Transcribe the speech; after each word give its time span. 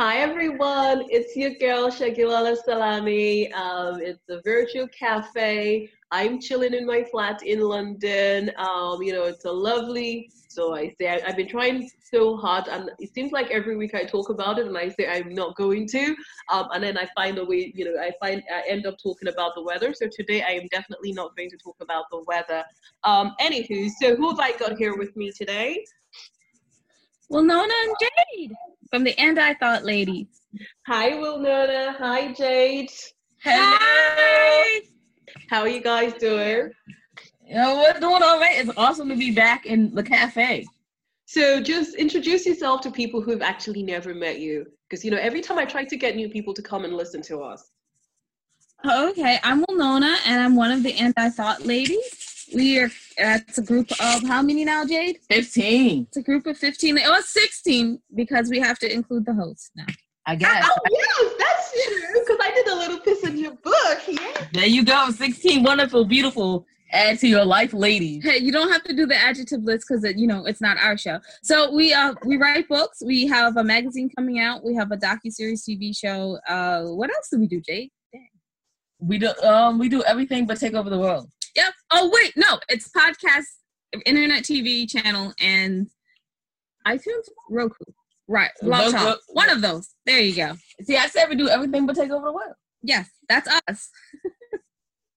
Hi 0.00 0.16
everyone, 0.16 1.04
it's 1.10 1.36
your 1.36 1.50
girl 1.56 1.90
Segilola 1.90 2.56
Salami. 2.56 3.52
Um, 3.52 4.00
it's 4.00 4.26
a 4.30 4.40
virtual 4.40 4.88
cafe. 4.88 5.90
I'm 6.10 6.40
chilling 6.40 6.72
in 6.72 6.86
my 6.86 7.04
flat 7.04 7.42
in 7.42 7.60
London. 7.60 8.50
Um, 8.56 9.02
you 9.02 9.12
know, 9.12 9.24
it's 9.24 9.44
a 9.44 9.52
lovely. 9.52 10.30
So 10.48 10.74
I 10.74 10.94
say 10.98 11.08
I, 11.08 11.26
have 11.26 11.36
been 11.36 11.50
trying 11.50 11.90
so 12.02 12.38
hard, 12.38 12.66
and 12.68 12.90
it 12.98 13.12
seems 13.12 13.30
like 13.30 13.50
every 13.50 13.76
week 13.76 13.94
I 13.94 14.04
talk 14.04 14.30
about 14.30 14.58
it, 14.58 14.66
and 14.66 14.78
I 14.78 14.88
say 14.88 15.06
I'm 15.06 15.34
not 15.34 15.54
going 15.56 15.86
to, 15.88 16.16
um, 16.50 16.68
and 16.72 16.82
then 16.82 16.96
I 16.96 17.06
find 17.14 17.36
a 17.36 17.44
way. 17.44 17.70
You 17.76 17.84
know, 17.84 18.00
I 18.00 18.12
find 18.18 18.42
I 18.50 18.66
end 18.66 18.86
up 18.86 18.96
talking 19.02 19.28
about 19.28 19.54
the 19.54 19.62
weather. 19.62 19.92
So 19.92 20.08
today 20.10 20.40
I 20.40 20.52
am 20.52 20.66
definitely 20.70 21.12
not 21.12 21.36
going 21.36 21.50
to 21.50 21.58
talk 21.58 21.76
about 21.82 22.06
the 22.10 22.24
weather. 22.26 22.64
Um, 23.04 23.34
anywho, 23.38 23.90
so 24.00 24.16
who 24.16 24.30
have 24.30 24.40
I 24.40 24.56
got 24.56 24.78
here 24.78 24.96
with 24.96 25.14
me 25.14 25.30
today? 25.30 25.84
Wilnona 27.30 27.64
and 27.64 27.94
Jade 28.00 28.56
from 28.90 29.04
the 29.04 29.16
And 29.18 29.38
I 29.38 29.54
Thought 29.54 29.84
Ladies. 29.84 30.26
Hi, 30.86 31.10
Wilnona. 31.12 31.96
Hi, 31.96 32.32
Jade. 32.32 32.90
Hi. 33.44 34.80
How 35.48 35.60
are 35.60 35.68
you 35.68 35.80
guys 35.80 36.12
doing? 36.14 36.70
You 37.46 37.54
know, 37.54 37.76
we're 37.76 38.00
doing 38.00 38.22
all 38.22 38.40
right. 38.40 38.58
It's 38.58 38.76
awesome 38.76 39.08
to 39.08 39.16
be 39.16 39.30
back 39.30 39.66
in 39.66 39.94
the 39.94 40.02
cafe. 40.02 40.66
So 41.26 41.60
just 41.60 41.94
introduce 41.94 42.44
yourself 42.44 42.80
to 42.82 42.90
people 42.90 43.20
who've 43.20 43.42
actually 43.42 43.84
never 43.84 44.12
met 44.12 44.40
you. 44.40 44.66
Because, 44.88 45.04
you 45.04 45.12
know, 45.12 45.18
every 45.18 45.40
time 45.40 45.58
I 45.58 45.64
try 45.64 45.84
to 45.84 45.96
get 45.96 46.16
new 46.16 46.28
people 46.28 46.52
to 46.54 46.62
come 46.62 46.84
and 46.84 46.96
listen 46.96 47.22
to 47.22 47.42
us. 47.42 47.70
Okay, 48.84 49.38
I'm 49.44 49.64
Wilnona, 49.66 50.16
and 50.26 50.40
I'm 50.40 50.56
one 50.56 50.72
of 50.72 50.82
the 50.82 50.94
And 50.94 51.14
I 51.16 51.30
Thought 51.30 51.64
Ladies. 51.64 52.48
We 52.52 52.80
are. 52.80 52.90
It's 53.22 53.58
a 53.58 53.62
group 53.62 53.90
of 53.92 54.22
how 54.22 54.40
many 54.40 54.64
now, 54.64 54.86
Jade? 54.86 55.18
Fifteen. 55.28 56.06
It's 56.08 56.16
a 56.16 56.22
group 56.22 56.46
of 56.46 56.56
fifteen. 56.56 56.96
It 56.96 57.06
was 57.08 57.28
sixteen 57.28 58.00
because 58.14 58.48
we 58.48 58.58
have 58.60 58.78
to 58.78 58.90
include 58.90 59.26
the 59.26 59.34
host 59.34 59.72
now. 59.76 59.84
I 60.26 60.36
guess. 60.36 60.66
Oh 60.66 60.78
yes, 60.90 61.34
that's 61.38 61.72
true. 61.72 62.20
Because 62.20 62.38
I 62.40 62.50
did 62.54 62.66
a 62.68 62.74
little 62.74 63.00
piece 63.00 63.22
in 63.24 63.36
your 63.36 63.52
book. 63.56 63.98
Yeah. 64.08 64.46
There 64.54 64.66
you 64.66 64.84
go. 64.84 65.10
Sixteen 65.10 65.62
wonderful, 65.62 66.06
beautiful. 66.06 66.66
Add 66.92 67.18
to 67.20 67.28
your 67.28 67.44
life, 67.44 67.72
ladies. 67.72 68.24
Hey, 68.24 68.38
you 68.38 68.50
don't 68.50 68.72
have 68.72 68.82
to 68.84 68.94
do 68.94 69.06
the 69.06 69.16
adjective 69.16 69.62
list 69.62 69.86
because 69.86 70.02
you 70.16 70.26
know 70.26 70.46
it's 70.46 70.62
not 70.62 70.78
our 70.78 70.96
show. 70.96 71.20
So 71.42 71.70
we 71.72 71.92
uh 71.92 72.14
we 72.24 72.38
write 72.38 72.68
books. 72.68 73.02
We 73.04 73.26
have 73.26 73.58
a 73.58 73.64
magazine 73.64 74.10
coming 74.16 74.40
out. 74.40 74.64
We 74.64 74.74
have 74.76 74.90
a 74.92 74.96
docu 74.96 75.30
series 75.30 75.64
TV 75.64 75.96
show. 75.96 76.38
Uh, 76.48 76.84
what 76.84 77.10
else 77.14 77.28
do 77.30 77.38
we 77.38 77.46
do, 77.46 77.60
Jade? 77.60 77.90
We 78.98 79.18
do 79.18 79.28
um 79.42 79.78
we 79.78 79.90
do 79.90 80.02
everything 80.04 80.46
but 80.46 80.58
take 80.58 80.74
over 80.74 80.88
the 80.88 80.98
world. 80.98 81.30
Yep. 81.60 81.74
Oh 81.92 82.10
wait, 82.10 82.32
no, 82.36 82.58
it's 82.70 82.88
podcast, 82.88 83.44
internet 84.06 84.44
TV 84.44 84.88
channel, 84.90 85.34
and 85.38 85.88
iTunes, 86.86 87.28
Roku. 87.50 87.84
Right, 88.26 88.50
Roku. 88.62 89.16
One 89.28 89.50
of 89.50 89.60
those. 89.60 89.90
There 90.06 90.20
you 90.20 90.34
go. 90.34 90.54
See, 90.82 90.96
I 90.96 91.06
said 91.08 91.28
we 91.28 91.36
do 91.36 91.50
everything 91.50 91.84
but 91.84 91.96
take 91.96 92.10
over 92.10 92.24
the 92.26 92.32
world. 92.32 92.54
Yes, 92.82 93.10
that's 93.28 93.46
us. 93.68 93.90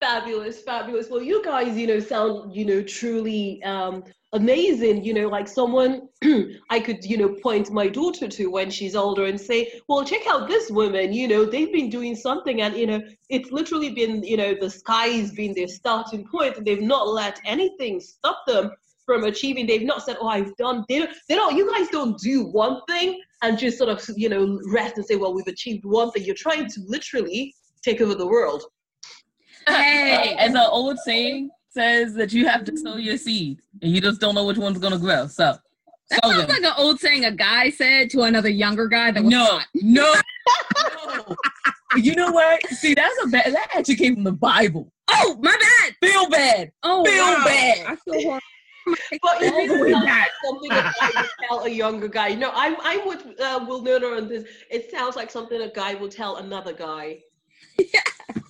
fabulous, 0.04 0.62
fabulous. 0.62 1.10
Well, 1.10 1.22
you 1.22 1.42
guys, 1.44 1.78
you 1.78 1.88
know, 1.88 2.00
sound, 2.00 2.54
you 2.54 2.66
know, 2.66 2.84
truly 2.84 3.64
um, 3.64 4.04
amazing 4.34 5.04
you 5.04 5.14
know 5.14 5.28
like 5.30 5.48
someone 5.48 6.10
i 6.72 6.80
could 6.80 7.06
you 7.06 7.18
know 7.18 7.36
point 7.44 7.70
my 7.70 7.88
daughter 7.88 8.28
to 8.28 8.48
when 8.48 8.68
she's 8.72 8.96
older 8.96 9.26
and 9.26 9.40
say 9.40 9.72
well 9.88 10.04
check 10.04 10.22
out 10.28 10.48
this 10.48 10.72
woman 10.72 11.14
you 11.14 11.28
know 11.28 11.46
they've 11.46 11.72
been 11.72 11.88
doing 11.88 12.16
something 12.16 12.64
and 12.64 12.76
you 12.76 12.88
know 12.88 13.00
it's 13.30 13.52
literally 13.52 13.92
been 13.92 14.24
you 14.24 14.36
know 14.36 14.56
the 14.60 14.68
sky's 14.68 15.32
been 15.34 15.54
their 15.54 15.68
starting 15.68 16.28
point 16.28 16.58
and 16.58 16.66
they've 16.66 16.82
not 16.82 17.08
let 17.08 17.40
anything 17.46 18.00
stop 18.00 18.40
them 18.48 18.72
from 19.06 19.26
achieving. 19.26 19.68
They've 19.68 19.84
not 19.84 20.02
said 20.02 20.18
oh 20.20 20.30
i've 20.30 20.56
done 20.58 20.84
they 20.90 20.98
don't, 20.98 21.12
they 21.30 21.36
don't 21.36 21.56
you 21.56 21.72
guys 21.72 21.88
don't 21.90 22.18
do 22.18 22.48
one 22.48 22.82
thing 22.88 23.22
and 23.44 23.60
just 23.60 23.78
sort 23.78 23.92
of 23.92 24.04
you 24.18 24.30
know 24.30 24.60
rest 24.74 24.98
and 24.98 25.06
say 25.06 25.16
well 25.16 25.36
we've 25.36 25.46
achieved 25.46 25.86
one 25.86 26.10
thing. 26.10 26.24
You're 26.24 26.34
trying 26.34 26.68
to 26.72 26.82
literally 26.88 27.54
take 27.84 28.02
over 28.02 28.16
the 28.16 28.26
world 28.26 28.64
hey 29.68 30.36
as 30.40 30.52
an 30.52 30.66
old 30.70 30.98
saying 31.00 31.50
says 31.70 32.14
that 32.14 32.32
you 32.32 32.48
have 32.48 32.64
to 32.66 32.78
sow 32.78 32.98
your 32.98 33.18
seed 33.18 33.60
and 33.82 33.92
you 33.92 34.00
just 34.00 34.22
don't 34.22 34.36
know 34.36 34.46
which 34.46 34.58
one's 34.58 34.78
gonna 34.78 35.00
grow. 35.00 35.28
So 35.28 35.58
that 36.10 36.24
sounds 36.24 36.38
them. 36.38 36.48
like 36.48 36.64
an 36.64 36.74
old 36.78 37.00
saying 37.00 37.26
a 37.26 37.32
guy 37.32 37.70
said 37.70 38.10
to 38.12 38.22
another 38.24 38.50
younger 38.50 38.88
guy 38.88 39.12
that 39.12 39.24
was 39.24 39.32
no, 39.32 39.46
hot. 39.46 39.68
no, 39.76 40.14
no. 41.28 41.36
You 41.96 42.16
know 42.16 42.32
what? 42.32 42.66
See, 42.68 42.94
that's 42.94 43.16
a 43.24 43.28
bad. 43.28 43.54
That 43.54 43.70
actually 43.76 43.96
came 43.96 44.16
from 44.16 44.24
the 44.24 44.32
Bible. 44.32 44.92
Oh, 45.10 45.38
my 45.42 45.52
bad. 45.52 45.96
Feel 46.02 46.28
bad. 46.30 46.72
Oh, 46.82 47.06
feel 47.06 47.24
wow. 47.24 47.44
bad. 47.46 47.86
I 47.86 47.96
feel 47.98 48.22
horrible. 48.24 48.40
but 49.22 49.42
it 49.42 49.54
really 49.54 49.94
something 50.44 50.70
that 50.70 50.94
I 51.02 51.22
would 51.22 51.30
tell 51.48 51.64
a 51.64 51.70
younger 51.70 52.08
guy. 52.08 52.30
You 52.30 52.38
know, 52.38 52.52
I'm 52.54 52.76
I'm 52.82 53.08
with 53.08 53.26
uh, 53.40 53.60
Wilnona 53.62 54.18
on 54.18 54.28
this. 54.28 54.46
It 54.70 54.92
sounds 54.92 55.16
like 55.16 55.32
something 55.32 55.62
a 55.62 55.70
guy 55.70 55.94
will 55.94 56.10
tell 56.10 56.38
another 56.38 56.74
guy. 56.74 57.20
Yeah. 57.80 58.42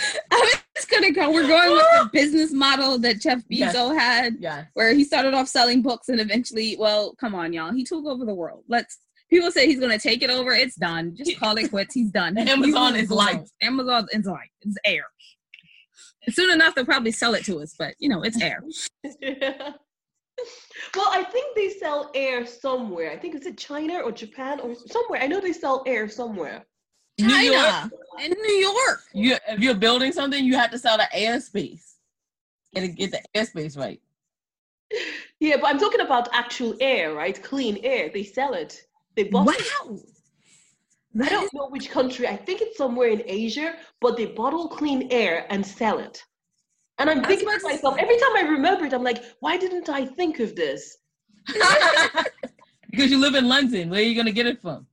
I 0.30 0.52
was 0.76 0.84
gonna 0.86 1.12
go. 1.12 1.30
We're 1.30 1.46
going 1.46 1.72
with 1.72 1.86
the 2.02 2.10
business 2.12 2.52
model 2.52 2.98
that 3.00 3.20
Jeff 3.20 3.38
Bezos 3.40 3.48
yes. 3.50 3.98
had, 3.98 4.36
yeah. 4.40 4.64
where 4.74 4.92
he 4.94 5.04
started 5.04 5.34
off 5.34 5.48
selling 5.48 5.82
books 5.82 6.08
and 6.08 6.20
eventually, 6.20 6.76
well, 6.78 7.14
come 7.16 7.34
on, 7.34 7.52
y'all, 7.52 7.72
he 7.72 7.84
took 7.84 8.04
over 8.06 8.24
the 8.24 8.34
world. 8.34 8.64
Let's. 8.68 8.98
People 9.30 9.50
say 9.50 9.66
he's 9.66 9.78
gonna 9.78 9.98
take 9.98 10.22
it 10.22 10.30
over. 10.30 10.52
It's 10.52 10.76
done. 10.76 11.14
Just 11.14 11.38
call 11.38 11.54
it 11.58 11.68
quits. 11.68 11.92
He's 11.92 12.10
done. 12.10 12.38
Amazon 12.48 12.96
is 12.96 13.10
life. 13.10 13.46
Amazon 13.60 14.06
is 14.12 14.24
life. 14.24 14.48
It's 14.62 14.78
air. 14.86 15.04
Soon 16.30 16.50
enough, 16.50 16.74
they'll 16.74 16.86
probably 16.86 17.12
sell 17.12 17.34
it 17.34 17.44
to 17.44 17.60
us, 17.60 17.74
but 17.78 17.94
you 17.98 18.08
know, 18.08 18.22
it's 18.22 18.40
air. 18.40 18.62
yeah. 19.20 19.72
Well, 20.94 21.08
I 21.10 21.24
think 21.24 21.56
they 21.56 21.68
sell 21.68 22.12
air 22.14 22.46
somewhere. 22.46 23.10
I 23.10 23.16
think 23.16 23.34
it's 23.34 23.46
in 23.46 23.56
China 23.56 24.00
or 24.00 24.12
Japan 24.12 24.60
or 24.60 24.74
somewhere. 24.74 25.20
I 25.20 25.26
know 25.26 25.40
they 25.40 25.52
sell 25.52 25.82
air 25.86 26.08
somewhere. 26.08 26.64
China, 27.18 27.32
New 27.36 27.52
York. 27.52 27.92
in 28.22 28.30
New 28.30 28.54
York. 28.54 29.02
You, 29.12 29.36
if 29.48 29.60
you're 29.60 29.74
building 29.74 30.12
something, 30.12 30.44
you 30.44 30.56
have 30.56 30.70
to 30.70 30.78
sell 30.78 30.96
the 30.96 31.08
airspace 31.14 31.94
and 32.74 32.96
get 32.96 33.10
the 33.10 33.22
airspace 33.34 33.76
right. 33.76 34.00
Yeah, 35.40 35.56
but 35.60 35.66
I'm 35.66 35.78
talking 35.78 36.00
about 36.00 36.28
actual 36.32 36.74
air, 36.80 37.14
right? 37.14 37.40
Clean 37.42 37.78
air. 37.82 38.10
They 38.12 38.24
sell 38.24 38.54
it. 38.54 38.80
They 39.16 39.24
bottle 39.24 39.52
wow. 39.52 39.98
It. 41.14 41.22
I 41.22 41.28
don't 41.28 41.52
know 41.52 41.68
which 41.68 41.90
country. 41.90 42.28
I 42.28 42.36
think 42.36 42.60
it's 42.60 42.76
somewhere 42.76 43.08
in 43.08 43.22
Asia, 43.26 43.74
but 44.00 44.16
they 44.16 44.26
bottle 44.26 44.68
clean 44.68 45.08
air 45.10 45.46
and 45.50 45.66
sell 45.66 45.98
it. 45.98 46.22
And 46.98 47.08
I'm 47.08 47.22
thinking 47.24 47.48
to 47.48 47.60
myself, 47.62 47.96
every 47.98 48.18
time 48.18 48.36
I 48.36 48.42
remember 48.42 48.84
it, 48.84 48.92
I'm 48.92 49.04
like, 49.04 49.22
why 49.40 49.56
didn't 49.56 49.88
I 49.88 50.06
think 50.06 50.40
of 50.40 50.56
this? 50.56 50.96
because 52.90 53.10
you 53.10 53.18
live 53.18 53.34
in 53.34 53.48
London. 53.48 53.88
Where 53.90 54.00
are 54.00 54.02
you 54.02 54.14
going 54.14 54.26
to 54.26 54.32
get 54.32 54.46
it 54.46 54.60
from? 54.60 54.86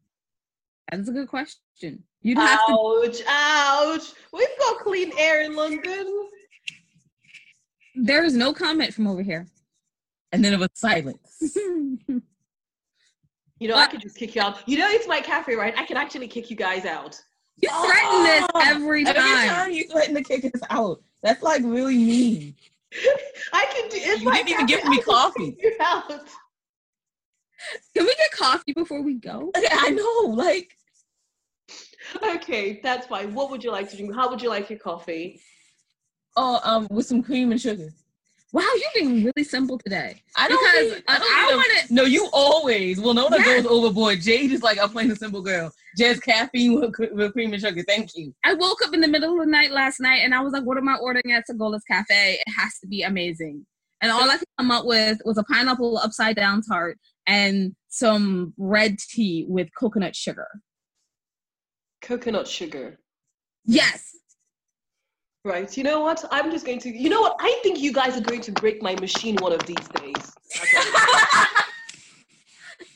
That's 0.91 1.09
a 1.09 1.11
good 1.11 1.27
question. 1.27 2.03
You'd 2.25 2.39
have 2.39 2.59
ouch, 2.67 3.19
to. 3.19 3.23
Ouch! 3.27 4.13
We've 4.33 4.47
got 4.57 4.79
clean 4.79 5.11
air 5.15 5.43
in 5.43 5.55
London. 5.55 6.27
There 7.93 8.23
is 8.23 8.33
no 8.33 8.51
comment 8.51 8.95
from 8.95 9.05
over 9.05 9.21
here. 9.21 9.45
And 10.31 10.43
then 10.43 10.51
it 10.51 10.59
was 10.59 10.69
silence. 10.73 11.19
you 11.55 12.21
know, 13.67 13.75
I 13.75 13.85
could 13.85 14.01
just 14.01 14.17
kick 14.17 14.33
you 14.33 14.41
out. 14.41 14.67
You 14.67 14.79
know, 14.79 14.87
it's 14.89 15.07
my 15.07 15.21
cafe, 15.21 15.53
right? 15.53 15.75
I 15.77 15.85
can 15.85 15.97
actually 15.97 16.27
kick 16.27 16.49
you 16.49 16.55
guys 16.55 16.83
out. 16.83 17.21
You 17.57 17.69
threaten 17.69 18.09
oh, 18.09 18.23
this 18.23 18.47
ah! 18.55 18.71
every 18.71 19.03
time. 19.03 19.15
Every 19.17 19.47
time 19.47 19.71
you 19.71 19.87
threaten 19.87 20.15
to 20.15 20.23
kick 20.23 20.45
us 20.45 20.61
out. 20.71 21.03
That's 21.21 21.43
like 21.43 21.61
really 21.63 21.95
mean. 21.95 22.55
I 23.53 23.67
can 23.71 23.87
do. 23.89 23.97
It's 24.01 24.23
you 24.23 24.31
didn't 24.31 24.49
even 24.49 24.65
give 24.65 24.83
me 24.85 24.99
coffee. 25.03 25.55
Can 27.95 28.03
we 28.03 28.15
get 28.15 28.31
coffee 28.31 28.73
before 28.73 29.03
we 29.03 29.13
go? 29.13 29.51
I 29.55 29.91
know, 29.91 30.33
like. 30.33 30.75
Okay, 32.35 32.79
that's 32.83 33.07
fine. 33.07 33.33
What 33.33 33.51
would 33.51 33.63
you 33.63 33.71
like 33.71 33.89
to 33.89 33.97
drink? 33.97 34.13
How 34.13 34.29
would 34.29 34.41
you 34.41 34.49
like 34.49 34.69
your 34.69 34.79
coffee? 34.79 35.41
Oh, 36.37 36.59
um, 36.63 36.87
with 36.89 37.05
some 37.05 37.23
cream 37.23 37.51
and 37.51 37.59
sugar. 37.61 37.89
Wow, 38.55 38.69
you're 38.77 39.03
being 39.03 39.23
really 39.25 39.43
simple 39.43 39.77
today. 39.77 40.21
I 40.37 40.47
don't 40.47 40.57
because 40.57 40.93
think, 40.93 41.05
I, 41.09 41.19
don't 41.19 41.27
I 41.27 41.55
want 41.55 41.87
to. 41.87 41.93
No, 41.93 42.03
you 42.03 42.29
always. 42.31 42.99
Wilnona 42.99 43.31
yes. 43.31 43.63
goes 43.63 43.65
overboard. 43.69 44.21
Jade 44.21 44.51
is 44.53 44.63
like, 44.63 44.81
I'm 44.81 44.89
playing 44.89 45.11
a 45.11 45.15
simple 45.15 45.41
girl. 45.41 45.71
Just 45.97 46.23
caffeine 46.23 46.79
with, 46.79 46.93
with, 47.11 47.33
cream 47.33 47.51
and 47.51 47.61
sugar. 47.61 47.83
Thank 47.85 48.15
you. 48.15 48.33
I 48.45 48.53
woke 48.53 48.77
up 48.85 48.93
in 48.93 49.01
the 49.01 49.09
middle 49.09 49.33
of 49.33 49.45
the 49.45 49.51
night 49.51 49.71
last 49.71 49.99
night 49.99 50.21
and 50.23 50.33
I 50.33 50.39
was 50.39 50.53
like, 50.53 50.63
what 50.63 50.77
am 50.77 50.87
I 50.87 50.95
ordering 50.95 51.33
at 51.33 51.43
Segola's 51.51 51.83
Cafe? 51.83 52.39
It 52.45 52.51
has 52.57 52.79
to 52.79 52.87
be 52.87 53.01
amazing. 53.01 53.65
And 54.01 54.09
all 54.09 54.29
I 54.29 54.37
could 54.37 54.47
come 54.57 54.71
up 54.71 54.85
with 54.85 55.19
was 55.25 55.37
a 55.37 55.43
pineapple 55.43 55.97
upside 55.97 56.37
down 56.37 56.61
tart 56.61 56.97
and 57.27 57.75
some 57.89 58.53
red 58.57 58.99
tea 58.99 59.45
with 59.49 59.67
coconut 59.77 60.15
sugar. 60.15 60.47
Coconut 62.05 62.47
sugar. 62.47 62.99
Yes. 63.65 64.15
Right. 65.43 65.75
You 65.75 65.83
know 65.83 66.01
what? 66.01 66.23
I'm 66.29 66.51
just 66.51 66.65
going 66.65 66.79
to. 66.79 66.89
You 66.89 67.09
know 67.09 67.19
what? 67.19 67.35
I 67.39 67.59
think 67.63 67.79
you 67.79 67.91
guys 67.91 68.15
are 68.15 68.21
going 68.21 68.41
to 68.41 68.51
break 68.51 68.81
my 68.83 68.95
machine 68.95 69.35
one 69.37 69.51
of 69.51 69.65
these 69.65 69.87
days. 69.99 70.33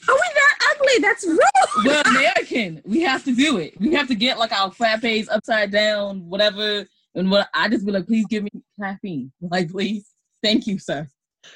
Are 0.07 0.15
we 0.15 0.29
that 0.35 0.55
ugly? 0.71 0.93
That's 1.01 1.25
rude. 1.25 1.39
We're 1.85 2.01
American. 2.05 2.81
We 2.85 3.01
have 3.01 3.23
to 3.25 3.35
do 3.35 3.57
it. 3.57 3.79
We 3.79 3.93
have 3.93 4.07
to 4.09 4.15
get 4.15 4.37
like 4.37 4.51
our 4.51 4.69
frappes 4.69 5.27
upside 5.31 5.71
down, 5.71 6.27
whatever. 6.29 6.85
And 7.15 7.31
what 7.31 7.49
I 7.53 7.67
just 7.67 7.85
be 7.87 7.91
like, 7.91 8.05
please 8.05 8.27
give 8.27 8.43
me 8.43 8.51
caffeine. 8.79 9.31
Like, 9.41 9.71
please. 9.71 10.05
Thank 10.43 10.67
you, 10.67 10.77
sir. 10.77 11.07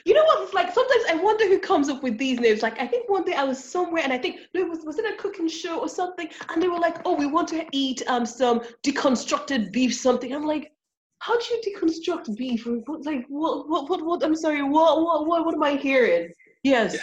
You 0.06 0.14
know 0.14 0.24
what? 0.24 0.44
It's 0.44 0.54
like 0.54 0.74
sometimes 0.74 1.04
I 1.10 1.16
wonder 1.16 1.48
who 1.48 1.60
comes 1.60 1.90
up 1.90 2.04
with 2.04 2.18
these 2.18 2.40
names. 2.40 2.62
Like 2.62 2.80
I 2.80 2.88
think 2.88 3.10
one 3.10 3.24
day 3.24 3.34
I 3.34 3.44
was 3.44 3.64
somewhere 3.64 4.04
and 4.04 4.14
I 4.14 4.18
think 4.18 4.40
no, 4.54 4.64
was 4.66 4.84
was 4.86 4.98
it 4.98 5.06
a 5.06 5.18
cooking 5.18 5.48
show 5.48 5.80
or 5.80 5.90
something? 5.90 6.30
And 6.50 6.62
they 6.62 6.68
were 6.68 6.80
like, 6.80 6.98
"Oh, 7.06 7.16
we 7.16 7.26
want 7.26 7.50
to 7.50 7.66
eat 7.72 8.02
um 8.08 8.26
some 8.26 8.62
deconstructed 8.84 9.72
beef 9.72 9.94
something." 9.94 10.34
I'm 10.34 10.46
like, 10.46 10.72
"How 11.20 11.38
do 11.38 11.46
you 11.54 11.62
deconstruct 11.68 12.36
beef? 12.38 12.66
What, 12.66 13.06
like 13.06 13.26
what 13.28 13.70
what 13.70 13.90
what 13.90 14.06
what? 14.06 14.24
I'm 14.24 14.36
sorry. 14.36 14.64
What 14.64 15.02
what 15.02 15.28
what 15.28 15.46
what 15.46 15.56
am 15.56 15.64
I 15.64 15.76
hearing?" 15.76 16.32
Yes, 16.64 16.98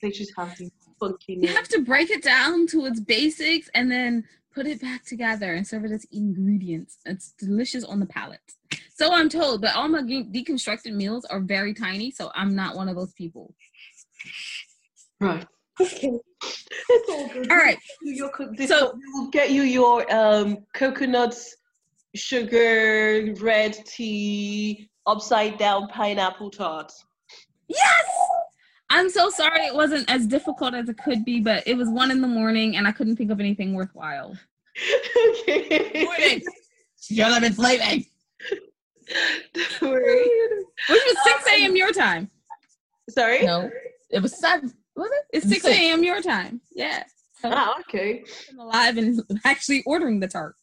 they 0.00 0.10
just 0.10 0.32
have 0.36 0.56
these 0.56 0.70
funky 0.98 1.34
You 1.40 1.48
have 1.48 1.68
to 1.68 1.82
break 1.82 2.10
it 2.10 2.22
down 2.22 2.66
to 2.68 2.86
its 2.86 3.00
basics 3.00 3.68
and 3.74 3.90
then 3.90 4.24
put 4.60 4.66
it 4.66 4.82
back 4.82 5.02
together 5.06 5.54
and 5.54 5.66
serve 5.66 5.86
it 5.86 5.90
as 5.90 6.06
ingredients. 6.12 6.98
It's 7.06 7.32
delicious 7.38 7.82
on 7.82 7.98
the 7.98 8.04
palate. 8.04 8.40
So 8.94 9.10
I'm 9.10 9.30
told, 9.30 9.62
but 9.62 9.74
all 9.74 9.88
my 9.88 10.02
deconstructed 10.02 10.92
meals 10.92 11.24
are 11.24 11.40
very 11.40 11.72
tiny, 11.72 12.10
so 12.10 12.30
I'm 12.34 12.54
not 12.54 12.76
one 12.76 12.86
of 12.86 12.94
those 12.94 13.14
people. 13.14 13.54
Right. 15.18 15.46
Okay. 15.80 16.12
It's 16.90 17.10
all 17.10 17.28
good. 17.28 17.50
All 17.50 17.56
right. 17.56 17.78
Your 18.02 18.30
So- 18.36 18.66
so 18.66 18.98
we'll 19.14 19.30
get 19.30 19.50
you 19.50 19.62
your 19.62 20.04
um 20.14 20.58
coconuts, 20.74 21.56
sugar, 22.14 23.32
red 23.40 23.72
tea, 23.86 24.90
upside 25.06 25.56
down 25.56 25.88
pineapple 25.88 26.50
tart. 26.50 26.92
Yes! 27.68 28.06
I'm 28.92 29.08
so 29.08 29.30
sorry 29.30 29.66
it 29.66 29.74
wasn't 29.74 30.10
as 30.10 30.26
difficult 30.26 30.74
as 30.74 30.88
it 30.88 30.98
could 30.98 31.24
be, 31.24 31.40
but 31.40 31.62
it 31.66 31.76
was 31.76 31.88
one 31.88 32.10
in 32.10 32.20
the 32.20 32.26
morning 32.26 32.76
and 32.76 32.88
I 32.88 32.92
couldn't 32.92 33.16
think 33.16 33.30
of 33.30 33.38
anything 33.38 33.72
worthwhile. 33.72 34.36
Okay. 35.48 36.42
Y'all 37.08 37.32
have 37.32 37.42
been 37.42 37.52
flaming. 37.52 38.06
Don't 39.54 39.82
worry. 39.90 40.28
Which 40.88 41.02
was 41.06 41.16
6 41.24 41.46
a.m. 41.48 41.76
your 41.76 41.92
time. 41.92 42.30
Sorry. 43.08 43.44
No, 43.44 43.70
it 44.10 44.20
was 44.22 44.38
seven. 44.38 44.72
Was 44.96 45.10
it? 45.10 45.36
It's 45.38 45.48
6 45.48 45.64
a.m. 45.66 46.04
your 46.04 46.22
time. 46.22 46.60
Yeah. 46.72 47.04
So 47.40 47.50
Ah, 47.52 47.78
okay. 47.80 48.22
I'm 48.50 48.58
alive 48.60 48.98
and 48.98 49.20
actually 49.44 49.82
ordering 49.86 50.20
the 50.20 50.28
tart. 50.28 50.54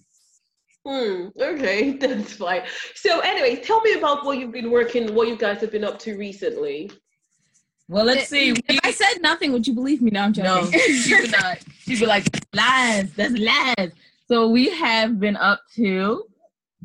Hmm. 0.85 1.27
Okay, 1.39 1.91
that's 1.97 2.33
fine. 2.33 2.61
So, 2.95 3.19
anyway, 3.19 3.57
tell 3.61 3.81
me 3.81 3.93
about 3.93 4.23
what 4.25 4.37
you've 4.37 4.53
been 4.53 4.71
working, 4.71 5.13
what 5.13 5.27
you 5.27 5.35
guys 5.35 5.59
have 5.61 5.71
been 5.71 5.83
up 5.83 5.99
to 5.99 6.15
recently. 6.17 6.89
Well, 7.89 8.05
let's 8.05 8.29
see. 8.29 8.51
If 8.69 8.79
I 8.83 8.91
said 8.91 9.21
nothing, 9.21 9.51
would 9.53 9.65
you 9.67 9.73
believe 9.73 10.01
me? 10.01 10.11
No, 10.11 10.21
I'm 10.23 10.33
No, 10.37 10.63
joking. 10.63 10.79
she 10.79 11.15
would 11.19 11.31
not. 11.31 11.57
She'd 11.79 11.99
be 11.99 12.05
like, 12.05 12.25
lies, 12.53 13.11
that's 13.13 13.33
lies. 13.37 13.91
So 14.27 14.49
we 14.49 14.69
have 14.71 15.19
been 15.21 15.37
up 15.37 15.61
to, 15.75 16.25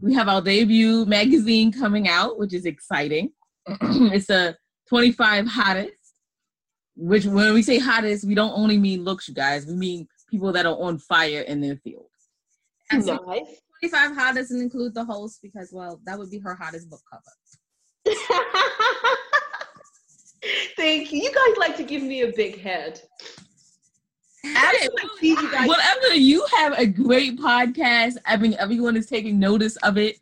we 0.00 0.14
have 0.14 0.28
our 0.28 0.40
debut 0.40 1.04
magazine 1.06 1.72
coming 1.72 2.08
out, 2.08 2.38
which 2.38 2.54
is 2.54 2.66
exciting. 2.66 3.32
it's 3.66 4.30
a 4.30 4.56
25 4.88 5.48
hottest, 5.48 5.92
which 6.94 7.26
when 7.26 7.52
we 7.52 7.62
say 7.62 7.78
hottest, 7.78 8.24
we 8.26 8.36
don't 8.36 8.56
only 8.56 8.78
mean 8.78 9.02
looks, 9.02 9.28
you 9.28 9.34
guys. 9.34 9.66
We 9.66 9.74
mean 9.74 10.06
people 10.30 10.52
that 10.52 10.66
are 10.66 10.76
on 10.80 10.98
fire 10.98 11.40
in 11.40 11.60
their 11.60 11.76
field. 11.76 12.06
And 12.92 13.04
so 13.04 13.18
25 13.18 13.46
hottest 14.14 14.50
doesn't 14.50 14.60
include 14.60 14.94
the 14.94 15.04
host 15.04 15.40
because, 15.42 15.70
well, 15.72 16.00
that 16.04 16.16
would 16.16 16.30
be 16.30 16.38
her 16.38 16.54
hottest 16.54 16.88
book 16.88 17.02
cover. 17.10 17.22
Thank 20.76 21.12
you. 21.12 21.22
You 21.22 21.32
guys 21.32 21.56
like 21.58 21.76
to 21.76 21.84
give 21.84 22.02
me 22.02 22.22
a 22.22 22.32
big 22.32 22.60
head. 22.60 23.00
Absolutely. 24.44 25.08
See 25.20 25.28
you 25.30 25.52
guys. 25.52 25.68
Whatever, 25.68 26.14
you 26.14 26.44
have 26.56 26.78
a 26.78 26.86
great 26.86 27.38
podcast. 27.38 28.16
I 28.26 28.36
mean, 28.36 28.54
everyone 28.58 28.96
is 28.96 29.06
taking 29.06 29.38
notice 29.38 29.76
of 29.78 29.96
it. 29.98 30.16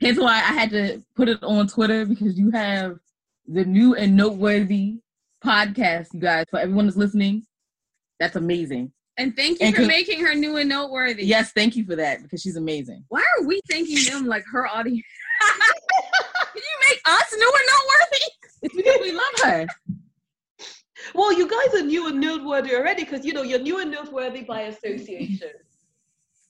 Hence 0.00 0.18
why 0.18 0.34
I 0.34 0.52
had 0.52 0.70
to 0.70 1.02
put 1.14 1.28
it 1.28 1.42
on 1.42 1.68
Twitter 1.68 2.04
because 2.04 2.36
you 2.38 2.50
have 2.50 2.98
the 3.46 3.64
new 3.64 3.94
and 3.94 4.16
noteworthy 4.16 4.98
podcast, 5.44 6.12
you 6.12 6.20
guys. 6.20 6.44
For 6.50 6.58
everyone 6.58 6.86
that's 6.86 6.96
listening, 6.96 7.46
that's 8.18 8.36
amazing. 8.36 8.92
And 9.18 9.36
thank 9.36 9.60
you 9.60 9.66
And 9.66 9.74
for 9.76 9.82
con- 9.82 9.88
making 9.88 10.24
her 10.24 10.34
new 10.34 10.56
and 10.56 10.68
noteworthy. 10.68 11.24
Yes, 11.24 11.52
thank 11.52 11.76
you 11.76 11.84
for 11.84 11.94
that 11.96 12.22
because 12.22 12.40
she's 12.40 12.56
amazing. 12.56 13.04
Why 13.08 13.22
are 13.38 13.44
we 13.46 13.60
thanking 13.70 13.98
them 14.10 14.26
like 14.26 14.44
her 14.50 14.66
audience? 14.66 15.04
Can 16.52 16.56
you 16.56 16.88
make 16.90 17.00
us 17.06 17.32
new 17.36 17.52
and 17.54 17.68
noteworthy? 17.68 18.24
It's 18.62 18.74
because 18.76 18.98
we 19.00 19.12
love 19.12 19.24
her. 19.44 19.66
Well, 21.14 21.32
you 21.32 21.48
guys 21.48 21.80
are 21.80 21.84
new 21.84 22.08
and 22.08 22.20
noteworthy 22.20 22.74
already 22.74 23.04
because 23.04 23.24
you 23.24 23.32
know 23.32 23.42
you're 23.42 23.58
new 23.58 23.80
and 23.80 23.90
noteworthy 23.90 24.42
by 24.42 24.62
association. 24.62 25.50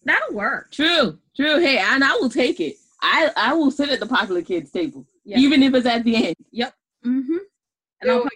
That'll 0.04 0.34
work. 0.34 0.70
True, 0.72 1.18
true. 1.36 1.60
Hey, 1.60 1.78
and 1.78 2.02
I 2.02 2.12
will 2.14 2.30
take 2.30 2.60
it. 2.60 2.76
I 3.00 3.30
I 3.36 3.54
will 3.54 3.70
sit 3.70 3.88
at 3.90 4.00
the 4.00 4.06
popular 4.06 4.42
kids 4.42 4.70
table, 4.70 5.06
Yeah. 5.24 5.38
even 5.38 5.62
if 5.62 5.74
it's 5.74 5.86
at 5.86 6.04
the 6.04 6.26
end. 6.28 6.36
Yep. 6.50 6.74
Mm-hmm. 7.04 7.32
And 7.32 7.42
You're- 8.04 8.16
I'll 8.16 8.28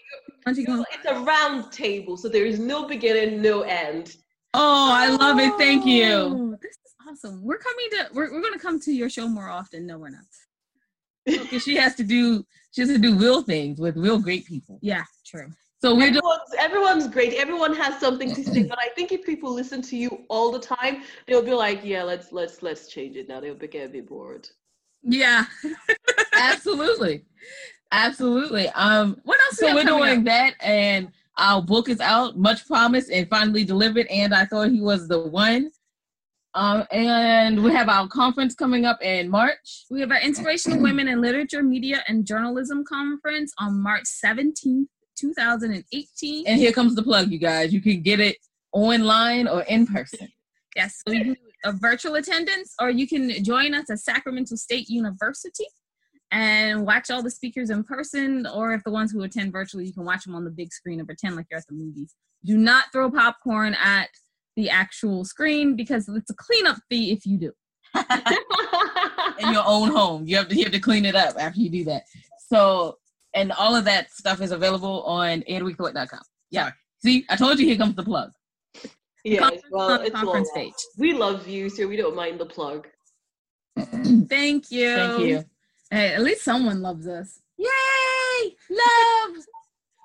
punch 0.44 0.56
you 0.58 0.62
you're- 0.64 0.74
going, 0.76 0.84
it's 0.92 1.06
a 1.06 1.20
round 1.24 1.72
table, 1.72 2.16
so 2.16 2.28
there 2.28 2.46
is 2.46 2.58
no 2.58 2.86
beginning, 2.86 3.42
no 3.42 3.62
end. 3.62 4.16
Oh, 4.54 4.88
I 4.92 5.08
love 5.10 5.38
it. 5.38 5.52
Thank 5.58 5.84
you. 5.84 6.04
"Oh, 6.12 6.58
This 6.62 6.70
is 6.86 6.94
awesome. 7.08 7.42
We're 7.42 7.58
coming 7.58 7.88
to 7.90 8.08
we're, 8.14 8.32
we're 8.32 8.42
gonna 8.42 8.58
come 8.58 8.80
to 8.80 8.92
your 8.92 9.10
show 9.10 9.28
more 9.28 9.48
often. 9.48 9.86
No, 9.86 9.98
we're 9.98 10.10
not. 10.10 10.24
Because 11.24 11.62
she 11.68 11.76
has 11.76 11.94
to 11.96 12.04
do 12.04 12.44
she 12.70 12.80
has 12.82 12.90
to 12.90 12.98
do 12.98 13.16
real 13.18 13.42
things 13.42 13.80
with 13.80 13.96
real 13.96 14.18
great 14.18 14.46
people. 14.46 14.78
Yeah, 14.82 15.04
true. 15.24 15.48
So 15.82 15.94
we're 15.94 16.10
doing. 16.10 16.16
Everyone's, 16.16 16.54
everyone's 16.58 17.08
great. 17.08 17.34
Everyone 17.34 17.74
has 17.76 18.00
something 18.00 18.34
to 18.34 18.42
say, 18.42 18.62
but 18.62 18.78
I 18.78 18.88
think 18.94 19.12
if 19.12 19.24
people 19.26 19.52
listen 19.52 19.82
to 19.82 19.96
you 19.96 20.24
all 20.30 20.50
the 20.50 20.58
time, 20.58 21.02
they'll 21.26 21.42
be 21.42 21.52
like, 21.52 21.80
"Yeah, 21.84 22.02
let's 22.02 22.32
let's 22.32 22.62
let's 22.62 22.88
change 22.88 23.16
it 23.16 23.28
now." 23.28 23.40
They'll 23.40 23.54
be 23.54 23.68
get 23.68 23.86
a 23.86 23.92
bit 23.92 24.08
bored. 24.08 24.48
Yeah. 25.02 25.44
Absolutely. 26.34 27.24
Absolutely. 27.92 28.68
Um 28.70 29.20
What 29.24 29.38
else? 29.40 29.60
we 29.60 29.66
so 29.66 29.66
have 29.68 29.76
we're 29.76 29.84
doing 29.84 30.18
up? 30.20 30.24
that 30.24 30.54
and 30.60 31.08
our 31.38 31.60
book 31.62 31.88
is 31.90 32.00
out, 32.00 32.38
much 32.38 32.66
promised 32.66 33.10
and 33.10 33.28
finally 33.28 33.64
delivered, 33.64 34.06
and 34.06 34.34
I 34.34 34.46
thought 34.46 34.70
he 34.70 34.80
was 34.80 35.06
the 35.06 35.20
one. 35.20 35.70
Um 36.54 36.84
and 36.90 37.62
we 37.62 37.70
have 37.72 37.88
our 37.90 38.08
conference 38.08 38.54
coming 38.54 38.86
up 38.86 39.00
in 39.02 39.28
March. 39.28 39.84
We 39.90 40.00
have 40.00 40.10
our 40.10 40.20
Inspirational 40.20 40.80
Women 40.82 41.06
in 41.06 41.20
Literature, 41.20 41.62
Media, 41.62 42.02
and 42.08 42.26
Journalism 42.26 42.82
Conference 42.84 43.52
on 43.58 43.80
March 43.80 44.04
17th, 44.24 44.86
2018. 45.16 46.46
And 46.46 46.58
here 46.58 46.72
comes 46.72 46.94
the 46.94 47.02
plug, 47.02 47.30
you 47.30 47.38
guys. 47.38 47.72
You 47.72 47.80
can 47.80 48.02
get 48.02 48.20
it 48.20 48.36
online 48.72 49.48
or 49.48 49.62
in 49.62 49.86
person. 49.86 50.28
Yes, 50.74 51.02
so 51.06 51.12
we 51.12 51.22
do 51.22 51.36
a 51.64 51.72
virtual 51.72 52.14
attendance, 52.16 52.74
or 52.80 52.90
you 52.90 53.08
can 53.08 53.42
join 53.42 53.74
us 53.74 53.88
at 53.90 53.98
Sacramento 53.98 54.56
State 54.56 54.88
University 54.88 55.66
and 56.30 56.86
watch 56.86 57.10
all 57.10 57.22
the 57.22 57.30
speakers 57.30 57.70
in 57.70 57.82
person, 57.82 58.46
or 58.46 58.72
if 58.72 58.84
the 58.84 58.90
ones 58.90 59.10
who 59.10 59.22
attend 59.22 59.52
virtually, 59.52 59.86
you 59.86 59.92
can 59.92 60.04
watch 60.04 60.24
them 60.24 60.34
on 60.34 60.44
the 60.44 60.50
big 60.50 60.72
screen 60.72 60.98
and 60.98 61.08
pretend 61.08 61.34
like 61.34 61.46
you're 61.50 61.58
at 61.58 61.66
the 61.66 61.74
movies. 61.74 62.14
Do 62.44 62.58
not 62.58 62.92
throw 62.92 63.10
popcorn 63.10 63.74
at 63.82 64.10
the 64.56 64.70
actual 64.70 65.24
screen 65.24 65.76
because 65.76 66.08
it's 66.08 66.30
a 66.30 66.34
cleanup 66.34 66.78
fee 66.90 67.12
if 67.12 67.24
you 67.24 67.38
do. 67.38 67.52
in 69.38 69.52
your 69.52 69.64
own 69.66 69.90
home. 69.90 70.26
You 70.26 70.36
have 70.36 70.48
to 70.48 70.56
you 70.56 70.64
have 70.64 70.72
to 70.72 70.80
clean 70.80 71.04
it 71.04 71.14
up 71.14 71.34
after 71.38 71.60
you 71.60 71.70
do 71.70 71.84
that. 71.84 72.04
So 72.38 72.98
and 73.36 73.52
all 73.52 73.76
of 73.76 73.84
that 73.84 74.10
stuff 74.10 74.40
is 74.40 74.50
available 74.50 75.02
on 75.02 75.42
edweekthought.com. 75.42 76.20
Yeah. 76.50 76.70
See, 77.04 77.24
I 77.28 77.36
told 77.36 77.60
you 77.60 77.66
here 77.66 77.76
comes 77.76 77.94
the 77.94 78.02
plug. 78.02 78.32
yeah, 79.24 79.40
Conference 79.40 79.64
well, 79.70 79.90
on 79.90 79.98
the 80.00 80.06
it's 80.06 80.14
all 80.14 80.22
conference 80.22 80.50
right. 80.56 80.72
stage. 80.74 80.88
We 80.98 81.12
love 81.12 81.46
you, 81.46 81.68
so 81.68 81.86
we 81.86 81.96
don't 81.96 82.16
mind 82.16 82.40
the 82.40 82.46
plug. 82.46 82.88
Thank 83.78 84.70
you. 84.70 84.96
Thank 84.96 85.22
you. 85.22 85.44
Hey, 85.90 86.14
at 86.14 86.22
least 86.22 86.42
someone 86.42 86.80
loves 86.80 87.06
us. 87.06 87.40
Yay! 87.58 88.56
Love! 88.70 89.36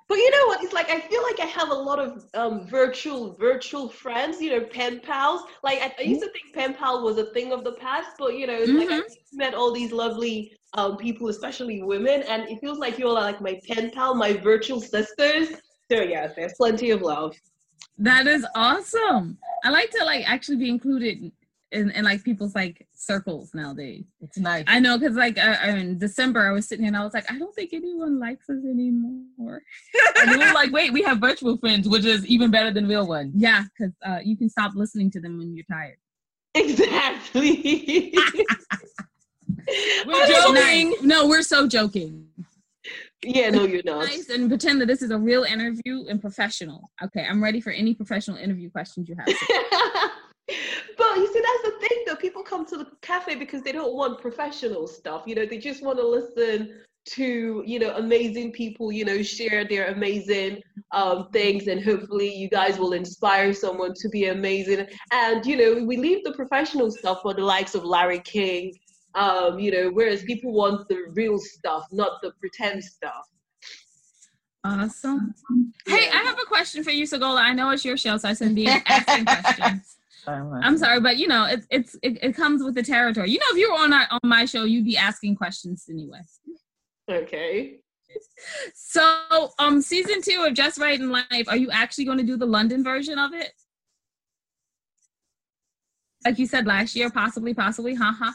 But 0.08 0.18
you 0.18 0.30
know 0.30 0.48
what? 0.48 0.62
It's 0.62 0.74
like 0.74 0.90
I 0.90 1.00
feel 1.00 1.24
like 1.24 1.40
I 1.40 1.46
have 1.46 1.70
a 1.70 1.74
lot 1.74 1.98
of 1.98 2.26
um, 2.34 2.68
virtual 2.68 3.34
virtual 3.40 3.88
friends. 3.88 4.42
You 4.42 4.60
know, 4.60 4.66
pen 4.66 5.00
pals. 5.00 5.44
Like 5.64 5.80
I, 5.80 5.96
I 5.98 6.02
used 6.02 6.22
to 6.22 6.30
think 6.32 6.54
pen 6.54 6.74
pal 6.74 7.02
was 7.02 7.18
a 7.18 7.28
thing 7.32 7.54
of 7.54 7.64
the 7.64 7.72
past, 7.76 8.10
but 8.20 8.36
you 8.36 8.46
know, 8.46 8.58
it's 8.60 8.70
like 8.70 8.92
I 8.92 9.04
met 9.32 9.54
all 9.54 9.72
these 9.72 9.94
lovely 9.94 10.52
um, 10.74 10.98
people, 10.98 11.30
especially 11.30 11.82
women, 11.82 12.24
and 12.24 12.48
it 12.50 12.60
feels 12.60 12.78
like 12.78 12.98
you 12.98 13.08
all 13.08 13.18
are 13.18 13.24
like 13.24 13.42
my 13.42 13.60
pen 13.68 13.92
pal, 13.92 14.16
my 14.16 14.34
virtual 14.34 14.82
sisters. 14.82 15.50
So 15.92 16.02
yes, 16.02 16.34
there's 16.36 16.54
plenty 16.54 16.92
of 16.92 17.02
love. 17.02 17.36
That 17.98 18.28
is 18.28 18.46
awesome. 18.56 19.38
I 19.64 19.70
like 19.70 19.92
to 19.92 20.04
like 20.06 20.30
actually 20.30 20.58
be 20.58 20.70
included 20.70 21.32
in, 21.72 21.92
in 21.92 22.04
like 22.04 22.24
people's 22.24 22.56
like 22.56 22.88
circles 22.94 23.54
nowadays. 23.54 24.06
It's 24.22 24.38
nice. 24.38 24.64
I 24.68 24.80
know 24.80 24.98
because 24.98 25.16
like 25.16 25.38
uh, 25.38 25.58
in 25.66 25.98
December 25.98 26.48
I 26.48 26.52
was 26.52 26.68
sitting 26.68 26.84
here 26.84 26.90
and 26.90 26.98
I 26.98 27.04
was 27.04 27.14
like, 27.14 27.30
I 27.32 27.38
don't 27.38 27.54
think 27.56 27.74
anyone 27.74 28.20
likes 28.20 28.50
us 28.50 28.64
anymore. 28.64 29.62
and 30.22 30.32
we 30.32 30.38
were 30.38 30.54
like, 30.54 30.72
wait, 30.72 30.94
we 30.94 31.02
have 31.04 31.20
virtual 31.20 31.58
friends, 31.58 31.88
which 31.88 32.06
is 32.06 32.26
even 32.26 32.52
better 32.52 32.72
than 32.72 32.88
real 32.88 33.08
ones. 33.08 33.34
Yeah, 33.36 33.64
because 33.78 33.94
uh, 34.06 34.20
you 34.24 34.38
can 34.38 34.50
stop 34.50 34.74
listening 34.76 35.12
to 35.12 35.22
them 35.22 35.38
when 35.38 35.56
you're 35.56 35.66
tired. 35.72 35.98
Exactly. 36.54 38.14
We're 40.06 40.28
joking. 40.28 40.92
Nice. 40.92 41.02
No, 41.02 41.28
we're 41.28 41.44
so 41.44 41.68
joking. 41.68 42.28
yeah, 43.24 43.50
no, 43.50 43.66
you're 43.66 43.84
not. 43.84 44.06
Nice 44.06 44.30
and 44.30 44.50
pretend 44.50 44.82
that 44.82 44.88
this 44.88 45.02
is 45.02 45.12
a 45.12 45.18
real 45.18 45.44
interview 45.44 46.06
and 46.10 46.20
professional. 46.20 46.90
Okay, 47.04 47.26
I'm 47.30 47.44
ready 47.44 47.62
for 47.62 47.72
any 47.72 47.94
professional 47.94 48.38
interview 48.38 48.70
questions 48.70 49.08
you 49.08 49.16
have. 49.16 49.28
but 49.28 51.16
you 51.18 51.32
see, 51.32 51.42
that's 51.42 51.64
the 51.64 51.88
thing 51.88 52.04
though. 52.08 52.16
People 52.16 52.44
come 52.44 52.66
to 52.68 52.78
the 52.78 52.88
cafe 53.02 53.36
because 53.36 53.62
they 53.62 53.72
don't 53.72 53.96
want 53.96 54.20
professional 54.22 54.88
stuff. 54.88 55.24
You 55.26 55.36
know, 55.36 55.46
they 55.46 55.58
just 55.58 55.84
want 55.84 55.98
to 56.00 56.08
listen 56.08 56.82
to 57.04 57.64
you 57.66 57.80
know, 57.80 57.96
amazing 57.96 58.52
people, 58.52 58.92
you 58.92 59.06
know, 59.06 59.22
share 59.24 59.66
their 59.68 59.92
amazing 59.92 60.62
um, 60.92 61.30
things, 61.32 61.68
and 61.68 61.84
hopefully 61.84 62.34
you 62.34 62.50
guys 62.50 62.78
will 62.78 62.94
inspire 62.94 63.54
someone 63.54 63.94
to 63.96 64.10
be 64.10 64.26
amazing. 64.26 64.88
And 65.12 65.46
you 65.46 65.58
know, 65.58 65.84
we 65.86 65.98
leave 65.98 66.24
the 66.24 66.34
professional 66.34 66.92
stuff 66.92 67.22
for 67.22 67.34
the 67.34 67.44
likes 67.44 67.76
of 67.76 67.84
Larry 67.84 68.20
King, 68.20 68.74
um, 69.16 69.60
you 69.60 69.72
know, 69.72 69.90
whereas 69.92 70.24
people 70.24 70.54
want 70.54 70.88
the 70.88 71.04
real 71.14 71.38
stuff, 71.40 71.86
not 71.92 72.22
the 72.22 72.32
pretend 72.40 72.84
stuff. 72.84 73.28
Awesome. 74.64 75.34
Hey, 75.88 76.10
I 76.14 76.24
have 76.24 76.38
a 76.42 76.46
question 76.46 76.84
for 76.84 76.92
you, 76.92 77.06
Segola. 77.06 77.40
I 77.40 77.54
know 77.54 77.72
it's 77.72 77.84
your 77.84 77.98
show, 77.98 78.18
so 78.18 78.30
I 78.30 78.34
shouldn't 78.34 78.56
be 78.56 78.68
asking 78.68 79.26
questions. 79.26 79.98
I'm 80.28 80.78
sorry, 80.78 81.00
but 81.00 81.18
you 81.18 81.28
know, 81.28 81.46
it's 81.46 81.66
it's 81.72 81.96
it, 82.04 82.24
it 82.24 82.36
comes 82.36 82.64
with 82.64 82.76
the 82.76 82.84
territory. 82.84 83.32
You 83.32 83.40
know, 83.40 83.46
if 83.50 83.58
you 83.58 83.72
were 83.72 83.80
on 83.80 83.92
our, 83.92 84.08
on 84.12 84.20
my 84.24 84.46
show, 84.46 84.66
you'd 84.66 84.86
be 84.86 84.98
asking 84.98 85.36
questions 85.36 85.86
anyway. 85.90 86.20
Okay. 87.10 87.78
So, 88.76 89.52
um, 89.58 89.82
season 89.82 90.22
two 90.22 90.44
of 90.46 90.54
Just 90.54 90.78
Right 90.78 91.00
in 91.00 91.10
Life, 91.10 91.48
are 91.48 91.58
you 91.58 91.72
actually 91.72 92.06
going 92.06 92.18
to 92.18 92.24
do 92.24 92.38
the 92.38 92.46
London 92.46 92.84
version 92.84 93.18
of 93.18 93.34
it? 93.34 93.52
Like 96.26 96.38
you 96.38 96.46
said 96.46 96.68
last 96.68 96.96
year, 96.96 97.10
possibly, 97.10 97.54
possibly, 97.54 97.96
haha. 97.96 98.32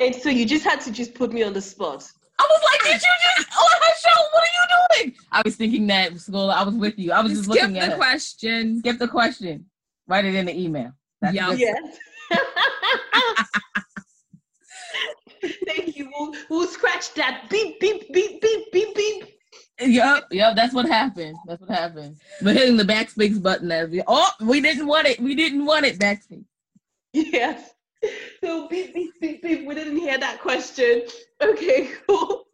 And 0.00 0.14
so 0.14 0.28
you 0.28 0.46
just 0.46 0.64
had 0.64 0.80
to 0.82 0.92
just 0.92 1.14
put 1.14 1.32
me 1.32 1.42
on 1.42 1.52
the 1.52 1.60
spot. 1.60 2.08
I 2.40 2.46
was 2.48 2.60
like, 2.72 2.82
did 2.84 2.92
you 3.02 3.08
just 3.36 3.48
on 3.58 3.66
her 3.82 3.94
show? 4.00 4.22
What 4.32 4.42
are 4.42 4.54
you 4.54 5.04
doing? 5.04 5.14
I 5.32 5.42
was 5.44 5.56
thinking 5.56 5.86
that 5.88 6.18
school. 6.20 6.50
I 6.50 6.62
was 6.62 6.74
with 6.74 6.98
you. 6.98 7.10
I 7.12 7.20
was 7.20 7.32
just 7.32 7.44
Skip 7.44 7.62
looking 7.62 7.78
at 7.78 7.90
the 7.90 7.96
question. 7.96 8.78
Skip 8.78 8.98
the 8.98 9.08
question. 9.08 9.66
Write 10.06 10.24
it 10.24 10.34
in 10.34 10.46
the 10.46 10.56
email. 10.58 10.92
That's 11.20 11.34
Yeah. 11.34 11.50
good. 11.50 11.58
Yes. 11.60 11.98
Thank 15.66 15.96
you. 15.96 16.10
We'll, 16.16 16.34
we'll 16.50 16.66
scratch 16.68 17.14
that 17.14 17.46
beep, 17.50 17.78
beep, 17.80 18.12
beep, 18.12 18.40
beep, 18.40 18.72
beep, 18.72 18.94
beep. 18.94 19.24
Yep, 19.80 20.24
yep, 20.32 20.56
that's 20.56 20.74
what 20.74 20.86
happened. 20.86 21.36
That's 21.46 21.60
what 21.60 21.70
happened. 21.70 22.16
But 22.42 22.56
hitting 22.56 22.76
the 22.76 22.82
backspace 22.82 23.40
button 23.40 23.70
as 23.70 23.88
we 23.88 24.02
oh, 24.08 24.28
we 24.40 24.60
didn't 24.60 24.88
want 24.88 25.06
it. 25.06 25.20
We 25.20 25.36
didn't 25.36 25.64
want 25.64 25.86
it 25.86 25.98
backspace. 26.00 26.44
Yes. 27.12 27.70
So 28.42 28.68
beep, 28.68 28.94
beep, 28.94 29.20
beep, 29.20 29.42
beep. 29.42 29.66
We 29.66 29.74
didn't 29.74 29.96
hear 29.96 30.16
that 30.18 30.40
question. 30.40 31.02
Okay, 31.42 31.90
cool. 32.08 32.44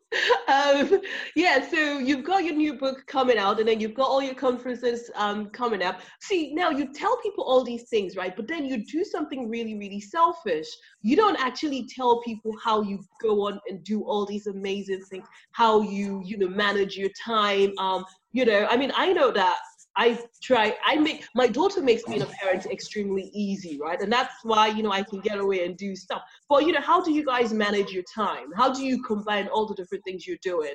Um, 0.49 1.01
yeah, 1.35 1.69
so 1.69 1.99
you've 1.99 2.25
got 2.25 2.45
your 2.45 2.55
new 2.55 2.75
book 2.75 3.05
coming 3.07 3.37
out, 3.37 3.59
and 3.59 3.69
then 3.69 3.81
you've 3.81 3.95
got 3.95 4.09
all 4.09 4.23
your 4.23 4.35
conferences 4.35 5.11
um, 5.17 5.51
coming 5.51 5.83
up. 5.83 6.01
See, 6.21 6.55
now 6.55 6.71
you 6.71 6.93
tell 6.93 7.17
people 7.19 7.45
all 7.45 7.65
these 7.65 7.89
things, 7.89 8.17
right? 8.17 8.35
But 8.35 8.49
then 8.49 8.65
you 8.65 8.85
do 8.85 9.05
something 9.05 9.51
really, 9.51 9.77
really 9.77 10.01
selfish. 10.01 10.67
You 11.03 11.17
don't 11.17 11.39
actually 11.41 11.89
tell 11.95 12.23
people 12.23 12.53
how 12.63 12.83
you 12.83 13.01
go 13.21 13.47
on 13.47 13.61
and 13.69 13.83
do 13.85 14.03
all 14.03 14.25
these 14.25 14.47
amazing 14.47 15.03
things, 15.11 15.27
how 15.53 15.81
you, 15.81 16.23
you 16.25 16.39
know, 16.39 16.49
manage 16.49 16.97
your 16.97 17.11
time. 17.25 17.73
Um, 17.79 18.05
you 18.33 18.45
know, 18.45 18.67
I 18.71 18.77
mean, 18.77 18.93
I 18.97 19.13
know 19.13 19.31
that 19.33 19.59
I 19.97 20.19
try, 20.43 20.75
I 20.85 20.97
make, 20.97 21.25
my 21.35 21.47
daughter 21.47 21.81
makes 21.81 22.03
being 22.03 22.23
a 22.23 22.27
parent 22.27 22.67
extremely 22.67 23.31
easy, 23.33 23.79
right? 23.81 24.01
And 24.01 24.13
that's 24.13 24.35
why, 24.43 24.69
you 24.69 24.83
know, 24.83 24.91
I 24.91 25.03
can 25.03 25.21
get 25.21 25.39
away 25.39 25.65
and 25.65 25.77
do 25.77 25.95
stuff. 25.95 26.23
But, 26.49 26.67
you 26.67 26.73
know, 26.73 26.81
how 26.81 27.01
do 27.03 27.13
you 27.13 27.25
guys 27.25 27.53
manage 27.53 27.93
your 27.93 28.03
time? 28.13 28.49
How 28.57 28.73
do 28.73 28.85
you 28.85 29.03
combine 29.03 29.49
all 29.49 29.67
the 29.67 29.75
different 29.75 30.03
things 30.05 30.27
you're 30.27 30.37
doing? 30.43 30.75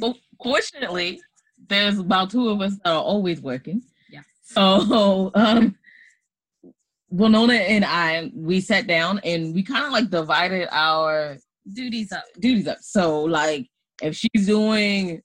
Well, 0.00 0.16
fortunately, 0.42 1.20
there's 1.68 1.98
about 1.98 2.30
two 2.30 2.48
of 2.48 2.60
us 2.60 2.76
that 2.84 2.90
are 2.90 3.02
always 3.02 3.40
working. 3.40 3.82
Yeah. 4.10 4.22
So, 4.42 5.30
um, 5.34 5.76
Wilnona 7.14 7.58
and 7.58 7.84
I, 7.84 8.30
we 8.34 8.60
sat 8.60 8.86
down 8.86 9.20
and 9.24 9.54
we 9.54 9.62
kind 9.62 9.84
of 9.84 9.92
like 9.92 10.10
divided 10.10 10.68
our 10.72 11.38
Duties 11.72 12.12
up. 12.12 12.24
duties 12.38 12.68
up. 12.68 12.78
So, 12.80 13.22
like, 13.22 13.66
if 14.00 14.14
she's 14.14 14.46
doing, 14.46 15.20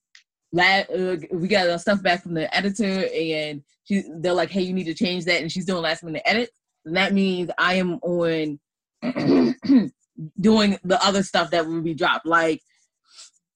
la- 0.51 0.83
uh, 0.93 1.17
we 1.31 1.47
got 1.47 1.69
our 1.69 1.79
stuff 1.79 2.01
back 2.01 2.23
from 2.23 2.33
the 2.33 2.53
editor, 2.55 3.07
and 3.13 3.63
she, 3.85 4.03
they're 4.19 4.33
like, 4.33 4.49
"Hey, 4.49 4.61
you 4.61 4.73
need 4.73 4.85
to 4.85 4.93
change 4.93 5.25
that," 5.25 5.41
and 5.41 5.51
she's 5.51 5.65
doing 5.65 5.81
last 5.81 6.03
minute 6.03 6.21
edits. 6.25 6.51
And 6.85 6.95
that 6.97 7.13
means 7.13 7.51
I 7.57 7.75
am 7.75 7.95
on 8.01 8.59
doing 10.39 10.77
the 10.83 10.99
other 11.03 11.23
stuff 11.23 11.51
that 11.51 11.65
would 11.67 11.83
be 11.83 11.93
dropped, 11.93 12.25
like 12.25 12.61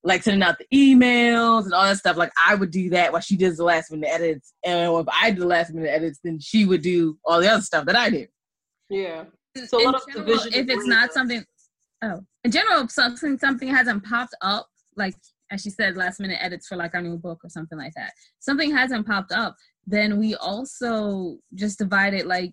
like 0.03 0.21
sending 0.21 0.43
out 0.43 0.57
the 0.59 0.67
emails 0.71 1.63
and 1.65 1.73
all 1.73 1.83
that 1.85 1.97
stuff. 1.97 2.15
Like 2.17 2.31
I 2.47 2.55
would 2.55 2.71
do 2.71 2.91
that 2.91 3.11
while 3.11 3.21
she 3.21 3.35
does 3.37 3.57
the 3.57 3.63
last 3.63 3.91
minute 3.91 4.09
edits, 4.11 4.53
and 4.63 4.91
if 4.99 5.07
I 5.11 5.31
do 5.31 5.41
the 5.41 5.47
last 5.47 5.73
minute 5.73 5.89
edits, 5.89 6.19
then 6.23 6.39
she 6.39 6.65
would 6.65 6.81
do 6.81 7.17
all 7.25 7.41
the 7.41 7.49
other 7.51 7.61
stuff 7.63 7.85
that 7.85 7.95
I 7.95 8.09
did. 8.09 8.29
Yeah. 8.89 9.25
So 9.67 9.79
a 9.79 9.81
In 9.81 9.85
lot 9.85 9.95
of 9.95 10.07
general, 10.13 10.39
if 10.47 10.69
it's 10.69 10.85
not 10.85 11.01
labor. 11.03 11.13
something, 11.13 11.45
oh, 12.03 12.21
in 12.43 12.51
general, 12.51 12.87
something 12.89 13.37
something 13.39 13.67
hasn't 13.67 14.03
popped 14.03 14.35
up, 14.41 14.67
like 14.95 15.15
as 15.51 15.61
she 15.61 15.69
said, 15.69 15.97
last 15.97 16.19
minute 16.19 16.39
edits 16.41 16.67
for 16.67 16.75
like 16.75 16.95
our 16.95 17.01
new 17.01 17.17
book 17.17 17.41
or 17.43 17.49
something 17.49 17.77
like 17.77 17.93
that. 17.95 18.11
Something 18.39 18.75
hasn't 18.75 19.07
popped 19.07 19.31
up, 19.31 19.55
then 19.85 20.17
we 20.19 20.35
also 20.35 21.37
just 21.53 21.79
divide 21.79 22.13
it. 22.13 22.25
Like 22.25 22.51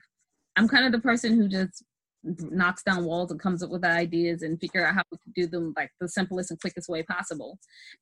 I'm 0.57 0.69
kind 0.69 0.85
of 0.85 0.93
the 0.93 1.01
person 1.01 1.35
who 1.35 1.49
just 1.49 1.83
knocks 2.25 2.83
down 2.83 3.05
walls 3.05 3.31
and 3.31 3.41
comes 3.41 3.63
up 3.63 3.71
with 3.71 3.85
ideas 3.85 4.43
and 4.43 4.61
figure 4.61 4.87
out 4.87 4.95
how 4.95 5.03
we 5.11 5.19
can 5.19 5.33
do 5.35 5.47
them 5.47 5.75
like 5.77 5.91
the 6.01 6.09
simplest 6.09 6.51
and 6.51 6.61
quickest 6.61 6.89
way 6.89 7.03
possible. 7.03 7.59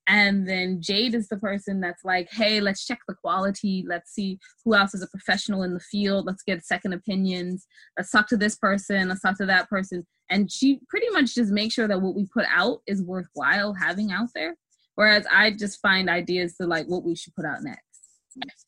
And 0.07 0.47
then 0.47 0.81
Jade 0.81 1.15
is 1.15 1.27
the 1.27 1.37
person 1.37 1.81
that's 1.81 2.03
like, 2.03 2.29
hey, 2.31 2.59
let's 2.59 2.85
check 2.85 2.99
the 3.07 3.15
quality. 3.15 3.83
Let's 3.87 4.11
see 4.11 4.39
who 4.63 4.75
else 4.75 4.93
is 4.93 5.01
a 5.01 5.07
professional 5.07 5.63
in 5.63 5.73
the 5.73 5.79
field. 5.79 6.25
Let's 6.25 6.43
get 6.43 6.63
second 6.63 6.93
opinions. 6.93 7.65
Let's 7.97 8.11
talk 8.11 8.27
to 8.29 8.37
this 8.37 8.55
person. 8.57 9.09
Let's 9.09 9.21
talk 9.21 9.37
to 9.37 9.45
that 9.47 9.69
person. 9.69 10.05
And 10.29 10.51
she 10.51 10.79
pretty 10.87 11.09
much 11.09 11.35
just 11.35 11.51
makes 11.51 11.73
sure 11.73 11.87
that 11.87 12.01
what 12.01 12.15
we 12.15 12.27
put 12.27 12.45
out 12.53 12.81
is 12.87 13.01
worthwhile 13.01 13.73
having 13.73 14.11
out 14.11 14.29
there. 14.35 14.55
Whereas 15.01 15.25
I 15.33 15.49
just 15.49 15.81
find 15.81 16.11
ideas 16.11 16.57
to 16.57 16.67
like 16.67 16.85
what 16.85 17.03
we 17.03 17.15
should 17.15 17.33
put 17.33 17.43
out 17.43 17.63
next. 17.63 17.81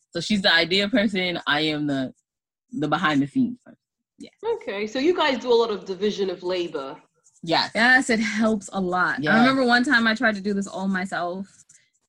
So 0.09 0.19
she's 0.19 0.41
the 0.41 0.51
idea 0.51 0.89
person. 0.89 1.39
I 1.45 1.59
am 1.61 1.85
the 1.85 2.11
the 2.71 2.87
behind 2.87 3.21
the 3.21 3.27
scenes 3.27 3.59
person. 3.63 3.77
Yeah. 4.17 4.31
Okay, 4.55 4.87
so 4.87 4.97
you 4.97 5.15
guys 5.15 5.37
do 5.37 5.53
a 5.53 5.53
lot 5.53 5.69
of 5.69 5.85
division 5.85 6.31
of 6.31 6.41
labor. 6.41 6.97
Yes. 7.43 7.69
Yes, 7.75 8.09
it 8.09 8.19
helps 8.19 8.67
a 8.73 8.81
lot. 8.81 9.21
Yeah. 9.21 9.35
I 9.35 9.41
remember 9.41 9.63
one 9.63 9.83
time 9.83 10.07
I 10.07 10.15
tried 10.15 10.33
to 10.33 10.41
do 10.41 10.55
this 10.55 10.65
all 10.65 10.87
myself. 10.87 11.45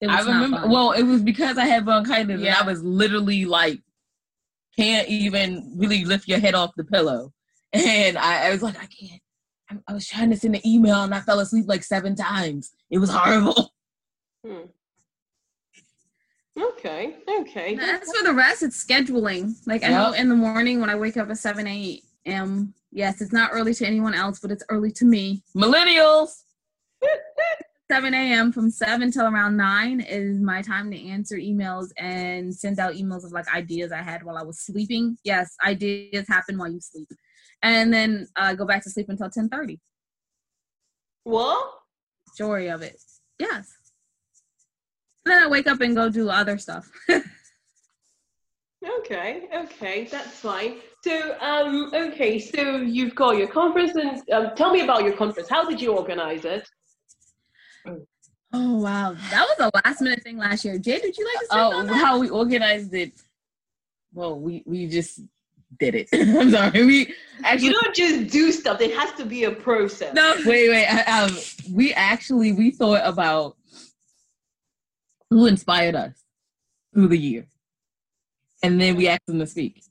It 0.01 0.07
was 0.07 0.17
I 0.17 0.21
remember. 0.21 0.49
Not 0.49 0.61
fun. 0.63 0.71
Well, 0.71 0.93
it 0.93 1.03
was 1.03 1.21
because 1.21 1.59
I 1.59 1.67
had 1.67 1.85
bronchitis, 1.85 2.41
Yeah. 2.41 2.53
and 2.53 2.57
I 2.57 2.67
was 2.67 2.83
literally 2.83 3.45
like, 3.45 3.83
can't 4.75 5.07
even 5.07 5.75
really 5.77 6.07
lift 6.07 6.29
your 6.29 6.39
head 6.39 6.55
off 6.55 6.71
the 6.79 6.85
pillow, 6.85 7.31
and 7.75 8.17
I, 8.17 8.47
I 8.47 8.51
was 8.53 8.63
like, 8.63 8.77
I 8.77 8.87
can't. 8.87 9.21
I, 9.71 9.77
I 9.87 9.93
was 9.93 10.09
trying 10.09 10.31
to 10.31 10.37
send 10.39 10.55
an 10.57 10.67
email, 10.67 11.03
and 11.03 11.15
I 11.15 11.21
fell 11.21 11.41
asleep 11.41 11.67
like 11.69 11.83
seven 11.85 12.17
times. 12.17 12.73
It 12.91 12.97
was 12.97 13.11
horrible. 13.11 13.73
Hmm. 14.45 14.67
Okay, 16.61 17.17
okay. 17.41 17.77
As 17.77 18.13
for 18.13 18.25
the 18.25 18.33
rest, 18.33 18.63
it's 18.63 18.85
scheduling. 18.85 19.55
Like 19.67 19.83
I 19.83 19.89
know 19.89 20.13
in 20.13 20.29
the 20.29 20.37
morning 20.37 20.81
when 20.81 20.91
I 20.91 20.95
wake 20.95 21.17
up 21.17 21.31
at 21.31 21.39
7 21.39 21.67
a.m. 21.67 22.75
Yes, 22.93 23.21
it's 23.21 23.33
not 23.33 23.51
early 23.53 23.75
to 23.75 23.87
anyone 23.87 24.15
else, 24.15 24.39
but 24.39 24.53
it's 24.53 24.63
early 24.69 24.93
to 24.93 25.05
me. 25.05 25.43
Millennials. 25.57 26.43
7 27.91 28.15
a.m. 28.15 28.53
from 28.53 28.71
7 28.71 29.11
till 29.11 29.27
around 29.27 29.57
9 29.57 30.01
is 30.01 30.41
my 30.41 30.63
time 30.63 30.91
to 30.91 31.09
answer 31.09 31.37
emails 31.37 31.89
and 31.99 32.55
send 32.55 32.79
out 32.79 32.95
emails 32.95 33.25
of 33.25 33.33
like 33.33 33.53
ideas 33.55 33.93
I 33.93 34.01
had 34.01 34.23
while 34.23 34.39
I 34.39 34.43
was 34.43 34.61
sleeping. 34.61 35.19
Yes, 35.25 35.55
ideas 35.65 36.27
happen 36.29 36.57
while 36.57 36.71
you 36.71 36.81
sleep. 36.81 37.09
And 37.63 37.93
then 37.93 38.27
uh, 38.37 38.55
go 38.55 38.65
back 38.65 38.83
to 38.85 38.91
sleep 38.91 39.09
until 39.09 39.29
10:30. 39.29 39.81
What? 41.25 41.73
Majority 42.29 42.69
of 42.69 42.83
it. 42.83 43.01
Yes. 43.39 43.73
And 45.25 45.33
then 45.33 45.43
I 45.43 45.49
wake 45.49 45.67
up 45.67 45.81
and 45.81 45.97
go 45.97 46.09
do 46.09 46.29
other 46.29 46.59
stuff. 46.59 46.91
Okay, 48.99 49.49
okay, 49.55 50.05
that's 50.11 50.41
fine. 50.41 50.77
So, 51.03 51.37
um, 51.41 51.91
okay, 51.95 52.39
so 52.39 52.77
you've 52.77 53.15
got 53.15 53.37
your 53.37 53.49
conference, 53.49 53.95
and 53.95 54.23
um, 54.31 54.55
tell 54.57 54.73
me 54.73 54.83
about 54.83 55.05
your 55.05 55.15
conference. 55.15 55.49
How 55.49 55.69
did 55.69 55.81
you 55.81 55.97
organize 55.97 56.45
it? 56.45 56.69
Oh 58.53 58.77
wow, 58.77 59.17
that 59.31 59.47
was 59.47 59.57
a 59.59 59.71
last 59.85 60.01
minute 60.01 60.23
thing 60.23 60.39
last 60.39 60.65
year. 60.65 60.79
Jay, 60.79 61.01
did 61.01 61.17
you 61.17 61.25
like 61.25 61.41
to 61.41 61.47
say 61.47 61.93
Oh, 61.93 61.95
how 61.95 62.19
we 62.19 62.29
organized 62.29 62.95
it. 62.95 63.13
Well, 64.13 64.39
we 64.39 64.63
we 64.67 64.87
just 64.87 65.21
did 65.79 65.95
it. 65.95 66.09
I'm 66.13 66.51
sorry. 66.51 66.85
We 66.85 67.15
actually 67.43 67.69
You 67.69 67.81
don't 67.81 67.95
just 67.95 68.33
do 68.33 68.53
stuff. 68.53 68.79
There 68.79 68.99
has 68.99 69.13
to 69.13 69.25
be 69.25 69.45
a 69.45 69.51
process. 69.51 70.15
No, 70.15 70.35
wait, 70.47 70.69
wait. 70.69 70.87
Um, 70.87 71.37
we 71.73 71.93
actually 71.95 72.53
we 72.53 72.71
thought 72.71 73.01
about 73.03 73.57
who 75.35 75.47
inspired 75.47 75.97
us 75.97 76.23
through 76.93 77.09
the 77.09 77.19
year, 77.19 77.45
and 78.63 78.81
then 78.81 78.95
we 78.95 79.09
asked 79.09 79.27
them 79.27 79.41
to 79.41 79.47
speak. 79.49 79.83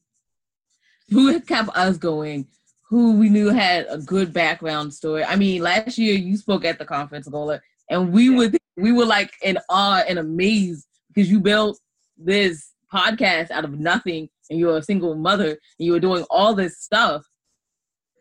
Who 1.09 1.37
kept 1.41 1.69
us 1.75 1.97
going? 1.97 2.47
Who 2.89 3.17
we 3.17 3.27
knew 3.27 3.49
had 3.49 3.85
a 3.89 3.97
good 3.97 4.31
background 4.31 4.93
story. 4.93 5.25
I 5.25 5.35
mean, 5.35 5.61
last 5.61 5.97
year 5.97 6.15
you 6.15 6.37
spoke 6.37 6.63
at 6.63 6.79
the 6.79 6.85
conference, 6.85 7.27
Gola, 7.27 7.59
and 7.89 8.13
we 8.13 8.29
Yeah. 8.29 8.37
would 8.37 8.57
we 8.77 8.93
were 8.93 9.05
like 9.05 9.33
in 9.43 9.57
awe 9.69 10.03
and 10.07 10.17
amazed 10.17 10.87
because 11.09 11.29
you 11.29 11.41
built 11.41 11.77
this 12.17 12.71
podcast 12.91 13.51
out 13.51 13.65
of 13.65 13.77
nothing, 13.77 14.29
and 14.49 14.57
you're 14.57 14.77
a 14.77 14.83
single 14.83 15.13
mother, 15.15 15.49
and 15.49 15.85
you 15.85 15.91
were 15.91 15.99
doing 15.99 16.23
all 16.29 16.55
this 16.55 16.79
stuff 16.79 17.25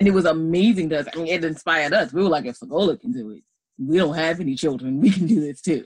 and 0.00 0.08
it 0.08 0.12
was 0.12 0.24
amazing 0.24 0.88
to 0.88 0.98
us. 0.98 1.06
I 1.12 1.16
mean, 1.16 1.28
it 1.28 1.44
inspired 1.44 1.92
us. 1.92 2.12
We 2.12 2.24
were 2.24 2.28
like, 2.28 2.44
if 2.46 2.58
Segola 2.58 3.00
can 3.00 3.12
do 3.12 3.30
it, 3.30 3.44
we 3.78 3.98
don't 3.98 4.16
have 4.16 4.40
any 4.40 4.56
children. 4.56 5.00
We 5.00 5.10
can 5.10 5.26
do 5.28 5.40
this 5.40 5.60
too. 5.60 5.84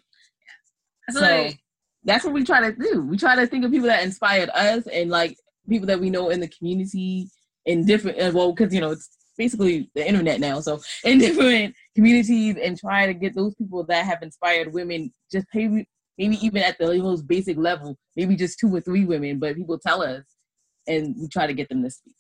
So 1.10 1.20
like- 1.20 1.58
that's 2.04 2.24
what 2.24 2.34
we 2.34 2.44
try 2.44 2.60
to 2.60 2.72
do. 2.76 3.02
We 3.02 3.16
try 3.16 3.34
to 3.36 3.46
think 3.46 3.64
of 3.64 3.70
people 3.72 3.88
that 3.88 4.04
inspired 4.04 4.48
us 4.50 4.86
and 4.86 5.10
like 5.10 5.36
people 5.68 5.86
that 5.88 5.98
we 6.00 6.08
know 6.10 6.30
in 6.30 6.40
the 6.40 6.48
community 6.48 7.28
in 7.64 7.84
different, 7.84 8.20
uh, 8.20 8.30
well, 8.32 8.52
because 8.52 8.72
you 8.72 8.80
know, 8.80 8.90
it's 8.92 9.08
basically 9.36 9.90
the 9.94 10.06
internet 10.06 10.38
now. 10.40 10.60
So 10.60 10.80
in 11.04 11.18
different 11.26 11.74
communities 11.96 12.56
and 12.62 12.78
try 12.78 13.06
to 13.06 13.14
get 13.14 13.34
those 13.34 13.54
people 13.56 13.84
that 13.84 14.04
have 14.04 14.22
inspired 14.22 14.72
women, 14.72 15.12
just 15.32 15.46
maybe, 15.52 15.86
maybe 16.16 16.36
even 16.46 16.62
at 16.62 16.78
the 16.78 16.96
most 17.02 17.26
basic 17.26 17.56
level, 17.56 17.98
maybe 18.14 18.36
just 18.36 18.58
two 18.60 18.74
or 18.74 18.80
three 18.80 19.04
women, 19.04 19.38
but 19.40 19.56
people 19.56 19.78
tell 19.78 20.02
us 20.02 20.22
and 20.86 21.16
we 21.18 21.26
try 21.28 21.46
to 21.46 21.54
get 21.54 21.68
them 21.68 21.82
to 21.82 21.90
speak. 21.90 22.14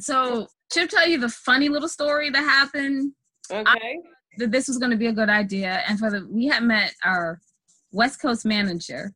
so 0.00 0.48
should 0.72 0.90
tell 0.90 1.08
you 1.08 1.18
the 1.18 1.28
funny 1.28 1.68
little 1.68 1.88
story 1.88 2.30
that 2.30 2.42
happened 2.42 3.12
Okay. 3.52 3.98
that 4.38 4.50
this 4.50 4.68
was 4.68 4.78
going 4.78 4.90
to 4.90 4.96
be 4.96 5.06
a 5.06 5.12
good 5.12 5.28
idea 5.28 5.82
and 5.88 5.98
for 5.98 6.10
the 6.10 6.26
we 6.30 6.46
had 6.46 6.62
met 6.62 6.94
our 7.04 7.40
west 7.92 8.20
coast 8.20 8.44
manager 8.44 9.12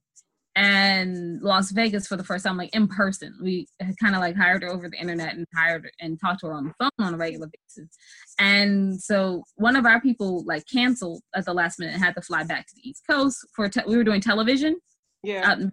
and 0.57 1.41
las 1.43 1.73
vegas 1.73 2.07
for 2.07 2.17
the 2.17 2.25
first 2.25 2.45
time 2.45 2.57
like 2.57 2.75
in 2.75 2.87
person. 2.87 3.37
We 3.43 3.67
had 3.81 3.95
kind 4.01 4.15
of 4.15 4.21
like 4.21 4.37
hired 4.37 4.63
her 4.63 4.69
over 4.69 4.89
the 4.89 4.99
internet 5.01 5.35
and 5.35 5.47
hired 5.55 5.85
her 5.85 5.91
and 6.01 6.19
talked 6.21 6.41
to 6.41 6.47
her 6.47 6.53
on 6.55 6.65
the 6.65 6.75
phone 6.79 7.07
on 7.07 7.15
a 7.15 7.17
regular 7.17 7.49
basis. 7.49 7.91
And 8.39 9.01
so 9.01 9.43
one 9.57 9.75
of 9.77 9.85
our 9.85 10.01
people 10.01 10.45
like 10.47 10.65
canceled 10.73 11.23
at 11.35 11.45
the 11.45 11.55
last 11.55 11.79
minute 11.79 11.95
and 11.95 12.03
had 12.03 12.15
to 12.15 12.23
fly 12.23 12.45
back 12.45 12.67
to 12.67 12.73
the 12.77 12.89
east 12.89 13.03
coast 13.09 13.39
for 13.55 13.69
te- 13.69 13.83
we 13.87 13.97
were 13.97 14.05
doing 14.05 14.21
television. 14.21 14.79
Yeah. 15.23 15.53
in- 15.55 15.73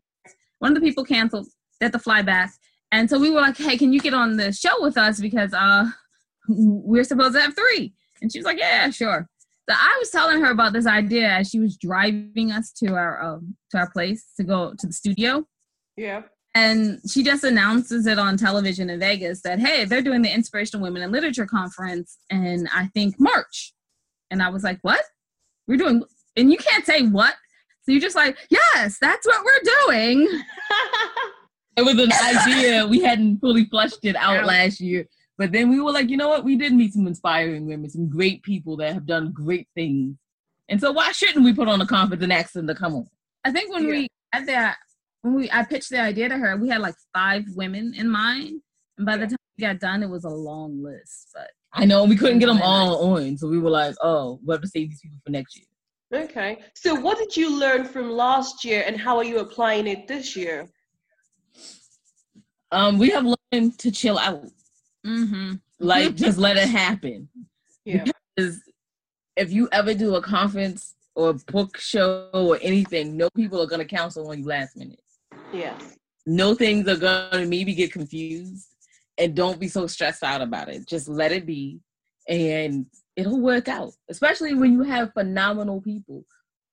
one 0.59 0.71
of 0.71 0.75
the 0.75 0.87
people 0.87 1.03
canceled 1.03 1.47
they 1.79 1.85
had 1.85 1.93
to 1.93 1.99
fly 1.99 2.21
back. 2.21 2.51
And 2.91 3.09
so 3.09 3.19
we 3.19 3.29
were 3.29 3.41
like 3.41 3.57
hey 3.57 3.77
can 3.77 3.93
you 3.93 3.99
get 3.99 4.13
on 4.13 4.37
the 4.37 4.51
show 4.51 4.81
with 4.81 4.97
us? 4.97 5.19
Because 5.19 5.53
uh 5.53 5.85
we're 6.49 7.03
supposed 7.03 7.35
to 7.35 7.41
have 7.41 7.55
three. 7.55 7.93
And 8.21 8.31
she 8.31 8.39
was 8.39 8.45
like 8.45 8.57
yeah 8.57 8.89
sure 8.89 9.27
so 9.69 9.75
i 9.77 9.95
was 9.99 10.09
telling 10.09 10.39
her 10.41 10.51
about 10.51 10.73
this 10.73 10.85
idea 10.85 11.29
as 11.29 11.49
she 11.49 11.59
was 11.59 11.77
driving 11.77 12.51
us 12.51 12.71
to 12.71 12.93
our 12.93 13.21
um, 13.23 13.55
to 13.69 13.77
our 13.77 13.89
place 13.91 14.25
to 14.37 14.43
go 14.43 14.73
to 14.77 14.87
the 14.87 14.93
studio 14.93 15.45
yeah. 15.97 16.21
and 16.55 16.99
she 17.09 17.23
just 17.23 17.43
announces 17.43 18.07
it 18.07 18.17
on 18.17 18.37
television 18.37 18.89
in 18.89 18.99
vegas 18.99 19.41
that 19.41 19.59
hey 19.59 19.85
they're 19.85 20.01
doing 20.01 20.21
the 20.21 20.33
inspirational 20.33 20.83
women 20.83 21.01
in 21.01 21.11
literature 21.11 21.45
conference 21.45 22.17
and 22.29 22.67
i 22.73 22.87
think 22.93 23.15
march 23.19 23.73
and 24.29 24.41
i 24.41 24.49
was 24.49 24.63
like 24.63 24.79
what 24.81 25.01
we're 25.67 25.77
doing 25.77 26.03
and 26.35 26.51
you 26.51 26.57
can't 26.57 26.85
say 26.85 27.03
what 27.03 27.35
so 27.83 27.91
you're 27.91 28.01
just 28.01 28.15
like 28.15 28.37
yes 28.49 28.97
that's 28.99 29.25
what 29.25 29.43
we're 29.43 29.87
doing 29.87 30.27
It 31.77 31.83
was 31.83 31.97
an 31.97 32.11
idea. 32.11 32.85
We 32.85 33.01
hadn't 33.01 33.39
fully 33.39 33.65
flushed 33.65 34.03
it 34.03 34.15
out 34.15 34.37
Out. 34.37 34.45
last 34.45 34.81
year. 34.81 35.07
But 35.41 35.53
then 35.53 35.71
we 35.71 35.81
were 35.81 35.91
like, 35.91 36.11
you 36.11 36.17
know 36.17 36.27
what? 36.27 36.43
We 36.43 36.55
did 36.55 36.71
meet 36.71 36.93
some 36.93 37.07
inspiring 37.07 37.65
women, 37.65 37.89
some 37.89 38.07
great 38.07 38.43
people 38.43 38.77
that 38.77 38.93
have 38.93 39.07
done 39.07 39.31
great 39.31 39.67
things. 39.73 40.15
And 40.69 40.79
so 40.79 40.91
why 40.91 41.11
shouldn't 41.13 41.43
we 41.43 41.51
put 41.51 41.67
on 41.67 41.81
a 41.81 41.87
conference 41.87 42.21
and 42.21 42.31
ask 42.31 42.53
them 42.53 42.67
to 42.67 42.75
come 42.75 42.93
on? 42.93 43.07
I 43.43 43.51
think 43.51 43.73
when 43.73 43.87
we 43.87 44.07
had 44.31 44.45
that, 44.45 44.77
when 45.23 45.33
we 45.33 45.49
I 45.51 45.63
pitched 45.63 45.89
the 45.89 45.99
idea 45.99 46.29
to 46.29 46.37
her, 46.37 46.57
we 46.57 46.69
had 46.69 46.79
like 46.79 46.93
five 47.11 47.45
women 47.55 47.95
in 47.97 48.07
mind, 48.07 48.61
and 48.99 49.07
by 49.07 49.17
the 49.17 49.25
time 49.25 49.37
we 49.57 49.63
got 49.63 49.79
done, 49.79 50.03
it 50.03 50.09
was 50.11 50.25
a 50.25 50.29
long 50.29 50.83
list. 50.83 51.29
But 51.33 51.49
I 51.73 51.85
know 51.85 52.03
we 52.03 52.15
couldn't 52.15 52.37
get 52.37 52.45
them 52.45 52.61
all 52.61 53.15
on. 53.15 53.35
So 53.35 53.47
we 53.47 53.57
were 53.57 53.71
like, 53.71 53.95
oh, 54.03 54.39
we'll 54.43 54.57
have 54.57 54.61
to 54.61 54.67
save 54.67 54.91
these 54.91 55.01
people 55.01 55.17
for 55.25 55.31
next 55.31 55.57
year. 55.57 56.23
Okay. 56.23 56.59
So 56.75 56.93
what 56.93 57.17
did 57.17 57.35
you 57.35 57.59
learn 57.59 57.85
from 57.85 58.11
last 58.11 58.63
year 58.63 58.83
and 58.85 58.95
how 58.95 59.17
are 59.17 59.23
you 59.23 59.39
applying 59.39 59.87
it 59.87 60.07
this 60.07 60.35
year? 60.35 60.69
Um, 62.71 62.99
we 62.99 63.09
have 63.09 63.25
learned 63.51 63.79
to 63.79 63.89
chill 63.89 64.19
out. 64.19 64.45
Mm-hmm. 65.05 65.53
Like 65.79 66.15
just 66.15 66.37
let 66.37 66.57
it 66.57 66.69
happen. 66.69 67.27
Yeah. 67.83 68.03
Because 68.35 68.61
if 69.35 69.51
you 69.51 69.67
ever 69.71 69.95
do 69.95 70.13
a 70.13 70.21
conference 70.21 70.93
or 71.15 71.31
a 71.31 71.33
book 71.33 71.79
show 71.79 72.29
or 72.31 72.59
anything, 72.61 73.17
no 73.17 73.27
people 73.31 73.59
are 73.59 73.65
gonna 73.65 73.85
counsel 73.85 74.29
on 74.29 74.37
you 74.37 74.45
last 74.45 74.77
minute. 74.77 75.01
Yes. 75.51 75.97
no 76.25 76.55
things 76.55 76.87
are 76.87 76.97
gonna 76.97 77.45
maybe 77.45 77.73
get 77.73 77.91
confused 77.91 78.67
and 79.17 79.35
don't 79.35 79.59
be 79.59 79.67
so 79.67 79.87
stressed 79.87 80.23
out 80.23 80.41
about 80.41 80.69
it 80.69 80.87
just 80.87 81.07
let 81.07 81.31
it 81.31 81.45
be 81.45 81.79
and 82.27 82.85
it'll 83.15 83.39
work 83.39 83.67
out 83.67 83.91
especially 84.09 84.53
when 84.53 84.73
you 84.73 84.83
have 84.83 85.13
phenomenal 85.13 85.81
people 85.81 86.23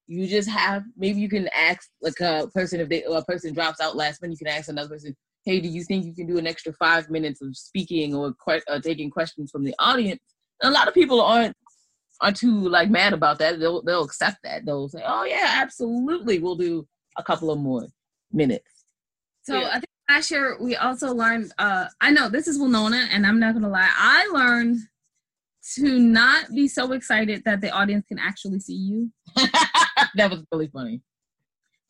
you 0.06 0.26
just 0.26 0.48
have 0.48 0.84
maybe 0.96 1.20
you 1.20 1.28
can 1.28 1.48
ask 1.54 1.88
like 2.02 2.20
a 2.20 2.46
person 2.54 2.80
if 2.80 2.88
they 2.88 3.04
or 3.04 3.18
a 3.18 3.24
person 3.24 3.52
drops 3.52 3.80
out 3.80 3.96
last 3.96 4.22
minute 4.22 4.38
you 4.38 4.46
can 4.46 4.54
ask 4.54 4.68
another 4.68 4.90
person 4.90 5.16
hey 5.48 5.60
do 5.60 5.68
you 5.68 5.82
think 5.82 6.04
you 6.04 6.14
can 6.14 6.26
do 6.26 6.36
an 6.38 6.46
extra 6.46 6.72
five 6.74 7.08
minutes 7.08 7.40
of 7.40 7.56
speaking 7.56 8.14
or 8.14 8.34
que- 8.46 8.62
uh, 8.68 8.80
taking 8.80 9.10
questions 9.10 9.50
from 9.50 9.64
the 9.64 9.74
audience 9.78 10.20
and 10.62 10.70
a 10.70 10.74
lot 10.74 10.88
of 10.88 10.94
people 10.94 11.20
aren't 11.20 11.56
aren't 12.20 12.36
too 12.36 12.68
like 12.68 12.90
mad 12.90 13.12
about 13.14 13.38
that 13.38 13.58
they'll 13.58 13.82
they'll 13.82 14.04
accept 14.04 14.36
that 14.44 14.66
they'll 14.66 14.88
say 14.88 15.02
oh 15.06 15.24
yeah 15.24 15.54
absolutely 15.62 16.38
we'll 16.38 16.56
do 16.56 16.86
a 17.16 17.22
couple 17.22 17.50
of 17.50 17.58
more 17.58 17.86
minutes 18.32 18.72
So 19.42 19.58
Yeah. 19.58 19.68
I 19.68 19.74
think 19.74 19.86
last 20.10 20.30
year 20.30 20.56
we 20.60 20.76
also 20.76 21.14
learned. 21.14 21.52
Uh, 21.58 21.86
I 22.00 22.10
know 22.10 22.28
this 22.28 22.48
is 22.48 22.58
Wilnona, 22.58 23.06
and 23.12 23.26
I'm 23.26 23.40
not 23.40 23.54
gonna 23.54 23.68
lie. 23.70 23.90
I 23.94 24.26
learned 24.32 24.76
to 25.76 25.98
not 25.98 26.50
be 26.50 26.68
so 26.68 26.92
excited 26.92 27.42
that 27.44 27.60
the 27.60 27.70
audience 27.70 28.04
can 28.06 28.18
actually 28.18 28.60
see 28.60 28.74
you. 28.74 29.10
that 30.16 30.30
was 30.30 30.44
really 30.52 30.68
funny. 30.68 31.00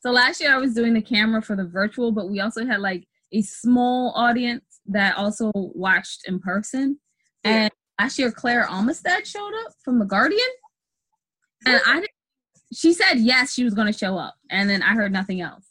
So 0.01 0.11
last 0.11 0.39
year 0.41 0.53
I 0.53 0.57
was 0.57 0.73
doing 0.73 0.93
the 0.93 1.01
camera 1.01 1.41
for 1.41 1.55
the 1.55 1.65
virtual, 1.65 2.11
but 2.11 2.29
we 2.29 2.39
also 2.39 2.65
had 2.65 2.79
like 2.79 3.03
a 3.31 3.41
small 3.41 4.13
audience 4.15 4.63
that 4.85 5.17
also 5.17 5.51
watched 5.55 6.27
in 6.27 6.39
person. 6.39 6.99
Yeah. 7.43 7.51
And 7.51 7.71
last 7.99 8.19
year 8.19 8.31
Claire 8.31 8.65
Armitstead 8.67 9.25
showed 9.25 9.53
up 9.65 9.73
from 9.83 9.99
the 9.99 10.05
Guardian, 10.05 10.47
and 11.65 11.81
I 11.85 12.05
she 12.73 12.93
said 12.93 13.15
yes 13.15 13.53
she 13.53 13.63
was 13.63 13.73
going 13.73 13.91
to 13.91 13.97
show 13.97 14.17
up, 14.17 14.35
and 14.49 14.69
then 14.69 14.81
I 14.81 14.93
heard 14.93 15.11
nothing 15.11 15.41
else, 15.41 15.65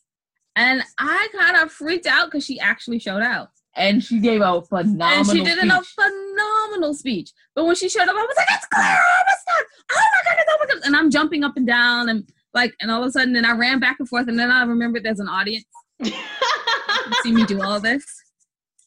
and 0.57 0.83
I 0.99 1.29
kind 1.37 1.57
of 1.57 1.71
freaked 1.73 2.07
out 2.07 2.31
because 2.31 2.45
she 2.45 2.59
actually 2.61 2.99
showed 2.99 3.23
out. 3.23 3.49
And 3.77 4.03
she 4.03 4.19
gave 4.19 4.41
a 4.41 4.61
phenomenal 4.63 5.03
and 5.03 5.27
she 5.27 5.45
did 5.45 5.59
a 5.59 5.71
speech. 5.71 5.95
phenomenal 5.95 6.95
speech. 6.95 7.31
But 7.55 7.65
when 7.65 7.77
she 7.77 7.89
showed 7.89 8.09
up, 8.09 8.17
I 8.17 8.27
was 8.27 8.37
like, 8.37 8.49
"It's 8.51 8.67
Claire 8.67 8.97
Armitstead! 8.97 9.63
Oh 9.93 9.95
my 9.95 10.31
goodness! 10.31 10.47
Oh 10.49 10.57
my 10.59 10.67
goodness!" 10.67 10.87
And 10.87 10.97
I'm 10.97 11.11
jumping 11.11 11.45
up 11.45 11.57
and 11.57 11.67
down, 11.67 12.09
and 12.09 12.29
like, 12.55 12.75
and 12.81 12.91
all 12.91 13.03
of 13.03 13.09
a 13.09 13.13
sudden, 13.13 13.35
then 13.35 13.45
I 13.45 13.53
ran 13.53 13.79
back 13.79 13.97
and 14.01 14.09
forth, 14.09 14.27
and 14.27 14.39
then 14.39 14.51
I 14.51 14.65
remembered 14.65 15.05
there's 15.05 15.21
an 15.21 15.29
audience 15.29 15.67
see 17.23 17.33
me 17.33 17.45
do 17.45 17.63
all 17.63 17.81
this. 17.81 18.05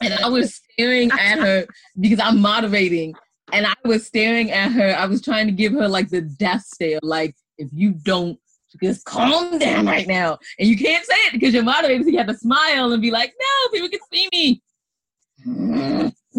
and 0.01 0.13
I 0.15 0.29
was 0.29 0.61
staring 0.71 1.11
at 1.11 1.39
her 1.39 1.65
because 1.99 2.19
I'm 2.19 2.39
moderating, 2.41 3.13
and 3.53 3.65
I 3.67 3.73
was 3.85 4.05
staring 4.05 4.51
at 4.51 4.71
her. 4.71 4.95
I 4.97 5.05
was 5.05 5.21
trying 5.21 5.47
to 5.47 5.53
give 5.53 5.73
her 5.73 5.87
like 5.87 6.09
the 6.09 6.21
death 6.21 6.63
stare, 6.65 6.99
like 7.03 7.35
if 7.57 7.69
you 7.71 7.91
don't 7.91 8.39
just 8.81 9.05
calm 9.05 9.59
down 9.59 9.85
right 9.85 10.07
now, 10.07 10.39
and 10.57 10.67
you 10.67 10.77
can't 10.77 11.05
say 11.05 11.15
it 11.27 11.33
because 11.33 11.53
you're 11.53 11.63
moderating, 11.63 12.03
so 12.03 12.09
you 12.09 12.17
have 12.17 12.27
to 12.27 12.37
smile 12.37 12.91
and 12.91 13.01
be 13.01 13.11
like, 13.11 13.33
"No, 13.39 13.69
people 13.71 13.89
can 13.89 13.99
see 14.11 14.29
me." 14.33 14.61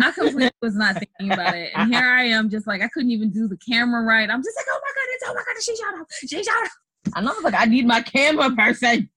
I 0.01 0.11
completely 0.11 0.51
was 0.63 0.75
not 0.75 0.95
thinking 0.95 1.33
about 1.33 1.55
it, 1.55 1.71
and 1.75 1.93
here 1.95 2.03
I 2.05 2.25
am, 2.25 2.49
just 2.49 2.67
like 2.67 2.83
I 2.83 2.89
couldn't 2.89 3.11
even 3.11 3.31
do 3.31 3.47
the 3.47 3.59
camera 3.59 4.03
right. 4.03 4.29
I'm 4.29 4.43
just 4.43 4.57
like, 4.57 4.67
"Oh 4.69 4.81
my 4.83 4.93
goodness! 4.95 5.23
Oh 5.27 5.35
my 5.35 5.43
goodness! 5.47 5.65
She 5.65 5.77
shot 5.77 6.01
up! 6.01 6.07
She 6.27 6.43
shot 6.43 6.65
up!" 6.65 6.73
And 7.17 7.29
I 7.29 7.33
was 7.33 7.45
like, 7.45 7.55
"I 7.55 7.67
need 7.67 7.87
my 7.87 8.01
camera 8.01 8.51
person." 8.51 9.11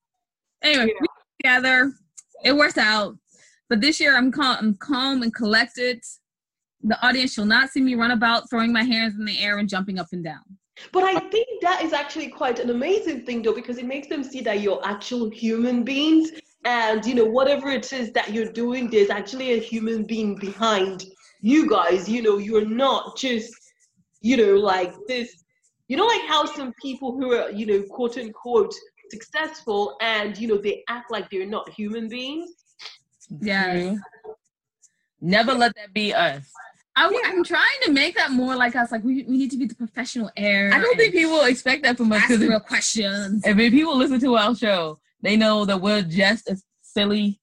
Anyway, 0.62 0.92
we 1.00 1.06
together. 1.42 1.92
It 2.44 2.56
works 2.56 2.78
out. 2.78 3.16
But 3.68 3.80
this 3.80 3.98
year, 3.98 4.16
I'm 4.16 4.30
calm, 4.30 4.56
I'm 4.58 4.74
calm 4.74 5.22
and 5.22 5.34
collected. 5.34 6.00
The 6.82 7.04
audience 7.04 7.32
shall 7.32 7.46
not 7.46 7.70
see 7.70 7.80
me 7.80 7.94
run 7.94 8.12
about 8.12 8.48
throwing 8.48 8.72
my 8.72 8.84
hands 8.84 9.14
in 9.18 9.24
the 9.24 9.38
air 9.40 9.58
and 9.58 9.68
jumping 9.68 9.98
up 9.98 10.08
and 10.12 10.22
down. 10.22 10.44
But 10.92 11.04
I 11.04 11.18
think 11.30 11.48
that 11.62 11.82
is 11.82 11.92
actually 11.92 12.28
quite 12.28 12.58
an 12.58 12.70
amazing 12.70 13.24
thing, 13.24 13.42
though, 13.42 13.54
because 13.54 13.78
it 13.78 13.86
makes 13.86 14.08
them 14.08 14.22
see 14.22 14.40
that 14.42 14.60
you're 14.60 14.80
actual 14.84 15.30
human 15.30 15.82
beings, 15.82 16.32
and 16.64 17.04
you 17.04 17.14
know 17.14 17.24
whatever 17.24 17.70
it 17.70 17.92
is 17.92 18.12
that 18.12 18.32
you're 18.32 18.52
doing, 18.52 18.90
there's 18.90 19.10
actually 19.10 19.54
a 19.54 19.58
human 19.58 20.04
being 20.04 20.36
behind 20.36 21.04
you 21.40 21.68
guys. 21.68 22.08
You 22.08 22.22
know, 22.22 22.38
you're 22.38 22.66
not 22.66 23.16
just, 23.16 23.54
you 24.20 24.36
know, 24.36 24.54
like 24.54 24.94
this. 25.08 25.44
You 25.88 25.96
know, 25.96 26.06
like 26.06 26.22
how 26.26 26.44
some 26.44 26.74
people 26.82 27.12
who 27.12 27.32
are, 27.32 27.50
you 27.50 27.66
know, 27.66 27.82
quote 27.82 28.18
unquote 28.18 28.74
successful, 29.10 29.96
and 30.00 30.36
you 30.38 30.48
know, 30.48 30.58
they 30.58 30.84
act 30.88 31.10
like 31.10 31.30
they're 31.30 31.46
not 31.46 31.68
human 31.70 32.08
beings. 32.08 32.50
Yeah. 33.40 33.96
Never 35.20 35.54
let 35.54 35.74
that 35.76 35.92
be 35.92 36.12
us. 36.12 36.50
I, 36.96 37.08
am 37.26 37.44
trying 37.44 37.80
to 37.82 37.92
make 37.92 38.16
that 38.16 38.30
more 38.30 38.56
like 38.56 38.74
us. 38.74 38.90
Like 38.90 39.04
we, 39.04 39.24
we 39.24 39.36
need 39.36 39.50
to 39.50 39.58
be 39.58 39.66
the 39.66 39.74
professional 39.74 40.30
air. 40.36 40.72
I 40.72 40.80
don't 40.80 40.96
think 40.96 41.12
people 41.12 41.42
expect 41.42 41.82
that 41.82 41.98
from 41.98 42.10
us 42.12 42.22
ask 42.22 42.28
because 42.28 42.48
real 42.48 42.60
questions. 42.60 43.46
if 43.46 43.58
if 43.58 43.72
people 43.72 43.96
listen 43.96 44.18
to 44.20 44.36
our 44.36 44.54
show, 44.54 44.98
they 45.20 45.36
know 45.36 45.66
that 45.66 45.80
we're 45.80 46.02
just 46.02 46.48
as 46.48 46.64
silly. 46.80 47.38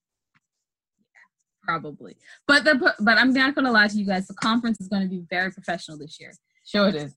Probably, 1.62 2.18
but 2.48 2.64
the 2.64 2.94
but 3.00 3.18
I'm 3.18 3.32
not 3.32 3.54
gonna 3.54 3.72
lie 3.72 3.88
to 3.88 3.96
you 3.96 4.06
guys. 4.06 4.28
The 4.28 4.34
conference 4.34 4.82
is 4.82 4.88
going 4.88 5.04
to 5.04 5.08
be 5.08 5.24
very 5.30 5.52
professional 5.52 5.98
this 5.98 6.20
year. 6.20 6.34
Sure, 6.66 6.90
it 6.90 6.96
is. 6.96 7.16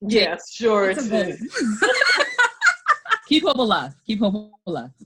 Yes, 0.00 0.50
sure. 0.52 0.90
It's 0.90 1.04
It's 1.04 1.08
a 1.08 1.10
goal. 1.10 2.26
Keep 3.30 3.44
hope 3.44 3.58
alive. 3.58 3.94
Keep 4.06 4.20
hope 4.20 4.52
alive. 4.66 4.90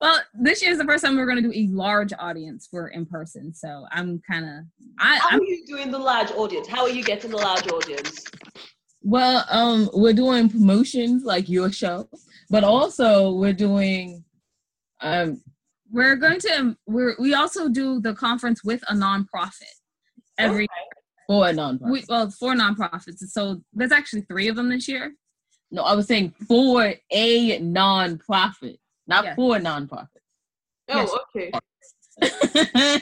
Well, 0.00 0.20
this 0.34 0.60
year 0.60 0.70
is 0.72 0.76
the 0.76 0.84
first 0.84 1.02
time 1.02 1.16
we're 1.16 1.24
going 1.24 1.42
to 1.42 1.48
do 1.50 1.52
a 1.54 1.66
large 1.68 2.12
audience 2.18 2.66
for 2.70 2.88
in 2.88 3.06
person. 3.06 3.54
So 3.54 3.86
I'm 3.90 4.20
kind 4.30 4.44
of 4.44 4.64
How 4.98 5.28
I'm 5.30 5.40
are 5.40 5.44
you 5.44 5.64
doing 5.66 5.90
the 5.90 5.98
large 5.98 6.30
audience? 6.32 6.66
How 6.68 6.82
are 6.82 6.90
you 6.90 7.02
getting 7.02 7.30
the 7.30 7.38
large 7.38 7.66
audience? 7.70 8.26
Well, 9.00 9.46
um, 9.48 9.88
we're 9.94 10.12
doing 10.12 10.50
promotions 10.50 11.24
like 11.24 11.48
your 11.48 11.72
show, 11.72 12.06
but 12.50 12.64
also 12.64 13.32
we're 13.32 13.54
doing 13.54 14.24
um 15.00 15.40
We're 15.90 16.16
going 16.16 16.40
to 16.40 16.76
we're 16.86 17.14
we 17.18 17.32
also 17.32 17.70
do 17.70 18.00
the 18.00 18.14
conference 18.14 18.62
with 18.62 18.82
a 18.88 18.94
nonprofit 18.94 19.76
every 20.38 20.66
for 21.28 21.48
a 21.48 21.52
nonprofit. 21.52 21.90
we, 21.90 22.04
well 22.10 22.28
for 22.30 22.54
nonprofits. 22.54 23.20
So 23.28 23.62
there's 23.72 23.92
actually 23.92 24.22
three 24.22 24.48
of 24.48 24.56
them 24.56 24.68
this 24.68 24.86
year. 24.86 25.14
No, 25.70 25.82
I 25.82 25.94
was 25.94 26.06
saying 26.06 26.34
for 26.46 26.94
a 27.10 27.58
nonprofit, 27.60 28.78
not 29.06 29.24
Yeah. 29.24 29.34
for 29.34 29.56
nonprofit. 29.58 30.08
Oh, 30.90 31.18
okay. 31.36 31.50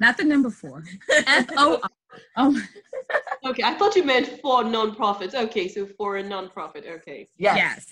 Not 0.00 0.16
the 0.16 0.24
number 0.24 0.50
four. 0.50 0.84
F 1.26 1.46
O 1.56 1.78
R. 1.82 1.90
Oh 2.36 2.62
Okay, 3.44 3.62
I 3.62 3.74
thought 3.74 3.94
you 3.96 4.04
meant 4.04 4.40
for 4.40 4.64
non-profits. 4.64 5.34
Okay, 5.34 5.68
so 5.68 5.86
for 5.86 6.16
a 6.16 6.22
non-profit. 6.22 6.84
Okay. 6.86 7.28
yes. 7.36 7.86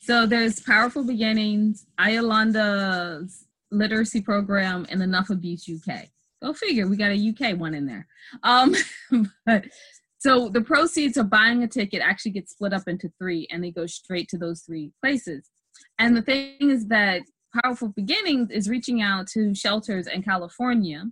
So 0.00 0.26
there's 0.26 0.60
Powerful 0.60 1.04
Beginnings, 1.04 1.86
Ayolanda's 1.98 3.44
literacy 3.70 4.22
program, 4.22 4.86
and 4.90 5.02
Enough 5.02 5.30
Abuse 5.30 5.68
UK. 5.68 6.06
Go 6.42 6.54
figure, 6.54 6.86
we 6.88 6.96
got 6.96 7.10
a 7.10 7.28
UK 7.28 7.58
one 7.58 7.74
in 7.74 7.84
there. 7.84 8.06
Um, 8.42 8.74
but 9.46 9.66
so 10.18 10.48
the 10.48 10.60
proceeds 10.60 11.16
of 11.16 11.30
buying 11.30 11.62
a 11.62 11.68
ticket 11.68 12.02
actually 12.02 12.32
get 12.32 12.50
split 12.50 12.72
up 12.72 12.88
into 12.88 13.10
three, 13.18 13.46
and 13.50 13.62
they 13.62 13.70
go 13.70 13.86
straight 13.86 14.28
to 14.30 14.38
those 14.38 14.62
three 14.62 14.92
places. 15.00 15.48
And 15.98 16.16
the 16.16 16.22
thing 16.22 16.56
is 16.60 16.88
that 16.88 17.22
Powerful 17.62 17.88
Beginnings 17.88 18.50
is 18.50 18.68
reaching 18.68 19.00
out 19.00 19.28
to 19.28 19.54
shelters 19.54 20.06
in 20.06 20.22
California 20.22 21.04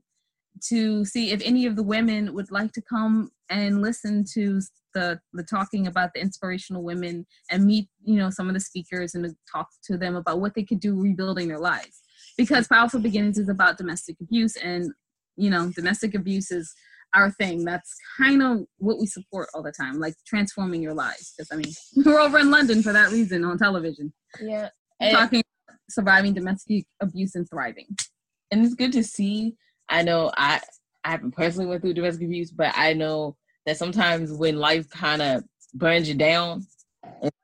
to 0.68 1.04
see 1.04 1.30
if 1.30 1.40
any 1.44 1.66
of 1.66 1.76
the 1.76 1.82
women 1.82 2.34
would 2.34 2.50
like 2.50 2.72
to 2.72 2.82
come 2.82 3.30
and 3.50 3.80
listen 3.80 4.24
to 4.34 4.60
the 4.94 5.20
the 5.34 5.42
talking 5.42 5.86
about 5.86 6.10
the 6.14 6.20
inspirational 6.20 6.82
women 6.82 7.26
and 7.50 7.64
meet 7.64 7.88
you 8.02 8.16
know 8.16 8.30
some 8.30 8.48
of 8.48 8.54
the 8.54 8.60
speakers 8.60 9.14
and 9.14 9.24
to 9.24 9.36
talk 9.50 9.68
to 9.84 9.98
them 9.98 10.16
about 10.16 10.40
what 10.40 10.54
they 10.54 10.62
could 10.62 10.80
do 10.80 10.98
rebuilding 10.98 11.48
their 11.48 11.58
lives 11.58 12.00
because 12.38 12.66
powerful 12.66 12.98
beginnings 12.98 13.38
is 13.38 13.50
about 13.50 13.76
domestic 13.76 14.16
abuse 14.20 14.56
and 14.56 14.90
you 15.36 15.50
know 15.50 15.70
domestic 15.76 16.14
abuse 16.14 16.50
is 16.50 16.74
our 17.16 17.30
thing 17.32 17.64
that's 17.64 17.92
kind 18.18 18.42
of 18.42 18.60
what 18.78 18.98
we 19.00 19.06
support 19.06 19.48
all 19.54 19.62
the 19.62 19.72
time 19.72 19.98
like 19.98 20.14
transforming 20.26 20.82
your 20.82 20.94
lives 20.94 21.32
because 21.36 21.48
i 21.52 21.56
mean 21.56 21.72
we're 22.04 22.20
over 22.20 22.38
in 22.38 22.50
london 22.50 22.82
for 22.82 22.92
that 22.92 23.10
reason 23.10 23.44
on 23.44 23.58
television 23.58 24.12
Yeah. 24.40 24.68
And, 25.00 25.16
talking 25.16 25.42
about 25.68 25.78
surviving 25.90 26.34
domestic 26.34 26.84
abuse 27.00 27.34
and 27.34 27.48
thriving 27.50 27.86
and 28.50 28.64
it's 28.64 28.74
good 28.74 28.92
to 28.92 29.04
see. 29.04 29.54
I 29.88 30.02
know 30.02 30.30
I 30.36 30.60
I 31.04 31.10
haven't 31.10 31.32
personally 31.32 31.66
went 31.66 31.82
through 31.82 31.94
domestic 31.94 32.24
abuse, 32.24 32.50
but 32.50 32.72
I 32.76 32.92
know 32.92 33.36
that 33.64 33.76
sometimes 33.76 34.32
when 34.32 34.56
life 34.56 34.88
kind 34.90 35.22
of 35.22 35.44
burns 35.74 36.08
you 36.08 36.14
down, 36.14 36.66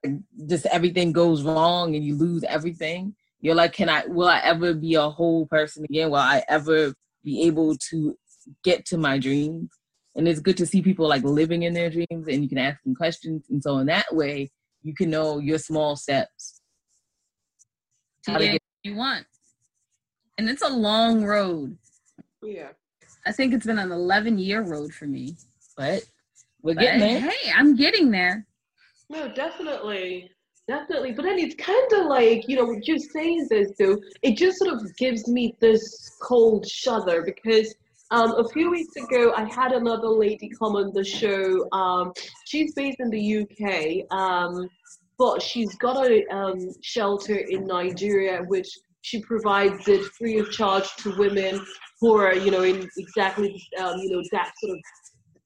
and 0.02 0.24
just 0.48 0.66
everything 0.66 1.12
goes 1.12 1.42
wrong 1.42 1.94
and 1.94 2.04
you 2.04 2.16
lose 2.16 2.44
everything. 2.44 3.14
You're 3.40 3.54
like, 3.54 3.72
can 3.72 3.88
I? 3.88 4.06
Will 4.06 4.28
I 4.28 4.40
ever 4.40 4.74
be 4.74 4.94
a 4.94 5.08
whole 5.08 5.46
person 5.46 5.84
again? 5.84 6.10
Will 6.10 6.16
I 6.16 6.44
ever 6.48 6.94
be 7.24 7.42
able 7.46 7.76
to 7.90 8.16
get 8.64 8.84
to 8.86 8.98
my 8.98 9.18
dreams? 9.18 9.70
And 10.14 10.28
it's 10.28 10.40
good 10.40 10.56
to 10.58 10.66
see 10.66 10.82
people 10.82 11.08
like 11.08 11.22
living 11.24 11.62
in 11.62 11.72
their 11.74 11.88
dreams, 11.90 12.26
and 12.28 12.42
you 12.42 12.48
can 12.48 12.58
ask 12.58 12.82
them 12.82 12.94
questions, 12.94 13.46
and 13.48 13.62
so 13.62 13.78
in 13.78 13.86
that 13.86 14.14
way, 14.14 14.50
you 14.82 14.94
can 14.94 15.08
know 15.10 15.38
your 15.38 15.58
small 15.58 15.96
steps. 15.96 16.60
to 18.24 18.32
How 18.32 18.38
to 18.38 18.44
get 18.44 18.52
get- 18.52 18.62
what 18.62 18.90
you 18.90 18.96
want 18.96 19.26
and 20.38 20.48
it's 20.48 20.62
a 20.62 20.68
long 20.68 21.24
road 21.24 21.76
Yeah. 22.42 22.70
i 23.26 23.32
think 23.32 23.52
it's 23.52 23.66
been 23.66 23.78
an 23.78 23.90
11 23.92 24.38
year 24.38 24.62
road 24.62 24.92
for 24.94 25.06
me 25.06 25.36
But 25.76 26.04
we're 26.62 26.74
But 26.74 26.82
getting 26.82 27.00
there. 27.00 27.20
hey 27.30 27.50
i'm 27.56 27.74
getting 27.76 28.10
there 28.10 28.46
No, 29.10 29.28
definitely. 29.32 30.30
Definitely. 30.68 31.12
But 31.12 31.24
then 31.24 31.38
it's 31.38 31.56
kind 31.56 31.92
of 31.94 32.06
like, 32.06 32.48
you 32.48 32.56
know, 32.56 32.78
just 32.80 33.12
saying 33.12 33.46
this 33.50 33.72
though, 33.78 33.98
it 34.22 34.36
just 34.38 34.58
sort 34.58 34.72
of 34.74 34.80
gives 34.96 35.26
me 35.28 35.54
this 35.60 35.82
cold 36.22 36.66
shudder 36.66 37.22
because 37.22 37.74
um, 38.12 38.32
a 38.38 38.48
few 38.50 38.70
weeks 38.70 38.94
ago 38.96 39.32
I 39.36 39.44
had 39.44 39.72
another 39.72 40.08
lady 40.08 40.50
come 40.58 40.76
on 40.76 40.92
the 40.92 41.04
show. 41.04 41.66
Um, 41.72 42.12
she's 42.46 42.74
based 42.74 43.00
in 43.00 43.10
the 43.10 43.38
UK, 43.42 44.16
um, 44.16 44.68
but 45.18 45.40
she's 45.40 45.74
got 45.76 46.06
a 46.06 46.24
um, 46.28 46.58
shelter 46.82 47.36
in 47.36 47.66
Nigeria 47.66 48.42
which 48.46 48.68
she 49.00 49.20
provides 49.22 49.88
it 49.88 50.04
free 50.18 50.38
of 50.38 50.50
charge 50.52 50.94
to 50.98 51.16
women 51.16 51.64
who 52.00 52.14
are, 52.16 52.34
you 52.34 52.50
know, 52.50 52.62
in 52.62 52.88
exactly, 52.96 53.60
um, 53.80 53.98
you 53.98 54.10
know, 54.10 54.22
that 54.32 54.52
sort 54.60 54.76
of 54.76 54.82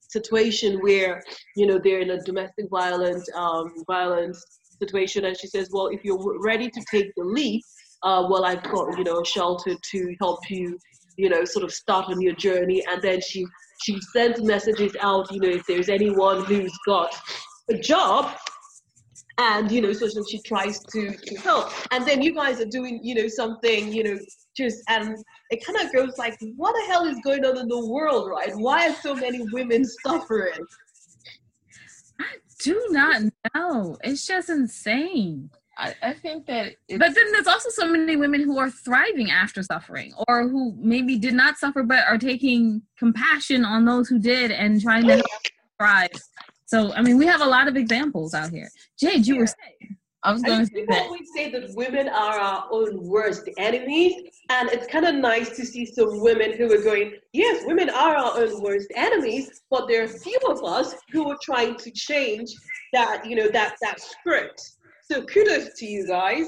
situation 0.09 0.79
where 0.79 1.21
you 1.55 1.65
know 1.65 1.79
they're 1.83 1.99
in 1.99 2.11
a 2.11 2.21
domestic 2.21 2.65
violent 2.69 3.23
um, 3.35 3.73
violence 3.85 4.43
situation 4.79 5.25
and 5.25 5.37
she 5.37 5.47
says 5.47 5.69
well 5.71 5.87
if 5.87 6.03
you're 6.03 6.41
ready 6.41 6.69
to 6.69 6.81
take 6.89 7.11
the 7.15 7.23
leap 7.23 7.61
uh, 8.03 8.25
well 8.29 8.45
i've 8.45 8.63
got 8.63 8.97
you 8.97 9.03
know 9.03 9.19
a 9.21 9.25
shelter 9.25 9.75
to 9.91 10.15
help 10.19 10.39
you 10.49 10.77
you 11.17 11.29
know 11.29 11.43
sort 11.43 11.65
of 11.65 11.73
start 11.73 12.05
on 12.07 12.21
your 12.21 12.33
journey 12.35 12.83
and 12.89 13.01
then 13.01 13.19
she 13.21 13.45
she 13.83 13.99
sends 14.13 14.41
messages 14.41 14.95
out 15.01 15.31
you 15.31 15.39
know 15.39 15.49
if 15.49 15.65
there's 15.67 15.89
anyone 15.89 16.43
who's 16.45 16.73
got 16.85 17.13
a 17.69 17.77
job 17.77 18.35
and 19.39 19.71
you 19.71 19.81
know 19.81 19.93
so, 19.93 20.07
she 20.29 20.41
tries 20.41 20.79
to, 20.85 21.15
to 21.15 21.35
help. 21.35 21.71
And 21.91 22.05
then 22.07 22.21
you 22.21 22.33
guys 22.33 22.59
are 22.59 22.65
doing 22.65 22.99
you 23.03 23.15
know 23.15 23.27
something 23.27 23.91
you 23.91 24.03
know 24.03 24.17
just 24.55 24.81
and 24.89 25.15
it 25.51 25.63
kind 25.63 25.79
of 25.79 25.93
goes 25.93 26.17
like 26.17 26.37
what 26.55 26.73
the 26.73 26.91
hell 26.91 27.05
is 27.05 27.19
going 27.23 27.45
on 27.45 27.57
in 27.57 27.67
the 27.67 27.87
world 27.87 28.29
right? 28.29 28.55
Why 28.55 28.89
are 28.89 28.95
so 28.95 29.15
many 29.15 29.41
women 29.51 29.85
suffering? 30.05 30.65
I 32.19 32.25
do 32.59 32.87
not 32.89 33.21
know. 33.53 33.97
It's 34.03 34.25
just 34.25 34.49
insane 34.49 35.51
I, 35.77 35.93
I 36.01 36.13
think 36.13 36.47
that 36.47 36.73
it's, 36.87 36.97
but 36.97 37.13
then 37.13 37.31
there's 37.31 37.47
also 37.47 37.69
so 37.69 37.87
many 37.87 38.15
women 38.15 38.41
who 38.41 38.57
are 38.57 38.69
thriving 38.69 39.29
after 39.29 39.61
suffering 39.61 40.13
or 40.27 40.47
who 40.47 40.75
maybe 40.77 41.17
did 41.17 41.33
not 41.33 41.57
suffer 41.57 41.83
but 41.83 42.03
are 42.07 42.17
taking 42.17 42.81
compassion 42.97 43.63
on 43.63 43.85
those 43.85 44.07
who 44.07 44.17
did 44.19 44.51
and 44.51 44.81
trying 44.81 45.05
to 45.07 45.13
help 45.13 45.25
thrive 45.79 46.09
so 46.65 46.91
i 46.93 47.01
mean 47.01 47.17
we 47.17 47.27
have 47.27 47.41
a 47.41 47.45
lot 47.45 47.67
of 47.67 47.77
examples 47.77 48.33
out 48.33 48.49
here 48.49 48.69
jade 48.99 49.27
you 49.27 49.37
were 49.37 49.47
saying 49.47 49.97
I 50.23 50.33
was 50.33 50.43
I 50.43 50.47
going 50.47 50.59
mean, 50.59 50.67
to 50.67 50.73
say 50.73 50.79
people 50.81 50.95
that. 50.95 51.03
always 51.03 51.29
say 51.33 51.51
that 51.51 51.75
women 51.75 52.09
are 52.09 52.37
our 52.37 52.67
own 52.71 53.07
worst 53.07 53.47
enemies, 53.57 54.29
and 54.49 54.67
it's 54.69 54.87
kind 54.87 55.05
of 55.05 55.15
nice 55.15 55.55
to 55.55 55.65
see 55.65 55.85
some 55.85 56.19
women 56.19 56.57
who 56.57 56.73
are 56.73 56.81
going, 56.81 57.13
yes, 57.33 57.63
women 57.65 57.89
are 57.89 58.15
our 58.15 58.37
own 58.37 58.61
worst 58.61 58.91
enemies, 58.95 59.61
but 59.69 59.87
there 59.87 60.03
are 60.03 60.07
few 60.07 60.37
of 60.49 60.63
us 60.63 60.95
who 61.11 61.29
are 61.29 61.37
trying 61.41 61.75
to 61.77 61.91
change 61.91 62.51
that, 62.93 63.25
you 63.25 63.35
know, 63.35 63.47
that 63.49 63.75
that 63.81 64.01
script. 64.01 64.71
So 65.09 65.21
kudos 65.23 65.69
to 65.79 65.85
you 65.85 66.05
guys. 66.07 66.47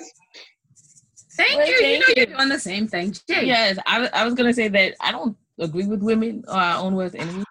thank 1.38 1.56
Well, 1.58 1.68
you 1.68 1.76
you 1.76 1.82
know 2.00 2.06
you. 2.08 2.14
you're 2.18 2.26
doing 2.26 2.50
the 2.50 2.60
same 2.60 2.88
thing 2.88 3.14
jade 3.28 3.48
Yes, 3.48 3.78
I, 3.86 4.00
was- 4.00 4.10
I 4.14 4.26
was 4.26 4.34
going 4.34 4.50
to 4.50 4.54
say 4.54 4.68
that 4.68 4.96
I 5.00 5.12
don't 5.12 5.38
agree 5.60 5.86
with 5.88 6.02
women 6.04 6.44
are 6.48 6.62
our 6.62 6.84
own 6.84 6.96
worst 6.96 7.16
enemy 7.16 7.44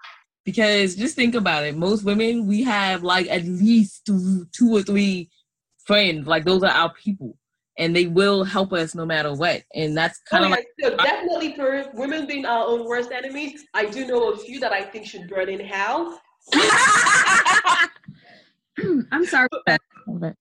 because 0.45 0.95
just 0.97 1.15
think 1.17 1.35
about 1.35 1.65
it. 1.65 1.77
Most 1.77 2.05
women, 2.05 2.47
we 2.47 2.63
have 2.65 3.03
like 3.03 3.29
at 3.29 3.45
least 3.45 4.05
two, 4.07 4.47
two 4.53 4.75
or 4.77 4.83
three 4.83 5.31
friends. 5.85 6.27
Like 6.27 6.45
those 6.45 6.63
are 6.63 6.71
our 6.71 6.93
people, 6.95 7.37
and 7.79 7.95
they 7.95 8.07
will 8.07 8.45
help 8.45 8.73
us 8.73 8.95
no 8.95 9.05
matter 9.05 9.33
what. 9.35 9.63
And 9.75 9.97
that's 9.97 10.19
kind 10.21 10.45
Oh, 10.45 10.47
of 10.47 10.51
yeah, 10.51 10.57
like 10.57 10.67
so 10.83 10.97
definitely 11.05 11.55
for 11.55 11.91
women 11.95 12.27
being 12.27 12.45
our 12.47 12.67
own 12.67 12.87
worst 12.87 13.13
enemies, 13.13 13.65
I 13.75 13.87
do 13.87 14.07
know 14.07 14.31
a 14.33 14.37
few 14.39 14.59
that 14.61 14.73
I 14.73 14.83
think 14.83 15.07
should 15.07 15.29
burn 15.29 15.49
in 15.49 15.61
hell. 15.61 16.19
i'm 19.11 19.25
sorry 19.27 19.49
but 20.07 20.35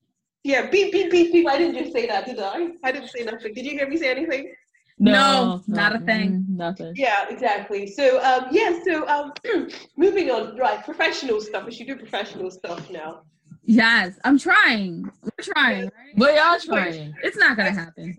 Yeah, 0.47 0.69
beep, 0.69 0.93
beep, 0.93 1.11
beep, 1.11 1.33
beep. 1.33 1.47
I 1.47 1.57
didn't 1.57 1.77
just 1.77 1.91
say 1.91 2.07
that, 2.07 2.25
did 2.25 2.39
I? 2.39 2.69
I 2.83 2.91
didn't 2.93 3.09
say 3.09 3.23
nothing. 3.23 3.53
Did 3.53 3.65
you 3.65 3.71
hear 3.71 3.87
me 3.87 3.97
say 3.97 4.11
anything? 4.11 4.53
No, 4.97 5.61
not 5.67 5.95
a 5.95 5.99
thing. 5.99 6.45
Nothing. 6.49 6.93
Yeah, 6.95 7.27
exactly. 7.29 7.85
So, 7.85 8.23
um, 8.23 8.47
yeah, 8.49 8.79
so 8.85 9.05
um, 9.09 9.33
moving 9.97 10.31
on, 10.31 10.55
right, 10.57 10.83
professional 10.85 11.41
stuff. 11.41 11.65
We 11.65 11.73
should 11.73 11.87
do 11.87 11.97
professional 11.97 12.49
stuff 12.49 12.89
now. 12.89 13.23
yes 13.69 14.17
i'm 14.23 14.39
trying 14.39 15.03
we're 15.23 15.43
trying 15.53 15.83
right? 15.83 16.15
But 16.15 16.35
y'all 16.35 16.57
trying. 16.57 17.13
it's 17.21 17.35
not 17.35 17.57
gonna 17.57 17.77
happen 17.83 18.15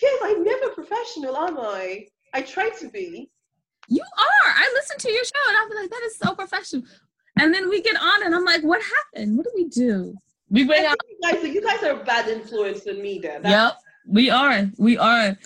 Yes, 0.00 0.20
I'm 0.22 0.44
never 0.44 0.68
professional, 0.70 1.36
am 1.36 1.58
I? 1.58 2.06
I 2.34 2.42
try 2.42 2.70
to 2.80 2.88
be. 2.88 3.30
You 3.88 4.02
are. 4.02 4.50
I 4.56 4.70
listen 4.74 4.98
to 4.98 5.10
your 5.10 5.24
show 5.24 5.48
and 5.48 5.56
I'm 5.56 5.82
like, 5.82 5.90
that 5.90 6.02
is 6.04 6.18
so 6.18 6.34
professional. 6.34 6.82
And 7.40 7.54
then 7.54 7.68
we 7.68 7.80
get 7.80 7.96
on 7.96 8.24
and 8.24 8.34
I'm 8.34 8.44
like, 8.44 8.62
what 8.62 8.80
happened? 8.82 9.36
What 9.36 9.44
do 9.44 9.52
we 9.54 9.68
do? 9.68 10.14
We 10.50 10.64
bring 10.64 10.84
out. 10.84 10.96
you 11.08 11.18
guys, 11.22 11.44
you 11.44 11.62
guys 11.62 11.82
are 11.82 12.00
a 12.00 12.04
bad 12.04 12.28
influence 12.28 12.86
on 12.86 13.00
me 13.02 13.18
then. 13.18 13.42
That's- 13.42 13.72
Yep, 13.72 13.78
we 14.06 14.30
are. 14.30 14.70
We 14.78 14.96
are. 14.96 15.36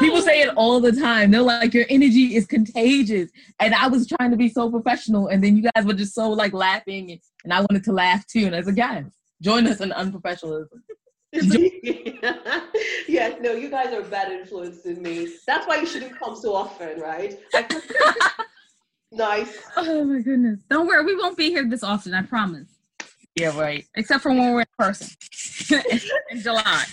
People 0.00 0.18
oh. 0.18 0.22
say 0.22 0.40
it 0.40 0.48
all 0.56 0.80
the 0.80 0.92
time. 0.92 1.30
They're 1.30 1.42
like, 1.42 1.74
your 1.74 1.84
energy 1.88 2.34
is 2.36 2.46
contagious. 2.46 3.30
And 3.60 3.74
I 3.74 3.86
was 3.86 4.06
trying 4.06 4.30
to 4.30 4.36
be 4.36 4.48
so 4.48 4.70
professional, 4.70 5.28
and 5.28 5.42
then 5.42 5.56
you 5.56 5.70
guys 5.74 5.84
were 5.84 5.94
just 5.94 6.14
so 6.14 6.30
like 6.30 6.52
laughing, 6.52 7.10
and, 7.12 7.20
and 7.44 7.52
I 7.52 7.60
wanted 7.60 7.84
to 7.84 7.92
laugh 7.92 8.26
too. 8.26 8.46
And 8.46 8.54
I 8.54 8.58
was 8.58 8.66
like, 8.66 8.76
guys, 8.76 9.04
join 9.40 9.66
us 9.66 9.80
in 9.80 9.90
unprofessionalism. 9.90 10.68
yes, 13.08 13.40
no, 13.40 13.52
you 13.52 13.68
guys 13.68 13.92
are 13.92 14.00
a 14.00 14.04
bad 14.04 14.30
influence 14.30 14.86
in 14.86 15.02
me. 15.02 15.28
That's 15.46 15.66
why 15.66 15.76
you 15.76 15.86
shouldn't 15.86 16.16
come 16.18 16.36
so 16.36 16.54
often, 16.54 17.00
right? 17.00 17.38
nice. 19.12 19.58
Oh 19.76 20.04
my 20.04 20.20
goodness. 20.20 20.60
Don't 20.70 20.86
worry, 20.86 21.04
we 21.04 21.16
won't 21.16 21.36
be 21.36 21.48
here 21.50 21.68
this 21.68 21.82
often, 21.82 22.14
I 22.14 22.22
promise. 22.22 22.73
Yeah, 23.36 23.58
right. 23.58 23.84
Except 23.96 24.22
for 24.22 24.30
when 24.30 24.52
we're 24.52 24.60
in 24.60 24.66
person 24.78 25.08
in 26.30 26.40
July. 26.40 26.84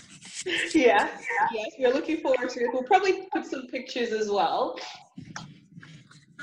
Yeah. 0.74 1.08
Yes, 1.54 1.72
we're 1.78 1.94
looking 1.94 2.18
forward 2.22 2.50
to 2.50 2.60
it. 2.62 2.70
We'll 2.74 2.84
probably 2.84 3.28
put 3.32 3.46
some 3.46 3.68
pictures 3.68 4.12
as 4.12 4.30
well. 4.30 4.78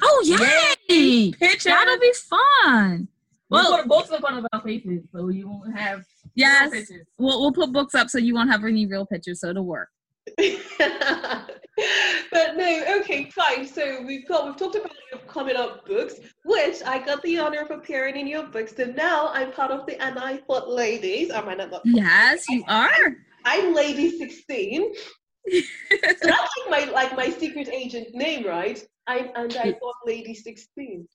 Oh 0.01 0.77
yay! 0.89 1.33
Picture. 1.33 1.71
That'll 1.71 1.99
be 1.99 2.13
fun. 2.13 3.09
We'll 3.51 3.63
Well, 3.65 3.79
put 3.79 3.89
books 3.89 4.11
up 4.13 4.23
on 4.25 4.47
our 4.53 4.61
faces 4.63 5.03
so 5.13 5.29
you 5.31 5.49
won't 5.49 5.77
have 5.77 6.05
yes, 6.37 6.71
pictures. 6.71 7.07
we'll 7.19 7.41
we'll 7.41 7.53
put 7.53 7.73
books 7.73 7.97
up 7.97 8.09
so 8.09 8.19
you 8.19 8.35
won't 8.35 8.51
have 8.51 8.63
any 8.65 8.87
real 8.87 9.05
pictures, 9.07 9.41
so 9.41 9.49
it'll 9.49 9.65
work. 9.65 9.89
but 12.33 12.57
no, 12.57 13.01
okay, 13.01 13.31
fine. 13.31 13.67
So 13.67 14.03
we've 14.03 14.27
got 14.27 14.47
we've 14.47 14.57
talked 14.57 14.77
about 14.77 14.93
your 15.13 15.21
coming 15.23 15.57
up 15.57 15.87
books, 15.87 16.15
which 16.45 16.83
I 16.85 16.99
got 16.99 17.23
the 17.23 17.39
honor 17.39 17.61
of 17.61 17.71
appearing 17.71 18.17
in 18.17 18.27
your 18.27 18.45
books. 18.45 18.75
So 18.77 18.85
now 18.85 19.29
I'm 19.33 19.53
part 19.53 19.71
of 19.71 19.87
the 19.87 20.01
And 20.03 20.19
I 20.19 20.39
Thought 20.39 20.69
Ladies. 20.69 21.31
Am 21.31 21.49
I 21.49 21.55
not? 21.55 21.83
Yes, 21.85 22.49
you 22.49 22.65
are. 22.69 23.17
I'm 23.45 23.75
Lady 23.75 24.19
16. 24.19 24.93
so 25.51 25.61
that's 26.23 26.23
like 26.23 26.71
my 26.71 26.85
like 26.93 27.17
my 27.17 27.31
secret 27.31 27.69
agent 27.69 28.15
name, 28.15 28.47
right? 28.47 28.85
I'm 29.07 29.31
and 29.37 29.57
I 29.57 29.73
thought 29.73 29.95
Lady 30.05 30.35
16. 30.35 31.07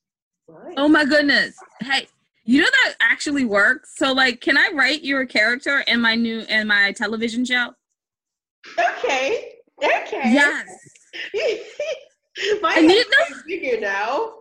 Right. 0.47 0.73
Oh 0.77 0.87
my 0.87 1.05
goodness. 1.05 1.55
Hey, 1.81 2.07
you 2.45 2.61
know 2.61 2.69
that 2.83 2.95
actually 2.99 3.45
works. 3.45 3.93
So 3.95 4.11
like, 4.13 4.41
can 4.41 4.57
I 4.57 4.71
write 4.73 5.03
your 5.03 5.25
character 5.25 5.83
in 5.87 6.01
my 6.01 6.15
new 6.15 6.41
in 6.41 6.67
my 6.67 6.91
television 6.93 7.45
show? 7.45 7.73
Okay. 8.79 9.53
Okay. 9.83 10.33
Yes. 10.33 10.67
my 12.61 12.73
I 12.75 12.81
need 12.81 13.05
getting 13.05 13.43
bigger 13.47 13.81
now. 13.81 14.33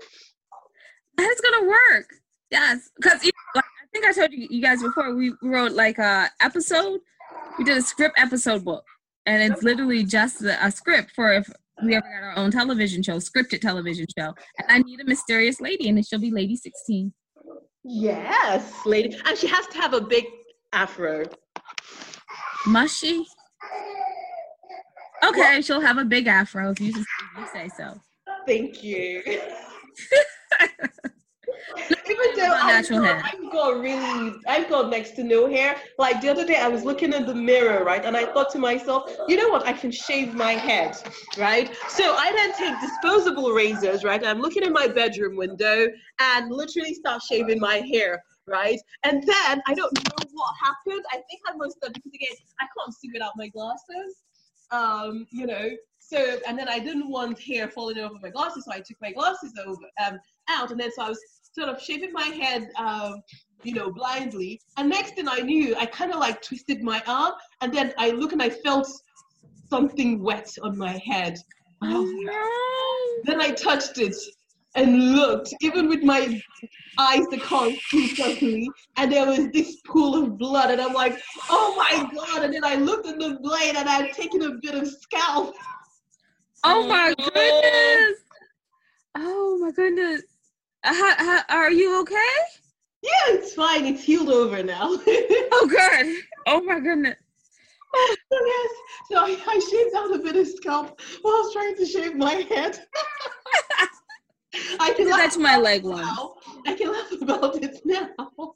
That's 1.17 1.41
gonna 1.41 1.67
work. 1.67 2.07
Yes, 2.51 2.91
because 2.97 3.25
like, 3.55 3.65
I 3.65 3.87
think 3.93 4.07
I 4.07 4.13
told 4.13 4.33
you, 4.33 4.47
you 4.51 4.63
guys 4.63 4.83
before 4.83 5.15
we 5.15 5.33
wrote 5.43 5.73
like 5.73 5.99
a 5.99 6.31
episode. 6.41 7.01
We 7.59 7.65
did 7.65 7.77
a 7.77 7.83
script 7.83 8.19
episode 8.19 8.65
book, 8.65 8.85
and 9.27 9.53
it's 9.53 9.63
literally 9.63 10.05
just 10.05 10.43
a, 10.43 10.65
a 10.65 10.71
script 10.71 11.13
for 11.15 11.33
if 11.33 11.51
we 11.83 11.95
ever 11.95 12.07
got 12.07 12.23
our 12.23 12.37
own 12.37 12.51
television 12.51 13.03
show, 13.03 13.17
scripted 13.17 13.61
television 13.61 14.07
show. 14.17 14.35
And 14.59 14.67
I 14.69 14.79
need 14.79 15.01
a 15.01 15.05
mysterious 15.05 15.61
lady, 15.61 15.89
and 15.89 16.07
she'll 16.07 16.21
be 16.21 16.31
Lady 16.31 16.57
Sixteen. 16.57 17.13
Yes, 17.85 18.73
lady. 18.87 19.19
And 19.27 19.37
she 19.37 19.47
has 19.49 19.67
to 19.69 19.79
have 19.79 19.93
a 19.93 20.01
big 20.01 20.25
afro. 20.73 21.25
Must 22.67 22.97
she? 22.97 23.27
Okay, 25.39 25.63
she'll 25.63 25.81
have 25.81 25.99
a 25.99 26.05
big 26.05 26.27
afro 26.27 26.71
if 26.71 26.81
you, 26.81 26.93
just, 26.93 27.07
you 27.39 27.47
say 27.53 27.69
so. 27.77 28.01
Thank 28.47 28.83
you. 28.83 29.23
Even 32.07 32.37
though 32.37 32.53
I've 32.53 32.89
got. 32.89 33.25
I've 33.25 33.53
got 33.53 33.81
really, 33.81 34.35
I've 34.47 34.69
got 34.69 34.91
next 34.91 35.13
to 35.13 35.25
no 35.25 35.49
hair. 35.49 35.77
Like 35.99 36.21
the 36.21 36.29
other 36.29 36.47
day, 36.47 36.57
I 36.57 36.69
was 36.69 36.85
looking 36.85 37.13
in 37.13 37.27
the 37.27 37.35
mirror, 37.35 37.85
right, 37.85 38.05
and 38.05 38.17
I 38.17 38.27
thought 38.27 38.51
to 38.53 38.59
myself, 38.59 39.15
you 39.29 39.37
know 39.37 39.49
what? 39.49 39.67
I 39.67 39.73
can 39.73 39.91
shave 39.91 40.35
my 40.35 40.53
head, 40.53 40.97
right? 41.39 41.75
So 41.89 42.15
I 42.15 42.33
then 42.33 42.53
take 42.55 42.81
disposable 42.81 43.53
razors, 43.53 44.05
right? 44.05 44.25
I'm 44.25 44.41
looking 44.41 44.65
in 44.65 44.73
my 44.73 44.89
bedroom 44.89 45.37
window 45.37 45.89
and 46.21 46.51
literally 46.51 46.95
start 46.95 47.23
shaving 47.23 47.61
my 47.61 47.77
hair, 47.93 48.23
right? 48.47 48.81
And 49.05 49.23
then 49.23 49.63
I 49.67 49.75
don't 49.75 49.93
know 49.95 50.31
what 50.33 50.55
happened. 50.63 51.05
I 51.11 51.17
think 51.17 51.41
I 51.47 51.57
must 51.57 51.77
have 51.83 51.93
because 51.93 52.13
again, 52.15 52.37
I 52.61 52.67
can't 52.77 52.95
see 52.95 53.11
without 53.13 53.33
my 53.37 53.49
glasses. 53.49 54.17
Um, 54.73 55.27
you 55.31 55.47
know. 55.47 55.71
So 55.99 56.39
and 56.47 56.59
then 56.59 56.69
I 56.69 56.79
didn't 56.79 57.09
want 57.09 57.41
hair 57.41 57.69
falling 57.69 57.99
over 57.99 58.15
my 58.21 58.31
glasses, 58.31 58.65
so 58.65 58.73
I 58.73 58.81
took 58.81 59.01
my 59.01 59.13
glasses 59.13 59.55
over 59.65 59.87
um, 60.05 60.19
out, 60.49 60.71
and 60.71 60.81
then 60.81 60.91
so 60.93 61.03
I 61.03 61.09
was 61.09 61.21
sort 61.53 61.69
of 61.69 61.81
shaving 61.81 62.13
my 62.13 62.25
head, 62.25 62.69
um, 62.77 63.23
you 63.63 63.75
know, 63.75 63.93
blindly. 63.93 64.61
And 64.77 64.89
next 64.89 65.15
thing 65.15 65.29
I 65.29 65.41
knew, 65.41 65.77
I 65.77 65.87
kind 65.87 66.13
of 66.13 66.19
like 66.19 66.43
twisted 66.43 66.83
my 66.83 67.03
arm, 67.07 67.35
and 67.61 67.73
then 67.73 67.95
I 67.99 68.11
look 68.11 68.33
and 68.33 68.43
I 68.43 68.51
felt 68.51 68.89
something 69.69 70.23
wet 70.23 70.51
on 70.63 70.77
my 70.77 71.01
head. 71.05 71.39
And 71.81 71.95
I 71.95 71.99
was 71.99 72.13
like, 72.13 72.27
no! 72.27 73.23
then 73.25 73.41
I 73.41 73.51
touched 73.51 73.99
it 73.99 74.17
and 74.75 75.13
looked, 75.15 75.53
even 75.61 75.89
with 75.89 76.03
my 76.03 76.41
eyes 76.99 77.27
that 77.31 77.43
can't 77.43 77.79
see 77.91 78.15
properly, 78.15 78.71
and 78.97 79.13
there 79.13 79.27
was 79.27 79.51
this 79.51 79.77
pool 79.87 80.23
of 80.23 80.39
blood, 80.39 80.71
and 80.71 80.81
I'm 80.81 80.95
like, 80.95 81.19
oh 81.51 81.75
my 81.77 82.11
god! 82.15 82.45
And 82.45 82.55
then 82.55 82.65
I 82.65 82.77
looked 82.77 83.07
at 83.07 83.19
the 83.19 83.39
blade, 83.43 83.77
and 83.77 83.89
I'd 83.89 84.13
taken 84.13 84.43
a 84.43 84.55
bit 84.63 84.75
of 84.75 84.89
scalp. 84.89 85.55
Oh, 86.65 86.85
oh 86.85 86.89
my 86.89 87.15
goodness! 87.19 88.21
Oh 89.15 89.59
my 89.61 89.71
goodness! 89.73 90.23
How, 90.85 91.15
how, 91.17 91.43
are 91.49 91.71
you 91.71 92.01
okay? 92.01 92.17
Yeah, 93.03 93.11
it's 93.29 93.55
fine. 93.55 93.87
It's 93.87 94.03
healed 94.03 94.29
over 94.29 94.63
now. 94.63 94.99
Oh 95.55 95.67
good. 95.69 96.17
Oh 96.47 96.63
my 96.63 96.81
goodness. 96.81 97.17
Oh, 97.95 98.17
yes. 98.33 98.71
So 99.11 99.19
I, 99.19 99.37
I 99.47 99.59
shaved 99.71 99.95
out 99.95 100.17
a 100.17 100.19
bit 100.19 100.35
of 100.35 100.49
scalp 100.49 100.99
while 101.21 101.35
I 101.35 101.41
was 101.41 101.53
trying 101.53 101.77
to 101.77 101.87
shave 101.87 102.17
my 102.17 102.33
head. 102.33 102.81
I 104.83 104.93
can 104.95 105.05
did 105.05 105.13
that 105.13 105.19
laugh 105.19 105.33
to 105.35 105.41
my 105.41 105.57
leg 105.57 105.85
once. 105.85 106.07
now. 106.07 106.35
I 106.67 106.75
can 106.75 106.93
laugh 106.93 107.13
about 107.21 107.63
it 107.63 107.81
now. 107.85 108.55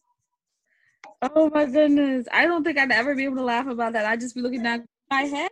Oh 1.23 1.51
my 1.53 1.65
goodness. 1.67 2.27
I 2.33 2.45
don't 2.47 2.63
think 2.65 2.79
I'd 2.79 2.93
ever 2.93 3.15
be 3.15 3.25
able 3.25 3.37
to 3.37 3.43
laugh 3.43 3.67
about 3.67 3.93
that. 3.95 4.05
I'd 4.05 4.21
just 4.21 4.35
be 4.35 4.43
looking 4.43 4.63
down 4.63 4.81
at 4.81 4.87
my 5.11 5.23
head. 5.23 5.51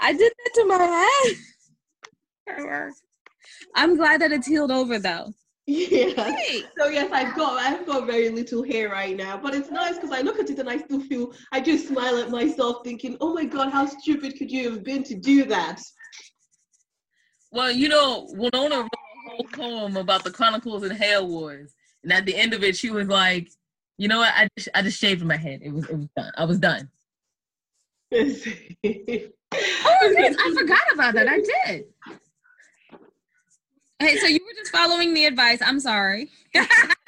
I 0.00 0.12
did 0.12 0.32
that 0.32 0.54
to 0.54 0.64
my 0.66 1.34
head. 2.48 2.92
I'm 3.74 3.96
glad 3.96 4.20
that 4.20 4.32
it's 4.32 4.46
healed 4.46 4.70
over 4.70 4.98
though. 4.98 5.32
Yeah. 5.66 6.30
Hey. 6.36 6.62
So 6.78 6.86
yes, 6.88 7.10
I've 7.12 7.34
got 7.34 7.60
I've 7.60 7.84
got 7.86 8.06
very 8.06 8.28
little 8.30 8.62
hair 8.62 8.88
right 8.88 9.16
now, 9.16 9.36
but 9.36 9.52
it's 9.52 9.70
nice 9.70 9.96
because 9.96 10.12
I 10.12 10.20
look 10.20 10.38
at 10.38 10.48
it 10.48 10.60
and 10.60 10.70
I 10.70 10.78
still 10.78 11.00
feel 11.00 11.32
I 11.50 11.60
just 11.60 11.88
smile 11.88 12.18
at 12.18 12.30
myself, 12.30 12.84
thinking, 12.84 13.16
"Oh 13.20 13.34
my 13.34 13.44
God, 13.44 13.72
how 13.72 13.84
stupid 13.86 14.38
could 14.38 14.50
you 14.50 14.70
have 14.70 14.84
been 14.84 15.02
to 15.02 15.16
do 15.16 15.44
that?" 15.46 15.82
Well, 17.50 17.72
you 17.72 17.88
know, 17.88 18.28
Wilnona 18.36 18.88
whole 19.36 19.46
poem 19.52 19.96
about 19.96 20.24
the 20.24 20.30
Chronicles 20.30 20.82
and 20.82 20.92
Hail 20.92 21.26
Wars, 21.26 21.74
and 22.02 22.12
at 22.12 22.26
the 22.26 22.34
end 22.34 22.54
of 22.54 22.62
it, 22.62 22.76
she 22.76 22.90
was 22.90 23.08
like, 23.08 23.50
"You 23.98 24.08
know 24.08 24.18
what? 24.18 24.32
I 24.34 24.48
just, 24.56 24.68
I 24.74 24.82
just 24.82 24.98
shaved 24.98 25.24
my 25.24 25.36
head. 25.36 25.60
It 25.62 25.72
was, 25.72 25.88
it 25.88 25.96
was 25.96 26.08
done. 26.16 26.32
I 26.36 26.44
was 26.44 26.58
done." 26.58 26.90
Oh, 28.12 30.14
yes, 30.18 30.36
I 30.38 30.54
forgot 30.58 30.82
about 30.92 31.14
that. 31.14 31.28
I 31.28 31.36
did. 31.36 31.84
Hey, 33.98 34.16
so 34.18 34.26
you 34.26 34.40
were 34.44 34.58
just 34.58 34.70
following 34.70 35.14
the 35.14 35.24
advice. 35.24 35.60
I'm 35.62 35.80
sorry. 35.80 36.30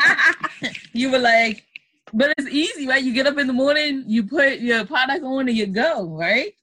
you 0.93 1.11
were 1.11 1.19
like, 1.19 1.67
"But 2.15 2.33
it's 2.39 2.49
easy, 2.49 2.87
right? 2.87 3.03
You 3.03 3.13
get 3.13 3.27
up 3.27 3.39
in 3.39 3.47
the 3.47 3.53
morning, 3.53 4.05
you 4.07 4.23
put 4.23 4.61
your 4.61 4.87
product 4.87 5.25
on, 5.25 5.49
and 5.49 5.57
you 5.57 5.67
go, 5.67 6.07
right?" 6.07 6.55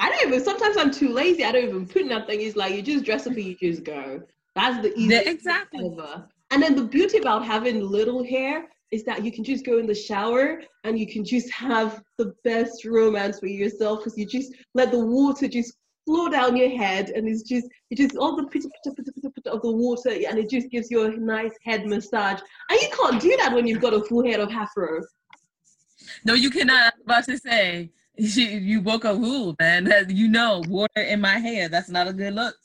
I 0.00 0.10
don't 0.10 0.28
even. 0.28 0.44
Sometimes 0.44 0.76
I'm 0.76 0.90
too 0.90 1.10
lazy. 1.10 1.44
I 1.44 1.52
don't 1.52 1.64
even 1.64 1.86
put 1.86 2.06
nothing. 2.06 2.40
It's 2.40 2.56
like 2.56 2.74
you 2.74 2.82
just 2.82 3.04
dress 3.04 3.26
up 3.26 3.34
and 3.34 3.44
you 3.44 3.54
just 3.54 3.84
go. 3.84 4.22
That's 4.54 4.82
the 4.82 4.96
easiest 4.98 5.26
Exactly. 5.26 5.86
ever. 5.86 6.28
And 6.50 6.62
then 6.62 6.76
the 6.76 6.84
beauty 6.84 7.18
about 7.18 7.44
having 7.44 7.80
little 7.80 8.22
hair 8.22 8.68
is 8.90 9.04
that 9.04 9.24
you 9.24 9.32
can 9.32 9.42
just 9.42 9.64
go 9.64 9.78
in 9.78 9.86
the 9.86 9.94
shower 9.94 10.62
and 10.84 10.98
you 10.98 11.06
can 11.06 11.24
just 11.24 11.50
have 11.50 12.02
the 12.18 12.34
best 12.44 12.84
romance 12.84 13.40
with 13.40 13.52
yourself 13.52 14.00
because 14.00 14.18
you 14.18 14.26
just 14.26 14.52
let 14.74 14.90
the 14.90 14.98
water 14.98 15.48
just 15.48 15.74
flow 16.04 16.28
down 16.28 16.56
your 16.56 16.76
head 16.76 17.10
and 17.10 17.26
it's 17.28 17.42
just 17.42 17.66
it 17.90 17.96
just 17.96 18.16
all 18.16 18.36
the 18.36 18.44
pitter, 18.48 18.68
pitter, 18.68 18.94
pitter, 18.94 19.12
pitter, 19.12 19.30
pitter 19.30 19.50
of 19.50 19.62
the 19.62 19.70
water 19.70 20.10
and 20.10 20.38
it 20.38 20.50
just 20.50 20.68
gives 20.70 20.90
you 20.90 21.04
a 21.04 21.16
nice 21.16 21.52
head 21.64 21.86
massage. 21.86 22.40
And 22.68 22.80
you 22.80 22.88
can't 22.90 23.20
do 23.20 23.34
that 23.38 23.54
when 23.54 23.66
you've 23.66 23.80
got 23.80 23.94
a 23.94 24.02
full 24.04 24.24
head 24.24 24.40
of 24.40 24.50
afro. 24.50 25.00
No, 26.24 26.34
you 26.34 26.50
cannot. 26.50 26.76
I 26.76 26.90
was 26.96 27.04
about 27.04 27.24
to 27.24 27.38
say, 27.38 27.90
you, 28.16 28.44
you 28.44 28.80
broke 28.82 29.04
a 29.04 29.14
rule, 29.14 29.56
man. 29.58 29.90
You 30.08 30.28
know, 30.28 30.62
water 30.68 31.00
in 31.00 31.20
my 31.20 31.38
hair. 31.38 31.68
That's 31.68 31.88
not 31.88 32.08
a 32.08 32.12
good 32.12 32.34
look. 32.34 32.56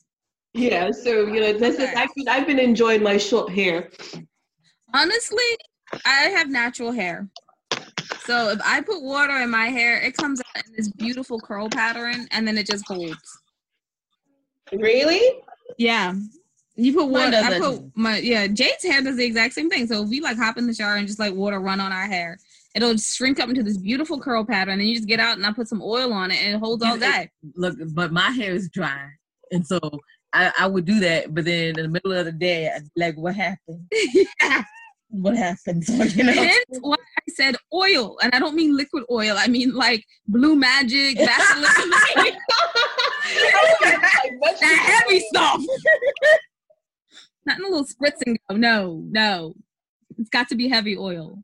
Yeah, 0.53 0.91
so 0.91 1.27
you 1.27 1.39
know, 1.39 1.53
this 1.53 1.77
is 1.77 1.89
I've 1.95 2.13
been, 2.15 2.27
I've 2.27 2.47
been 2.47 2.59
enjoying 2.59 3.03
my 3.03 3.17
short 3.17 3.51
hair. 3.51 3.89
Honestly, 4.93 5.57
I 6.05 6.29
have 6.35 6.49
natural 6.49 6.91
hair. 6.91 7.27
So 8.25 8.49
if 8.49 8.59
I 8.65 8.81
put 8.81 9.01
water 9.01 9.37
in 9.37 9.49
my 9.49 9.67
hair, 9.67 10.01
it 10.01 10.17
comes 10.17 10.41
out 10.41 10.65
in 10.65 10.73
this 10.75 10.91
beautiful 10.91 11.39
curl 11.39 11.69
pattern 11.69 12.27
and 12.31 12.47
then 12.47 12.57
it 12.57 12.67
just 12.67 12.85
holds. 12.87 13.39
Really? 14.73 15.39
Yeah. 15.77 16.13
You 16.75 16.93
put 16.93 17.07
water. 17.07 17.37
I 17.37 17.57
put 17.57 17.89
my 17.95 18.17
yeah. 18.17 18.47
Jade's 18.47 18.83
hair 18.83 19.01
does 19.01 19.15
the 19.15 19.25
exact 19.25 19.53
same 19.53 19.69
thing. 19.69 19.87
So 19.87 20.03
if 20.03 20.09
we 20.09 20.19
like 20.19 20.37
hop 20.37 20.57
in 20.57 20.67
the 20.67 20.73
shower 20.73 20.95
and 20.95 21.07
just 21.07 21.19
like 21.19 21.33
water 21.33 21.59
run 21.59 21.79
on 21.79 21.91
our 21.91 22.05
hair, 22.05 22.37
it'll 22.75 22.97
shrink 22.97 23.39
up 23.39 23.49
into 23.49 23.63
this 23.63 23.77
beautiful 23.77 24.19
curl 24.19 24.45
pattern. 24.45 24.79
And 24.79 24.87
you 24.87 24.95
just 24.95 25.07
get 25.07 25.19
out 25.19 25.37
and 25.37 25.45
I 25.45 25.53
put 25.53 25.67
some 25.67 25.81
oil 25.81 26.11
on 26.13 26.29
it 26.29 26.41
and 26.41 26.55
it 26.55 26.59
holds 26.59 26.83
all 26.83 26.97
day. 26.97 27.31
Look, 27.55 27.77
but 27.93 28.11
my 28.11 28.29
hair 28.29 28.51
is 28.51 28.69
dry, 28.69 29.07
and 29.51 29.65
so 29.65 29.79
I, 30.33 30.51
I 30.59 30.67
would 30.67 30.85
do 30.85 30.99
that. 30.99 31.33
But 31.33 31.45
then 31.45 31.77
in 31.77 31.83
the 31.83 31.89
middle 31.89 32.13
of 32.13 32.25
the 32.25 32.31
day, 32.31 32.69
I'd 32.69 32.83
be 32.83 33.01
like, 33.01 33.17
"What 33.17 33.35
happened? 33.35 33.87
yeah. 34.41 34.63
What 35.09 35.37
happened?" 35.37 35.85
You 35.87 36.25
know, 36.25 36.33
Hence 36.33 36.79
why 36.81 36.95
I 36.95 37.31
said 37.33 37.55
oil, 37.73 38.17
and 38.21 38.35
I 38.35 38.39
don't 38.39 38.55
mean 38.55 38.75
liquid 38.75 39.05
oil. 39.09 39.35
I 39.37 39.47
mean 39.47 39.73
like 39.73 40.03
Blue 40.27 40.55
Magic, 40.55 41.17
Vaseline, 41.17 41.63
that 44.59 45.03
heavy 45.05 45.19
stuff. 45.29 45.61
Not 47.45 47.59
in 47.59 47.65
a 47.65 47.69
little 47.69 47.85
spritz 47.85 48.21
and 48.25 48.37
go. 48.49 48.57
No, 48.57 49.01
no, 49.09 49.55
it's 50.17 50.29
got 50.29 50.49
to 50.49 50.55
be 50.55 50.67
heavy 50.67 50.97
oil. 50.97 51.41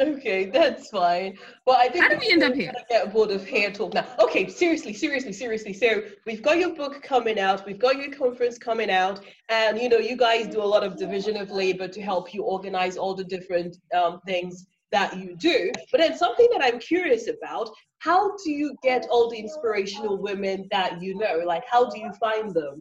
Okay, 0.00 0.46
that's 0.46 0.88
fine. 0.88 1.36
Well, 1.66 1.76
I 1.78 1.88
think 1.88 2.04
How 2.04 2.10
did 2.10 2.20
we 2.20 2.32
end 2.32 2.42
up 2.42 2.54
here? 2.54 2.72
gonna 2.72 2.84
get 2.88 3.12
bored 3.12 3.30
of 3.30 3.46
hair 3.46 3.70
talk 3.70 3.92
now. 3.92 4.06
Okay, 4.18 4.48
seriously, 4.48 4.94
seriously, 4.94 5.32
seriously. 5.32 5.74
So 5.74 6.02
we've 6.26 6.42
got 6.42 6.58
your 6.58 6.74
book 6.74 7.02
coming 7.02 7.38
out, 7.38 7.66
we've 7.66 7.78
got 7.78 7.96
your 7.96 8.10
conference 8.10 8.56
coming 8.56 8.90
out, 8.90 9.20
and 9.50 9.78
you 9.78 9.88
know, 9.88 9.98
you 9.98 10.16
guys 10.16 10.46
do 10.48 10.62
a 10.62 10.64
lot 10.64 10.82
of 10.82 10.96
division 10.96 11.36
of 11.36 11.50
labor 11.50 11.88
to 11.88 12.00
help 12.00 12.32
you 12.32 12.42
organize 12.42 12.96
all 12.96 13.14
the 13.14 13.24
different 13.24 13.76
um, 13.94 14.20
things 14.26 14.66
that 14.92 15.16
you 15.18 15.36
do. 15.36 15.70
But 15.90 16.00
then 16.00 16.16
something 16.16 16.48
that 16.52 16.62
I'm 16.64 16.78
curious 16.78 17.28
about: 17.28 17.68
how 17.98 18.34
do 18.42 18.50
you 18.50 18.74
get 18.82 19.06
all 19.10 19.28
the 19.30 19.38
inspirational 19.38 20.16
women 20.16 20.68
that 20.70 21.02
you 21.02 21.16
know? 21.16 21.42
Like, 21.44 21.64
how 21.70 21.90
do 21.90 21.98
you 21.98 22.12
find 22.14 22.54
them? 22.54 22.80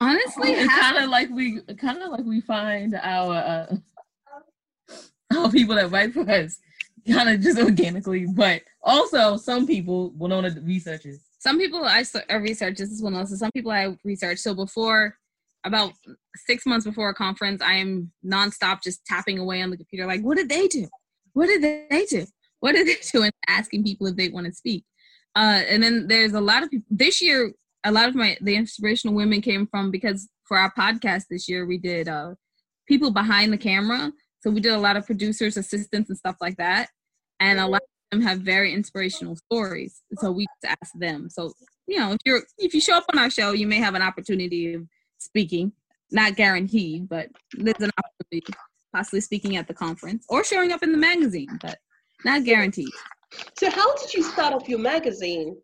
Honestly, 0.00 0.52
it's 0.52 0.80
kind 0.80 0.96
of 0.96 1.10
like 1.10 1.28
we 1.30 1.60
kind 1.78 2.02
of 2.02 2.10
like 2.10 2.24
we 2.24 2.40
find 2.40 2.98
our 3.00 3.34
uh, 3.34 3.76
our 5.36 5.50
people 5.50 5.74
that 5.76 5.90
write 5.90 6.12
for 6.12 6.28
us 6.28 6.58
kind 7.10 7.28
of 7.28 7.40
just 7.40 7.58
organically, 7.68 8.26
but 8.26 8.62
also 8.82 9.36
some 9.36 9.66
people 9.66 10.12
will 10.16 10.28
know 10.28 10.42
the 10.42 10.60
researchers. 10.60 11.20
some 11.38 11.58
people 11.58 11.84
I 11.84 12.04
research 12.36 12.78
this 12.78 12.90
is 12.90 13.02
one 13.02 13.14
also 13.14 13.34
some 13.36 13.50
people 13.52 13.72
I 13.72 13.96
research. 14.04 14.38
So 14.38 14.54
before 14.54 15.16
about 15.64 15.92
six 16.36 16.66
months 16.66 16.86
before 16.86 17.08
a 17.08 17.14
conference, 17.14 17.62
I 17.62 17.74
am 17.74 18.10
nonstop 18.24 18.82
just 18.82 19.04
tapping 19.06 19.38
away 19.38 19.62
on 19.62 19.70
the 19.70 19.76
computer, 19.76 20.06
like, 20.06 20.22
what 20.22 20.36
did 20.36 20.48
they 20.48 20.66
do? 20.66 20.88
What 21.34 21.46
did 21.46 21.62
they 21.62 22.06
do? 22.06 22.26
What 22.60 22.72
did 22.72 22.86
they 22.86 22.96
do? 23.12 23.22
And 23.22 23.32
asking 23.48 23.84
people 23.84 24.06
if 24.06 24.16
they 24.16 24.28
want 24.28 24.46
to 24.46 24.52
speak. 24.52 24.84
Uh, 25.34 25.62
and 25.68 25.82
then 25.82 26.08
there's 26.08 26.34
a 26.34 26.40
lot 26.40 26.62
of 26.62 26.70
people 26.70 26.86
this 26.90 27.22
year. 27.22 27.52
A 27.84 27.90
lot 27.90 28.08
of 28.08 28.14
my 28.14 28.36
the 28.40 28.54
inspirational 28.54 29.16
women 29.16 29.40
came 29.40 29.66
from 29.66 29.90
because 29.90 30.28
for 30.44 30.56
our 30.56 30.72
podcast 30.78 31.24
this 31.30 31.48
year 31.48 31.66
we 31.66 31.78
did 31.78 32.06
uh, 32.06 32.34
people 32.86 33.10
behind 33.10 33.52
the 33.52 33.58
camera. 33.58 34.12
So 34.42 34.50
we 34.50 34.60
did 34.60 34.72
a 34.72 34.78
lot 34.78 34.96
of 34.96 35.06
producers, 35.06 35.56
assistants, 35.56 36.10
and 36.10 36.18
stuff 36.18 36.36
like 36.40 36.56
that. 36.56 36.88
And 37.40 37.58
a 37.58 37.66
lot 37.66 37.82
of 37.82 38.18
them 38.18 38.20
have 38.22 38.40
very 38.40 38.72
inspirational 38.72 39.36
stories. 39.36 40.02
So 40.18 40.32
we 40.32 40.46
just 40.62 40.76
ask 40.82 40.92
them. 40.94 41.30
So 41.30 41.52
you 41.86 41.98
know, 41.98 42.12
if 42.12 42.18
you're 42.24 42.42
if 42.58 42.74
you 42.74 42.80
show 42.80 42.94
up 42.94 43.04
on 43.12 43.18
our 43.18 43.30
show, 43.30 43.52
you 43.52 43.66
may 43.66 43.78
have 43.78 43.94
an 43.94 44.02
opportunity 44.02 44.74
of 44.74 44.86
speaking. 45.18 45.72
Not 46.10 46.36
guaranteed, 46.36 47.08
but 47.08 47.28
there's 47.54 47.80
an 47.80 47.90
opportunity 47.98 48.52
possibly 48.94 49.20
speaking 49.20 49.56
at 49.56 49.66
the 49.66 49.74
conference 49.74 50.26
or 50.28 50.44
showing 50.44 50.72
up 50.72 50.82
in 50.82 50.92
the 50.92 50.98
magazine, 50.98 51.58
but 51.62 51.78
not 52.24 52.44
guaranteed. 52.44 52.90
So, 53.58 53.70
how 53.70 53.96
did 53.96 54.12
you 54.12 54.22
start 54.22 54.52
off 54.52 54.68
your 54.68 54.78
magazine? 54.78 55.56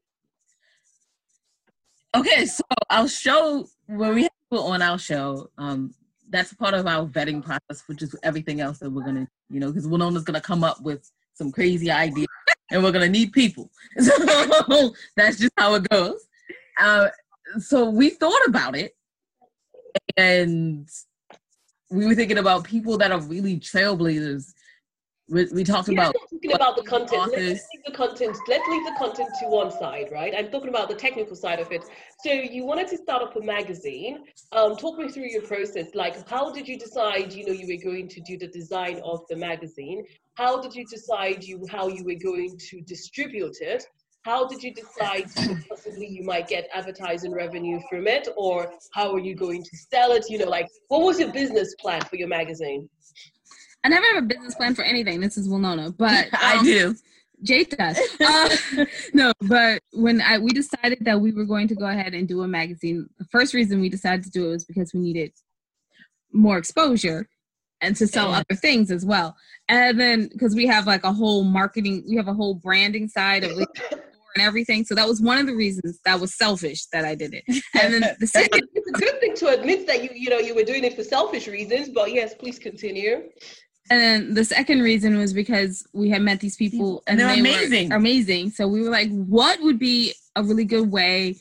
Okay, 2.17 2.47
so 2.47 2.63
our 2.91 3.07
show 3.07 3.67
when 3.87 4.15
we 4.15 4.23
have 4.23 4.31
people 4.51 4.65
on 4.67 4.81
our 4.81 4.99
show, 4.99 5.51
um, 5.59 5.95
that's 6.31 6.53
part 6.55 6.75
of 6.75 6.87
our 6.87 7.07
vetting 7.07 7.45
process, 7.45 7.85
which 7.87 8.03
is 8.03 8.15
everything 8.23 8.61
else 8.61 8.79
that 8.79 8.91
we're 8.91 9.05
gonna, 9.05 9.29
you 9.49 9.61
know, 9.61 9.69
because 9.69 9.87
Wilnona's 9.87 10.25
gonna 10.25 10.41
come 10.41 10.65
up 10.65 10.81
with 10.83 11.11
some 11.35 11.53
crazy 11.53 11.91
ideas, 11.91 12.27
and 12.71 12.83
we're 12.83 12.93
gonna 12.93 13.09
need 13.09 13.33
people. 13.33 13.71
So 14.01 14.95
that's 15.17 15.39
just 15.39 15.53
how 15.57 15.75
it 15.75 15.89
goes. 15.89 16.27
Uh, 16.81 17.09
so 17.59 17.89
we 17.91 18.11
thought 18.11 18.47
about 18.47 18.77
it, 18.77 18.95
and 20.17 20.89
we 21.91 22.07
were 22.07 22.15
thinking 22.15 22.39
about 22.39 22.65
people 22.65 22.99
that 22.99 23.13
are 23.13 23.21
really 23.21 23.59
trailblazers. 23.59 24.53
We, 25.31 25.47
we 25.53 25.63
talked 25.63 25.91
about 25.91 26.15
talking 26.31 26.53
about 26.55 26.77
the 26.77 26.83
content. 26.83 27.33
Let's 27.33 27.69
leave 27.75 27.85
the 27.85 27.93
content. 27.93 28.37
Let's 28.49 28.67
leave 28.69 28.85
the 28.85 28.95
content 28.99 29.29
to 29.41 29.49
one 29.49 29.71
side, 29.71 30.09
right? 30.11 30.33
I'm 30.37 30.51
talking 30.51 30.71
about 30.71 30.89
the 30.89 30.95
technical 30.95 31.37
side 31.37 31.61
of 31.61 31.71
it. 31.71 31.83
So 32.25 32.33
you 32.33 32.65
wanted 32.65 32.89
to 32.89 32.97
start 32.97 33.23
up 33.23 33.37
a 33.37 33.41
magazine. 33.41 34.25
Um, 34.53 34.77
talk 34.77 34.99
me 34.99 35.09
through 35.09 35.29
your 35.29 35.43
process. 35.43 35.95
Like, 35.95 36.27
how 36.29 36.51
did 36.51 36.67
you 36.67 36.79
decide? 36.79 37.33
You 37.35 37.47
know, 37.47 37.53
you 37.53 37.67
were 37.67 37.91
going 37.91 38.09
to 38.09 38.21
do 38.23 38.39
the 38.39 38.49
design 38.49 39.01
of 39.05 39.21
the 39.29 39.37
magazine. 39.37 40.05
How 40.35 40.63
did 40.63 40.75
you 40.75 40.87
decide 40.87 41.45
you 41.45 41.67
how 41.71 41.89
you 41.89 42.05
were 42.05 42.19
going 42.23 42.57
to 42.71 42.81
distribute 42.83 43.57
it? 43.61 43.85
How 44.23 44.47
did 44.47 44.63
you 44.63 44.73
decide 44.73 45.27
possibly 45.69 46.07
you 46.07 46.23
might 46.23 46.49
get 46.49 46.69
advertising 46.75 47.33
revenue 47.33 47.81
from 47.89 48.07
it, 48.07 48.29
or 48.37 48.73
how 48.95 49.13
are 49.13 49.21
you 49.21 49.35
going 49.35 49.63
to 49.63 49.77
sell 49.91 50.13
it? 50.13 50.25
You 50.29 50.39
know, 50.39 50.49
like 50.49 50.69
what 50.89 51.03
was 51.03 51.21
your 51.21 51.33
business 51.33 51.75
plan 51.81 52.01
for 52.03 52.17
your 52.17 52.29
magazine? 52.29 52.89
I 53.85 53.89
never 53.89 54.07
have 54.07 54.25
a 54.25 54.27
business 54.27 54.55
plan 54.55 54.75
for 54.75 54.83
anything. 54.83 55.21
This 55.21 55.37
is 55.37 55.49
Wilnona, 55.49 55.97
but 55.97 56.29
I 56.33 56.59
um, 56.59 56.65
do. 56.65 56.97
Jade 57.43 57.71
does. 57.71 57.99
Uh, 58.21 58.85
no, 59.15 59.33
but 59.43 59.81
when 59.93 60.21
I 60.21 60.39
we 60.39 60.51
decided 60.51 60.99
that 61.03 61.21
we 61.21 61.33
were 61.33 61.45
going 61.45 61.69
to 61.69 61.75
go 61.75 61.87
ahead 61.87 62.15
and 62.15 62.27
do 62.27 62.43
a 62.43 62.49
magazine, 62.49 63.09
the 63.19 63.25
first 63.27 63.55
reason 63.55 63.81
we 63.81 63.89
decided 63.89 64.25
to 64.25 64.31
do 64.31 64.49
it 64.49 64.51
was 64.51 64.65
because 64.65 64.93
we 64.93 65.01
needed 65.01 65.33
more 66.33 66.59
exposure 66.59 67.29
and 67.81 67.95
to 67.97 68.07
sell 68.07 68.31
Yeah. 68.31 68.39
other 68.39 68.61
things 68.61 68.91
as 68.91 69.05
well. 69.05 69.37
And 69.69 69.99
then 70.01 70.29
because 70.33 70.55
we 70.57 70.67
have 70.67 70.87
like 70.87 71.05
a 71.05 71.13
whole 71.13 71.45
marketing, 71.45 72.05
we 72.09 72.17
have 72.17 72.29
a 72.29 72.35
whole 72.35 72.55
branding 72.55 73.09
side 73.09 73.45
of 73.45 73.53
it 73.53 73.69
and 74.35 74.45
everything. 74.45 74.85
So 74.85 74.95
that 74.97 75.07
was 75.07 75.21
one 75.21 75.39
of 75.39 75.47
the 75.47 75.55
reasons 75.55 76.01
that 76.05 76.19
was 76.19 76.37
selfish 76.37 76.87
that 76.87 77.05
I 77.05 77.15
did 77.15 77.35
it. 77.35 77.45
And 77.81 77.95
then 77.95 78.17
the 78.19 78.27
second 78.27 78.69
It's 78.75 78.89
a 78.89 78.93
good 78.93 79.21
thing 79.21 79.37
to 79.37 79.49
admit 79.49 79.87
that 79.87 80.03
you 80.03 80.11
you 80.15 80.31
know 80.31 80.39
you 80.39 80.55
were 80.55 80.65
doing 80.65 80.85
it 80.85 80.97
for 80.97 81.05
selfish 81.05 81.47
reasons, 81.47 81.89
but 81.89 82.13
yes, 82.13 82.35
please 82.35 82.59
continue. 82.59 83.29
And 83.91 84.01
then 84.01 84.35
the 84.35 84.45
second 84.45 84.83
reason 84.83 85.17
was 85.19 85.33
because 85.33 85.87
we 85.93 86.11
had 86.11 86.23
met 86.23 86.41
these 86.41 86.57
people 86.57 87.03
And 87.07 87.19
they're 87.19 87.29
they 87.29 87.43
were 87.43 87.49
amazing. 87.49 87.93
amazing. 87.93 88.51
So 88.51 88.69
we 88.69 88.83
were 88.83 88.91
like, 88.91 89.11
what 89.11 89.61
would 89.63 89.79
be 89.79 90.15
a 90.37 90.43
really 90.43 90.65
good 90.65 90.91
way 90.91 91.37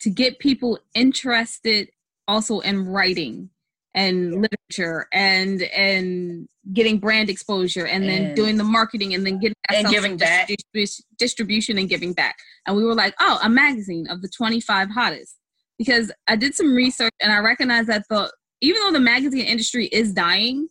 to 0.00 0.10
get 0.10 0.38
people 0.38 0.78
interested 0.94 1.90
also 2.26 2.60
in 2.60 2.86
writing 2.86 3.50
and 3.94 4.42
literature 4.42 5.08
and 5.12 5.62
and 5.62 6.46
getting 6.72 6.98
brand 6.98 7.30
exposure 7.30 7.86
and 7.86 8.04
then 8.04 8.34
doing 8.34 8.56
the 8.56 8.64
marketing 8.64 9.14
and 9.14 9.26
then 9.26 9.38
getting 9.38 9.54
and 9.70 9.88
giving 9.88 10.16
back. 10.18 10.48
distribu- 10.48 11.00
distribution 11.18 11.78
and 11.78 11.88
giving 11.88 12.12
back. 12.12 12.36
And 12.66 12.76
we 12.76 12.84
were 12.84 12.94
like, 12.94 13.14
oh, 13.20 13.38
a 13.42 13.48
magazine 13.48 14.06
of 14.08 14.20
the 14.20 14.28
25 14.28 14.90
hottest. 14.90 15.36
Because 15.78 16.12
I 16.26 16.36
did 16.36 16.54
some 16.54 16.74
research 16.74 17.12
and 17.20 17.32
I 17.32 17.38
recognized 17.38 17.88
that 17.88 18.04
the 18.10 18.30
even 18.60 18.80
though 18.82 18.92
the 18.92 19.00
magazine 19.00 19.46
industry 19.46 19.86
is 19.86 20.12
dying, 20.12 20.68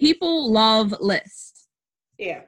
people 0.00 0.50
love 0.50 0.94
lists. 1.00 1.68
Yeah. 2.18 2.42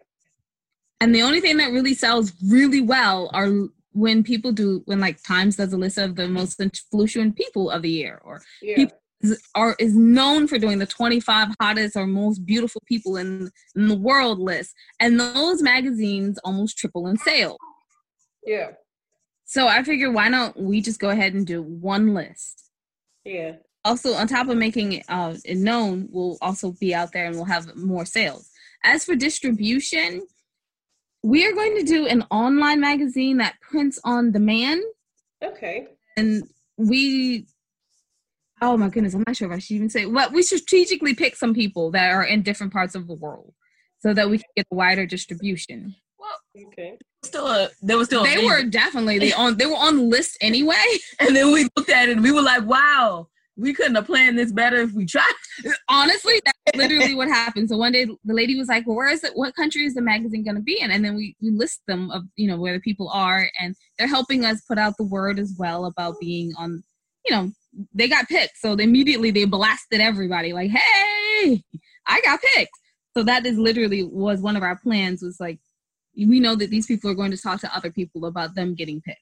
And 1.00 1.14
the 1.14 1.22
only 1.22 1.40
thing 1.40 1.56
that 1.58 1.72
really 1.72 1.94
sells 1.94 2.32
really 2.46 2.80
well 2.80 3.30
are 3.32 3.48
when 3.92 4.22
people 4.22 4.52
do 4.52 4.82
when 4.86 5.00
like 5.00 5.22
Times 5.22 5.56
does 5.56 5.72
a 5.72 5.76
list 5.76 5.98
of 5.98 6.16
the 6.16 6.28
most 6.28 6.60
influential 6.60 7.30
people 7.32 7.70
of 7.70 7.82
the 7.82 7.90
year 7.90 8.20
or 8.24 8.42
Yeah. 8.60 8.76
People- 8.76 8.98
is, 9.20 9.40
are 9.54 9.76
is 9.78 9.94
known 9.94 10.48
for 10.48 10.58
doing 10.58 10.80
the 10.80 10.86
25 10.86 11.54
hottest 11.60 11.96
or 11.96 12.08
most 12.08 12.44
beautiful 12.44 12.82
people 12.86 13.16
in, 13.16 13.50
in 13.76 13.86
the 13.86 13.94
world 13.94 14.40
list. 14.40 14.74
And 14.98 15.20
those 15.20 15.62
magazines 15.62 16.40
almost 16.42 16.76
triple 16.76 17.06
in 17.06 17.16
sales 17.18 17.56
yeah. 18.44 18.70
So 19.44 19.68
I 19.68 19.82
figured 19.82 20.14
why 20.14 20.30
don't 20.30 20.56
we 20.56 20.80
just 20.80 21.00
go 21.00 21.10
ahead 21.10 21.34
and 21.34 21.46
do 21.46 21.62
one 21.62 22.14
list? 22.14 22.70
Yeah. 23.24 23.56
Also 23.84 24.12
on 24.14 24.26
top 24.26 24.48
of 24.48 24.56
making 24.56 24.92
it, 24.94 25.04
uh, 25.08 25.34
it 25.44 25.56
known 25.58 26.08
we'll 26.10 26.38
also 26.40 26.72
be 26.72 26.94
out 26.94 27.12
there 27.12 27.26
and 27.26 27.34
we'll 27.36 27.44
have 27.44 27.74
more 27.76 28.04
sales 28.04 28.48
as 28.84 29.04
for 29.04 29.14
distribution 29.14 30.22
we 31.24 31.46
are 31.46 31.52
going 31.52 31.76
to 31.76 31.84
do 31.84 32.06
an 32.06 32.24
online 32.30 32.80
magazine 32.80 33.36
that 33.38 33.54
prints 33.60 33.98
on 34.04 34.32
demand 34.32 34.82
Okay. 35.42 35.86
and 36.16 36.44
we 36.76 37.46
oh 38.60 38.76
my 38.76 38.88
goodness 38.88 39.14
i'm 39.14 39.24
not 39.26 39.36
sure 39.36 39.50
if 39.50 39.56
i 39.56 39.58
should 39.58 39.74
even 39.74 39.90
say 39.90 40.04
but 40.04 40.32
we 40.32 40.42
strategically 40.42 41.14
pick 41.14 41.36
some 41.36 41.54
people 41.54 41.90
that 41.90 42.10
are 42.12 42.24
in 42.24 42.42
different 42.42 42.72
parts 42.72 42.94
of 42.94 43.06
the 43.08 43.14
world 43.14 43.52
so 44.00 44.12
that 44.14 44.28
we 44.30 44.38
can 44.38 44.46
get 44.56 44.66
a 44.70 44.74
wider 44.74 45.06
distribution 45.06 45.94
Well, 46.18 46.66
Okay. 46.68 46.98
Still, 47.24 47.46
a, 47.46 47.68
there 47.82 47.96
was 47.96 48.08
still. 48.08 48.24
they 48.24 48.32
amazing. 48.34 48.48
were 48.50 48.62
definitely 48.64 49.18
the 49.20 49.32
on 49.34 49.56
they 49.56 49.66
were 49.66 49.76
on 49.76 49.96
the 49.96 50.02
list 50.02 50.36
anyway 50.40 50.84
and 51.20 51.36
then 51.36 51.52
we 51.52 51.68
looked 51.76 51.88
at 51.90 52.08
it 52.08 52.12
and 52.16 52.22
we 52.24 52.32
were 52.32 52.42
like, 52.42 52.64
"Wow, 52.66 53.28
we 53.56 53.74
couldn't 53.74 53.94
have 53.94 54.06
planned 54.06 54.38
this 54.38 54.52
better 54.52 54.76
if 54.76 54.92
we 54.92 55.06
tried." 55.06 55.32
honestly 55.88 56.40
that's 56.44 56.76
literally 56.76 57.14
what 57.14 57.28
happened. 57.28 57.68
So 57.68 57.76
one 57.76 57.92
day 57.92 58.04
the 58.04 58.34
lady 58.34 58.56
was 58.56 58.68
like 58.68 58.86
well 58.86 58.96
where 58.96 59.10
is 59.10 59.24
it? 59.24 59.32
What 59.34 59.54
country 59.54 59.84
is 59.84 59.94
the 59.94 60.02
magazine 60.02 60.44
going 60.44 60.56
to 60.56 60.62
be 60.62 60.80
in? 60.80 60.90
And 60.90 61.04
then 61.04 61.14
we, 61.14 61.36
we 61.40 61.50
list 61.50 61.82
them 61.86 62.10
of 62.10 62.22
you 62.36 62.48
know 62.48 62.58
where 62.58 62.74
the 62.74 62.80
people 62.80 63.08
are 63.10 63.48
and 63.60 63.74
they're 63.98 64.08
helping 64.08 64.44
us 64.44 64.62
put 64.62 64.78
out 64.78 64.96
the 64.96 65.04
word 65.04 65.38
as 65.38 65.54
well 65.58 65.86
about 65.86 66.20
being 66.20 66.52
on 66.56 66.82
you 67.26 67.34
know 67.34 67.52
they 67.94 68.08
got 68.08 68.28
picked. 68.28 68.58
So 68.58 68.76
they 68.76 68.84
immediately 68.84 69.30
they 69.30 69.44
blasted 69.44 70.00
everybody 70.00 70.52
like 70.52 70.70
hey 70.70 71.62
i 72.06 72.20
got 72.22 72.40
picked. 72.54 72.72
So 73.16 73.22
that 73.24 73.44
is 73.44 73.58
literally 73.58 74.02
was 74.02 74.40
one 74.40 74.56
of 74.56 74.62
our 74.62 74.76
plans 74.76 75.22
was 75.22 75.38
like 75.38 75.58
we 76.16 76.40
know 76.40 76.54
that 76.54 76.70
these 76.70 76.86
people 76.86 77.10
are 77.10 77.14
going 77.14 77.30
to 77.30 77.40
talk 77.40 77.60
to 77.60 77.74
other 77.74 77.90
people 77.90 78.26
about 78.26 78.54
them 78.54 78.74
getting 78.74 79.00
picked. 79.00 79.20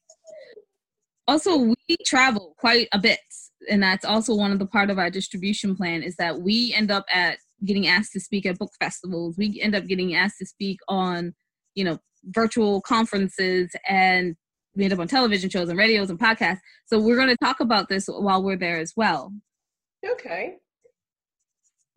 Also 1.29 1.57
we 1.57 1.97
travel 2.05 2.55
quite 2.59 2.89
a 2.93 2.99
bit 2.99 3.21
and 3.69 3.83
that's 3.83 4.05
also 4.05 4.35
one 4.35 4.53
of 4.53 4.59
the 4.59 4.67
part 4.67 4.91
of 4.91 4.99
our 4.99 5.11
distribution 5.11 5.77
plan 5.77 6.03
is 6.03 6.17
that 6.17 6.41
we 6.41 6.73
end 6.77 6.91
up 6.91 7.05
at 7.13 7.39
getting 7.65 7.87
asked 7.87 8.13
to 8.13 8.21
speak 8.21 8.47
at 8.47 8.59
book 8.59 8.73
festivals 8.81 9.37
we 9.37 9.61
end 9.61 9.75
up 9.75 9.87
getting 9.87 10.15
asked 10.15 10.39
to 10.39 10.47
speak 10.47 10.79
on 10.89 11.35
you 11.75 11.85
know 11.85 11.99
virtual 12.25 12.81
conferences 12.81 13.71
and 13.89 14.37
we 14.77 14.85
end 14.85 14.93
up 14.93 14.99
on 14.99 15.09
television 15.09 15.51
shows 15.51 15.69
and 15.69 15.79
radios 15.79 16.11
and 16.11 16.19
podcasts 16.19 16.61
so 16.87 16.99
we're 16.99 17.17
going 17.17 17.29
to 17.29 17.37
talk 17.43 17.61
about 17.61 17.89
this 17.89 18.07
while 18.07 18.43
we're 18.43 18.57
there 18.57 18.79
as 18.79 18.93
well 18.97 19.33
Okay. 20.05 20.57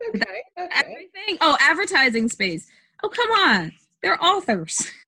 Okay. 0.08 0.20
Okay. 0.58 0.68
Everything. 0.74 1.38
Oh, 1.40 1.56
advertising 1.60 2.28
space. 2.28 2.66
Oh, 3.02 3.08
come 3.08 3.30
on. 3.30 3.72
They're 4.02 4.22
authors. 4.22 4.90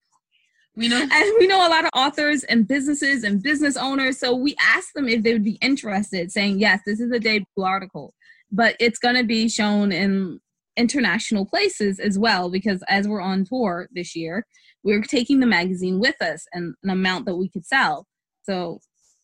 We 0.76 0.88
know 0.88 1.00
And 1.00 1.34
we 1.38 1.46
know 1.46 1.66
a 1.66 1.70
lot 1.70 1.84
of 1.84 1.90
authors 1.94 2.44
and 2.44 2.68
businesses 2.68 3.24
and 3.24 3.42
business 3.42 3.76
owners. 3.76 4.18
So 4.18 4.34
we 4.34 4.54
asked 4.60 4.92
them 4.94 5.08
if 5.08 5.22
they 5.22 5.32
would 5.32 5.44
be 5.44 5.58
interested, 5.62 6.30
saying, 6.30 6.60
yes, 6.60 6.80
this 6.84 7.00
is 7.00 7.10
a 7.10 7.18
debut 7.18 7.64
article, 7.64 8.14
but 8.52 8.76
it's 8.78 8.98
going 8.98 9.16
to 9.16 9.24
be 9.24 9.48
shown 9.48 9.90
in 9.90 10.38
international 10.76 11.46
places 11.46 11.98
as 11.98 12.18
well, 12.18 12.50
because 12.50 12.82
as 12.88 13.08
we're 13.08 13.22
on 13.22 13.44
tour 13.44 13.88
this 13.92 14.14
year, 14.14 14.46
we're 14.82 15.02
taking 15.02 15.40
the 15.40 15.46
magazine 15.46 15.98
with 15.98 16.20
us 16.20 16.44
and 16.52 16.74
an 16.84 16.90
amount 16.90 17.24
that 17.24 17.36
we 17.36 17.48
could 17.48 17.64
sell. 17.64 18.06
So 18.42 18.80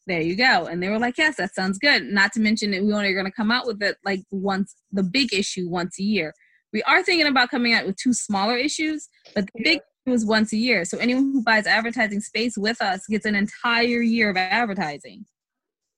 there 0.06 0.22
you 0.22 0.34
go. 0.34 0.66
And 0.66 0.82
they 0.82 0.88
were 0.88 0.98
like, 0.98 1.18
yes, 1.18 1.36
that 1.36 1.54
sounds 1.54 1.78
good. 1.78 2.04
Not 2.04 2.32
to 2.32 2.40
mention 2.40 2.70
that 2.70 2.82
we 2.82 2.92
only 2.92 3.08
are 3.08 3.14
going 3.14 3.26
to 3.26 3.30
come 3.30 3.50
out 3.50 3.66
with 3.66 3.82
it 3.82 3.96
like 4.04 4.22
once, 4.30 4.74
the 4.90 5.02
big 5.02 5.34
issue 5.34 5.68
once 5.68 6.00
a 6.00 6.02
year. 6.02 6.32
We 6.72 6.82
are 6.84 7.02
thinking 7.02 7.26
about 7.26 7.50
coming 7.50 7.74
out 7.74 7.86
with 7.86 7.96
two 7.96 8.14
smaller 8.14 8.56
issues, 8.56 9.10
but 9.34 9.44
the 9.54 9.62
big 9.62 9.80
was 10.10 10.24
once 10.24 10.52
a 10.52 10.56
year. 10.56 10.84
So 10.84 10.98
anyone 10.98 11.32
who 11.32 11.42
buys 11.42 11.66
advertising 11.66 12.20
space 12.20 12.56
with 12.56 12.80
us 12.82 13.06
gets 13.08 13.26
an 13.26 13.34
entire 13.34 14.02
year 14.02 14.30
of 14.30 14.36
advertising. 14.36 15.24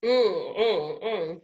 Mm, 0.04 0.58
mm, 0.58 1.02
mm. 1.02 1.40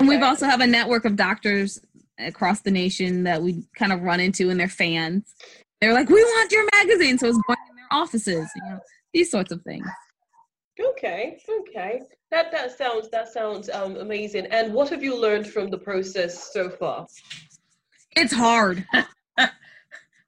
And 0.00 0.08
we've 0.08 0.22
also 0.22 0.46
have 0.46 0.60
a 0.60 0.66
network 0.66 1.04
of 1.04 1.16
doctors 1.16 1.78
across 2.18 2.60
the 2.60 2.70
nation 2.70 3.24
that 3.24 3.42
we 3.42 3.64
kind 3.76 3.92
of 3.92 4.02
run 4.02 4.20
into 4.20 4.50
and 4.50 4.58
they're 4.58 4.68
fans. 4.68 5.34
They're 5.80 5.94
like, 5.94 6.08
we 6.08 6.22
want 6.22 6.52
your 6.52 6.66
magazine. 6.72 7.18
So 7.18 7.28
it's 7.28 7.38
going 7.46 7.58
in 7.70 7.76
their 7.76 8.00
offices, 8.00 8.48
you 8.56 8.62
know, 8.70 8.80
these 9.12 9.30
sorts 9.30 9.52
of 9.52 9.62
things. 9.62 9.86
Okay, 10.78 11.38
okay. 11.60 12.00
That 12.30 12.50
that 12.52 12.76
sounds 12.78 13.10
that 13.10 13.28
sounds 13.28 13.68
um, 13.68 13.96
amazing. 13.96 14.46
And 14.46 14.72
what 14.72 14.88
have 14.90 15.02
you 15.02 15.20
learned 15.20 15.46
from 15.46 15.68
the 15.68 15.76
process 15.76 16.52
so 16.52 16.70
far? 16.70 17.06
It's 18.16 18.32
hard. 18.32 18.86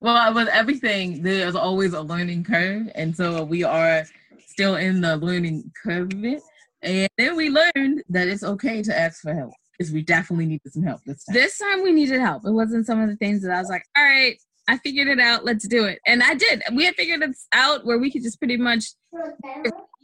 well 0.02 0.34
with 0.34 0.48
everything 0.48 1.22
there's 1.22 1.54
always 1.54 1.92
a 1.94 2.00
learning 2.00 2.44
curve 2.44 2.88
and 2.94 3.16
so 3.16 3.44
we 3.44 3.62
are 3.62 4.04
still 4.46 4.76
in 4.76 5.00
the 5.00 5.16
learning 5.16 5.70
curve 5.82 6.12
of 6.12 6.24
it 6.24 6.42
and 6.82 7.08
then 7.16 7.36
we 7.36 7.48
learned 7.48 8.02
that 8.08 8.28
it's 8.28 8.42
okay 8.42 8.82
to 8.82 8.98
ask 8.98 9.22
for 9.22 9.34
help 9.34 9.52
because 9.78 9.92
we 9.92 10.02
definitely 10.02 10.46
needed 10.46 10.72
some 10.72 10.82
help 10.82 11.00
this 11.06 11.24
time 11.24 11.34
This 11.34 11.58
time 11.58 11.82
we 11.82 11.92
needed 11.92 12.20
help. 12.20 12.44
It 12.44 12.52
wasn't 12.52 12.86
some 12.86 13.00
of 13.00 13.08
the 13.08 13.16
things 13.16 13.42
that 13.42 13.52
I 13.52 13.58
was 13.60 13.68
like, 13.68 13.84
all 13.96 14.04
right, 14.04 14.36
I 14.68 14.78
figured 14.78 15.08
it 15.08 15.20
out. 15.20 15.44
Let's 15.44 15.66
do 15.66 15.84
it. 15.84 15.98
And 16.06 16.22
I 16.22 16.34
did. 16.34 16.62
We 16.74 16.84
had 16.84 16.94
figured 16.94 17.22
it 17.22 17.36
out 17.52 17.84
where 17.84 17.98
we 17.98 18.10
could 18.10 18.22
just 18.22 18.38
pretty 18.38 18.56
much 18.56 18.84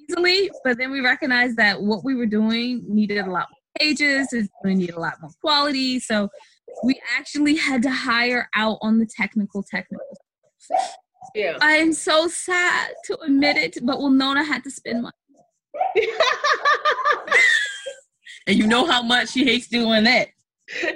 easily, 0.08 0.50
but 0.64 0.78
then 0.78 0.90
we 0.90 1.00
recognized 1.00 1.56
that 1.56 1.80
what 1.80 2.04
we 2.04 2.14
were 2.14 2.26
doing 2.26 2.84
needed 2.88 3.18
a 3.18 3.30
lot 3.30 3.46
more 3.50 3.58
pages, 3.78 4.32
it's 4.32 4.48
going 4.62 4.78
to 4.78 4.86
need 4.86 4.94
a 4.94 5.00
lot 5.00 5.14
more 5.20 5.30
quality. 5.40 6.00
So 6.00 6.28
we 6.84 7.00
actually 7.16 7.56
had 7.56 7.82
to 7.82 7.90
hire 7.90 8.48
out 8.54 8.78
on 8.80 8.98
the 8.98 9.06
technical 9.06 9.62
technical. 9.62 10.06
Yeah. 11.34 11.58
I 11.60 11.72
am 11.72 11.92
so 11.92 12.28
sad 12.28 12.92
to 13.06 13.18
admit 13.20 13.56
it, 13.56 13.78
but 13.82 13.98
Wilnona 13.98 14.46
had 14.46 14.62
to 14.64 14.70
spend 14.70 15.02
money. 15.02 15.14
and 18.46 18.56
you 18.56 18.66
know 18.66 18.86
how 18.86 19.02
much 19.02 19.30
she 19.30 19.44
hates 19.44 19.68
doing 19.68 20.04
that 20.04 20.28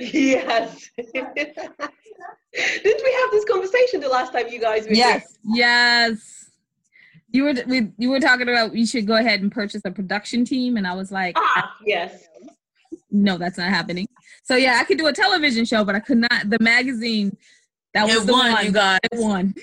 yes. 0.00 0.90
Didn't 0.96 3.04
we 3.04 3.12
have 3.12 3.30
this 3.30 3.44
conversation 3.44 4.00
the 4.00 4.08
last 4.10 4.32
time 4.32 4.48
you 4.48 4.60
guys 4.60 4.86
were 4.86 4.94
here? 4.94 5.22
Yes. 5.44 6.50
You 7.30 7.44
were 7.44 7.54
we, 7.66 7.92
you 7.96 8.10
were 8.10 8.20
talking 8.20 8.48
about 8.48 8.74
you 8.74 8.86
should 8.86 9.06
go 9.06 9.14
ahead 9.14 9.40
and 9.40 9.50
purchase 9.50 9.80
a 9.86 9.90
production 9.90 10.44
team, 10.44 10.76
and 10.76 10.86
I 10.86 10.94
was 10.94 11.10
like, 11.10 11.34
Ah, 11.38 11.74
yes. 11.84 12.28
No, 13.12 13.38
that's 13.38 13.58
not 13.58 13.68
happening. 13.68 14.08
So 14.42 14.56
yeah, 14.56 14.78
I 14.80 14.84
could 14.84 14.98
do 14.98 15.06
a 15.06 15.12
television 15.12 15.64
show, 15.64 15.84
but 15.84 15.94
I 15.94 16.00
could 16.00 16.18
not. 16.18 16.48
The 16.50 16.58
magazine 16.60 17.36
that 17.94 18.06
was 18.06 18.16
it 18.16 18.26
the 18.26 18.32
won 18.32 18.52
one 18.52 18.64
you 18.64 18.72
guys 18.72 18.98
It 19.04 19.18
won. 19.20 19.54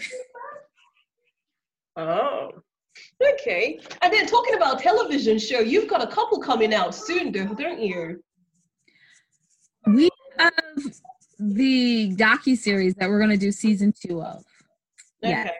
Oh. 1.97 2.51
Okay. 3.33 3.79
And 4.01 4.13
then 4.13 4.25
talking 4.25 4.55
about 4.55 4.79
television 4.79 5.39
show, 5.39 5.59
you've 5.59 5.89
got 5.89 6.01
a 6.01 6.07
couple 6.07 6.39
coming 6.39 6.73
out 6.73 6.95
soon, 6.95 7.31
don't 7.31 7.81
you? 7.81 8.23
We 9.85 10.09
have 10.37 10.53
the 11.39 12.13
docu 12.15 12.55
series 12.57 12.93
that 12.95 13.09
we're 13.09 13.19
gonna 13.19 13.37
do 13.37 13.51
season 13.51 13.93
two 13.93 14.21
of. 14.21 14.43
Yeah. 15.21 15.41
Okay. 15.41 15.53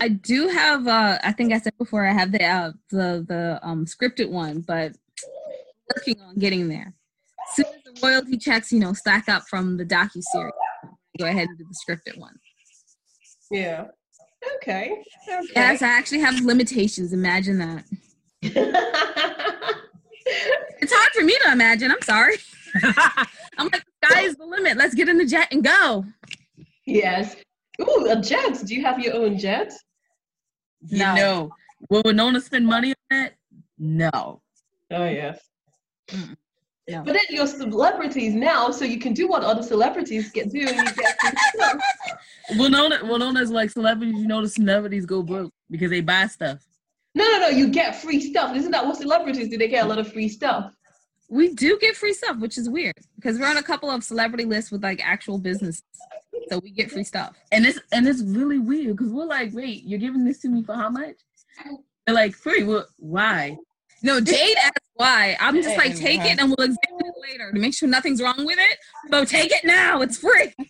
I 0.00 0.08
do 0.08 0.48
have. 0.48 0.86
uh 0.86 1.18
I 1.22 1.32
think 1.32 1.52
I 1.52 1.58
said 1.58 1.76
before 1.78 2.06
I 2.06 2.12
have 2.12 2.32
the 2.32 2.44
uh, 2.44 2.72
the 2.90 3.24
the 3.26 3.60
um 3.62 3.86
scripted 3.86 4.30
one, 4.30 4.60
but 4.60 4.96
working 5.94 6.20
on 6.20 6.36
getting 6.36 6.68
there. 6.68 6.94
As 7.50 7.56
soon 7.56 7.66
as 7.66 7.82
the 7.84 8.00
royalty 8.06 8.36
checks, 8.38 8.72
you 8.72 8.78
know, 8.80 8.92
stack 8.92 9.28
up 9.28 9.42
from 9.48 9.76
the 9.76 9.84
docu 9.84 10.22
series, 10.32 10.52
go 11.18 11.26
ahead 11.26 11.48
and 11.48 11.58
do 11.58 11.64
the 11.64 11.74
scripted 11.94 12.18
one. 12.18 12.34
Yeah. 13.50 13.86
Okay. 14.56 15.02
Okay. 15.28 15.46
Yes, 15.54 15.82
I 15.82 15.88
actually 15.88 16.20
have 16.20 16.40
limitations. 16.40 17.12
Imagine 17.12 17.58
that. 17.58 17.84
It's 20.80 20.92
hard 20.92 21.12
for 21.12 21.22
me 21.22 21.36
to 21.44 21.52
imagine. 21.52 21.90
I'm 21.90 22.00
sorry. 22.02 22.36
I'm 23.58 23.68
like, 23.72 23.84
the 24.00 24.06
sky 24.08 24.22
is 24.22 24.36
the 24.36 24.44
limit. 24.46 24.76
Let's 24.78 24.94
get 24.94 25.08
in 25.08 25.18
the 25.18 25.24
jet 25.26 25.48
and 25.50 25.62
go. 25.62 26.04
yes. 26.86 27.36
Ooh, 27.80 28.06
a 28.10 28.20
jet. 28.20 28.62
Do 28.66 28.74
you 28.74 28.82
have 28.82 28.98
your 29.00 29.14
own 29.14 29.36
jet? 29.38 29.72
you 30.86 30.98
No. 30.98 31.14
know 31.14 31.50
will 31.90 32.02
wilnona 32.02 32.40
spend 32.42 32.66
money 32.66 32.90
on 32.90 33.18
that 33.18 33.34
no 33.78 34.10
Oh, 34.90 35.04
yes. 35.06 35.40
Mm, 36.08 36.36
no. 36.88 37.02
But 37.02 37.12
then 37.14 37.22
you're 37.30 37.46
celebrities 37.46 38.34
now, 38.34 38.70
so 38.70 38.84
you 38.84 38.98
can 38.98 39.14
do 39.14 39.26
what 39.26 39.42
other 39.42 39.62
celebrities 39.62 40.30
get 40.30 40.50
do. 40.52 40.60
And 40.60 40.76
you 40.76 40.94
get 40.94 41.18
wilnona 42.52 43.00
wilnona's 43.00 43.50
like 43.50 43.70
celebrities 43.70 44.18
you 44.18 44.26
know 44.26 44.42
the 44.42 44.48
celebrities 44.48 45.06
go 45.06 45.22
broke 45.22 45.50
because 45.70 45.88
they 45.88 46.02
buy 46.02 46.26
stuff 46.26 46.58
no, 47.14 47.24
no, 47.24 47.38
no. 47.38 47.48
You 47.48 47.68
get 47.68 47.94
free 47.94 48.20
stuff. 48.20 48.56
Isn't 48.56 48.72
that 48.72 48.84
what 48.84 48.96
celebrities 48.96 49.48
do? 49.48 49.56
They 49.56 49.68
get 49.68 49.84
a 49.84 49.88
lot 49.88 49.98
of 49.98 50.12
free 50.12 50.28
stuff. 50.28 50.74
We 51.28 51.54
do 51.54 51.78
get 51.80 51.96
free 51.96 52.12
stuff, 52.12 52.38
which 52.38 52.58
is 52.58 52.68
weird 52.68 52.94
because 53.16 53.38
we're 53.38 53.46
on 53.46 53.56
a 53.56 53.62
couple 53.62 53.90
of 53.90 54.04
celebrity 54.04 54.44
lists 54.44 54.70
with 54.70 54.82
like 54.82 55.00
actual 55.04 55.38
businesses, 55.38 55.82
so 56.50 56.58
we 56.58 56.70
get 56.70 56.90
free 56.90 57.04
stuff. 57.04 57.34
and 57.50 57.64
it's 57.64 57.78
and 57.92 58.06
it's 58.06 58.22
really 58.22 58.58
weird 58.58 58.96
because 58.96 59.10
we're 59.10 59.24
like 59.24 59.52
wait 59.54 59.82
you're 59.84 59.98
giving 59.98 60.24
this 60.24 60.40
to 60.40 60.48
me 60.48 60.62
for 60.62 60.74
how 60.74 60.90
much 60.90 61.16
they're 62.06 62.14
like 62.14 62.34
free 62.34 62.62
well, 62.62 62.86
why 62.98 63.56
No, 64.02 64.20
Jade 64.20 64.56
asked 64.62 64.83
why. 64.94 65.36
I'm 65.40 65.56
just 65.62 65.76
like, 65.76 65.96
take 65.96 66.20
it 66.24 66.38
uh, 66.38 66.42
and 66.42 66.54
we'll 66.56 66.66
examine 66.66 67.06
it 67.06 67.14
later 67.20 67.52
to 67.52 67.58
make 67.58 67.74
sure 67.74 67.88
nothing's 67.88 68.22
wrong 68.22 68.44
with 68.44 68.58
it. 68.58 68.78
So 69.10 69.24
take 69.24 69.52
it 69.52 69.64
now. 69.64 70.00
It's 70.02 70.18
free. 70.18 70.52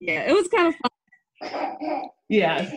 Yeah, 0.00 0.28
it 0.28 0.32
was 0.32 0.48
kind 0.48 0.68
of 0.68 0.74
fun. 0.76 2.00
Yeah, 2.28 2.70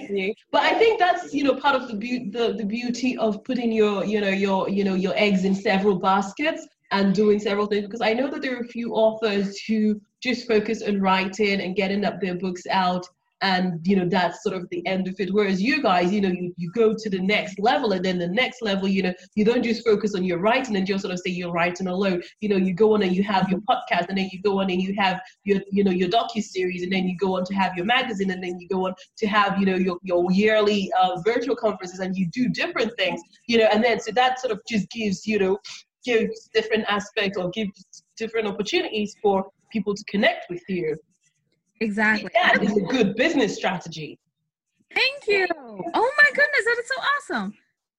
but 0.52 0.62
I 0.62 0.74
think 0.76 1.00
that's 1.00 1.34
you 1.34 1.44
know 1.44 1.56
part 1.56 1.76
of 1.76 1.88
the, 1.88 1.94
beau- 1.96 2.48
the 2.48 2.54
the 2.54 2.66
beauty 2.66 3.18
of 3.18 3.44
putting 3.44 3.72
your 3.72 4.06
you 4.06 4.22
know 4.22 4.30
your 4.30 4.70
you 4.70 4.84
know 4.84 4.96
your 4.96 5.14
eggs 5.16 5.46
in 5.46 5.54
several 5.54 6.00
baskets 6.00 6.68
and 6.92 7.14
doing 7.14 7.40
several 7.40 7.66
things 7.68 7.86
because 7.86 8.02
I 8.02 8.14
know 8.14 8.30
that 8.30 8.42
there 8.42 8.56
are 8.56 8.62
a 8.62 8.68
few 8.68 8.94
authors 8.94 9.60
who 9.62 10.00
just 10.22 10.48
focus 10.48 10.82
on 10.82 11.02
writing 11.02 11.62
and 11.62 11.76
getting 11.76 12.06
up 12.06 12.22
their 12.22 12.36
books 12.36 12.64
out 12.70 13.06
and 13.42 13.80
you 13.86 13.96
know 13.96 14.08
that's 14.08 14.44
sort 14.44 14.56
of 14.56 14.68
the 14.70 14.86
end 14.86 15.08
of 15.08 15.16
it. 15.20 15.34
Whereas 15.34 15.62
you 15.62 15.82
guys 15.82 16.12
you 16.14 16.22
know 16.22 16.30
you, 16.30 16.54
you 16.58 16.72
go 16.72 16.94
to 16.98 17.10
the 17.10 17.20
next 17.20 17.60
level 17.60 17.92
and 17.94 18.04
then 18.04 18.20
the 18.20 18.28
next 18.28 18.62
level 18.62 18.88
you 18.88 19.04
know 19.04 19.14
you 19.36 19.44
don't 19.44 19.64
just 19.64 19.86
focus 19.86 20.16
on 20.16 20.24
your 20.24 20.40
writing 20.40 20.76
and 20.76 20.86
just 20.86 21.02
sort 21.02 21.14
of 21.14 21.20
say 21.20 21.32
you're 21.32 21.52
writing 21.52 21.88
alone. 21.88 22.22
You 22.40 22.50
know 22.50 22.58
you 22.58 22.74
go 22.74 22.94
on 22.94 23.04
and 23.04 23.16
you 23.16 23.24
have 23.24 23.50
your 23.50 23.62
podcast 23.62 24.10
and 24.10 24.18
then 24.18 24.30
you 24.32 24.42
go 24.42 24.60
on 24.60 24.70
and 24.70 24.82
you 24.82 24.94
have 24.98 25.22
your 25.44 25.60
you 25.72 25.84
know 25.84 25.92
your 25.92 26.10
docu 26.10 26.42
series 26.42 26.84
and 26.84 26.92
then 26.92 27.08
you 27.08 27.18
go 27.18 27.38
on 27.38 27.46
to 27.46 27.54
have 27.54 27.76
your 27.76 27.86
magazine 27.86 28.32
and 28.32 28.44
then 28.44 28.60
you 28.60 28.68
go 28.68 28.88
on 28.88 28.94
to 29.18 29.28
have 29.28 29.60
you 29.60 29.66
know 29.66 29.76
your, 29.76 29.98
your 30.04 30.32
yearly 30.32 30.92
uh, 31.00 31.20
virtual 31.26 31.56
conferences 31.56 32.00
and 32.00 32.16
you 32.16 32.28
do 32.32 32.50
different 32.50 32.92
things 32.98 33.22
you 33.48 33.58
know 33.58 33.68
and 33.72 33.84
then 33.84 34.00
so 34.00 34.12
that 34.12 34.40
sort 34.40 34.52
of 34.52 34.60
just 34.68 34.90
gives 34.92 35.26
you 35.26 35.40
know 35.40 35.58
gives 36.04 36.50
different 36.54 36.84
aspects 36.88 37.38
or 37.38 37.50
gives 37.52 37.86
different 38.18 38.48
opportunities 38.48 39.16
for 39.22 39.46
people 39.72 39.96
to 39.96 40.04
connect 40.06 40.50
with 40.50 40.62
you 40.68 40.96
Exactly. 41.82 42.30
that 42.34 42.64
is 42.64 42.78
a 42.78 42.82
good 42.82 43.16
business 43.16 43.56
strategy 43.56 44.18
Thank 44.94 45.28
you. 45.28 45.48
Oh 45.94 46.12
my 46.18 46.30
goodness, 46.34 46.66
that 46.66 46.76
is 46.80 46.88
so 46.88 46.96
awesome. 47.36 47.54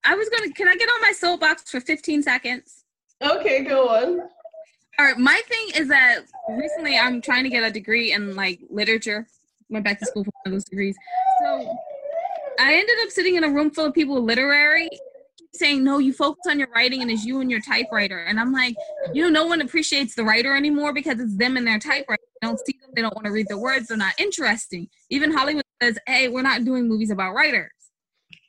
I 0.04 0.14
was 0.14 0.28
gonna. 0.28 0.52
Can 0.52 0.68
I 0.68 0.76
get 0.76 0.88
on 0.88 1.00
my 1.00 1.12
soapbox 1.12 1.70
for 1.70 1.80
15 1.80 2.22
seconds? 2.22 2.84
okay 3.22 3.62
go 3.62 3.88
on 3.88 4.20
All 4.98 5.06
right. 5.06 5.16
My 5.16 5.40
thing 5.48 5.80
is 5.80 5.88
that 5.88 6.22
recently 6.48 6.98
I'm 6.98 7.20
trying 7.20 7.44
to 7.44 7.50
get 7.50 7.62
a 7.62 7.70
degree 7.70 8.12
in 8.12 8.34
like 8.34 8.60
literature. 8.68 9.26
Went 9.68 9.84
back 9.84 10.00
to 10.00 10.06
school 10.06 10.24
for 10.24 10.32
one 10.42 10.42
of 10.46 10.52
those 10.52 10.64
degrees. 10.64 10.96
So 11.40 11.74
I 12.58 12.74
ended 12.74 12.96
up 13.02 13.10
sitting 13.10 13.36
in 13.36 13.44
a 13.44 13.48
room 13.48 13.70
full 13.70 13.86
of 13.86 13.94
people 13.94 14.20
literary 14.20 14.90
saying, 15.54 15.84
no, 15.84 15.98
you 15.98 16.12
focus 16.12 16.44
on 16.48 16.58
your 16.58 16.68
writing 16.74 17.02
and 17.02 17.10
it's 17.10 17.24
you 17.24 17.40
and 17.40 17.50
your 17.50 17.60
typewriter. 17.60 18.18
And 18.18 18.40
I'm 18.40 18.52
like, 18.52 18.74
you 19.12 19.22
know, 19.22 19.28
no 19.28 19.46
one 19.46 19.60
appreciates 19.60 20.14
the 20.14 20.24
writer 20.24 20.56
anymore 20.56 20.92
because 20.92 21.20
it's 21.20 21.36
them 21.36 21.56
and 21.56 21.66
their 21.66 21.78
typewriter. 21.78 22.22
They 22.40 22.48
don't 22.48 22.58
see 22.66 22.78
them. 22.80 22.90
They 22.94 23.02
don't 23.02 23.14
want 23.14 23.26
to 23.26 23.32
read 23.32 23.48
the 23.48 23.58
words. 23.58 23.88
They're 23.88 23.96
not 23.96 24.14
interesting. 24.18 24.88
Even 25.10 25.32
Hollywood 25.32 25.64
says, 25.82 25.98
hey, 26.06 26.28
we're 26.28 26.42
not 26.42 26.64
doing 26.64 26.88
movies 26.88 27.10
about 27.10 27.34
writers. 27.34 27.70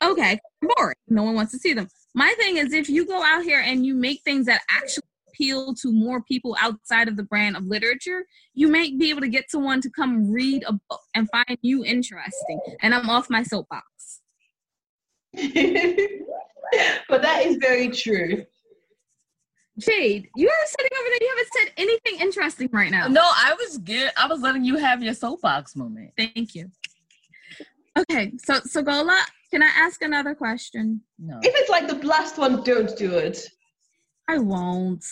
Okay, 0.02 0.40
boring. 0.62 0.96
No 1.08 1.24
one 1.24 1.36
wants 1.36 1.52
to 1.52 1.60
see 1.60 1.74
them. 1.74 1.88
My 2.16 2.34
thing 2.38 2.58
is 2.58 2.74
if 2.74 2.90
you 2.90 3.06
go 3.06 3.24
out 3.24 3.44
here 3.44 3.62
and 3.62 3.86
you 3.86 3.96
make 3.96 4.22
things 4.24 4.46
that 4.46 4.62
actually 4.70 5.04
appeal 5.30 5.74
to 5.74 5.92
more 5.92 6.22
people 6.22 6.56
outside 6.60 7.08
of 7.08 7.18
the 7.18 7.24
brand 7.24 7.58
of 7.58 7.66
literature, 7.66 8.26
you 8.54 8.68
might 8.68 8.98
be 9.00 9.10
able 9.10 9.22
to 9.22 9.28
get 9.28 9.50
someone 9.50 9.82
to 9.82 9.90
come 9.90 10.32
read 10.32 10.64
a 10.68 10.74
book 10.74 11.02
and 11.16 11.28
find 11.30 11.58
you 11.62 11.84
interesting. 11.84 12.60
And 12.82 12.94
I'm 12.94 13.10
off 13.10 13.30
my 13.30 13.44
soapbox. 13.44 14.22
but 17.10 17.22
that 17.22 17.46
is 17.46 17.58
very 17.58 17.90
true. 17.90 18.46
Jade, 19.80 20.30
you 20.36 20.48
are 20.48 20.66
sitting 20.68 20.92
over 21.00 21.10
there. 21.10 21.18
You 21.22 21.30
haven't 21.30 21.48
said 21.54 21.74
anything 21.78 22.20
interesting 22.20 22.70
right 22.72 22.92
now. 22.92 23.08
No, 23.08 23.24
I 23.24 23.56
was 23.58 23.80
good. 23.80 24.12
I 24.16 24.28
was 24.28 24.42
letting 24.42 24.64
you 24.64 24.78
have 24.78 25.02
your 25.02 25.16
soapbox 25.16 25.76
moment. 25.76 26.12
Thank 26.16 26.54
you. 26.54 26.70
Okay, 27.98 28.34
so 28.44 28.60
so 28.66 28.82
Gola, 28.82 29.20
can 29.52 29.64
I 29.64 29.70
ask 29.76 30.04
another 30.04 30.36
question? 30.36 31.02
No. 31.18 31.40
If 31.42 31.54
it's 31.56 31.70
like 31.70 31.88
the 31.88 31.96
last 32.06 32.38
one, 32.38 32.64
don't 32.64 32.96
do 32.98 33.18
it. 33.18 33.40
I 34.28 34.38
won't. 34.38 35.04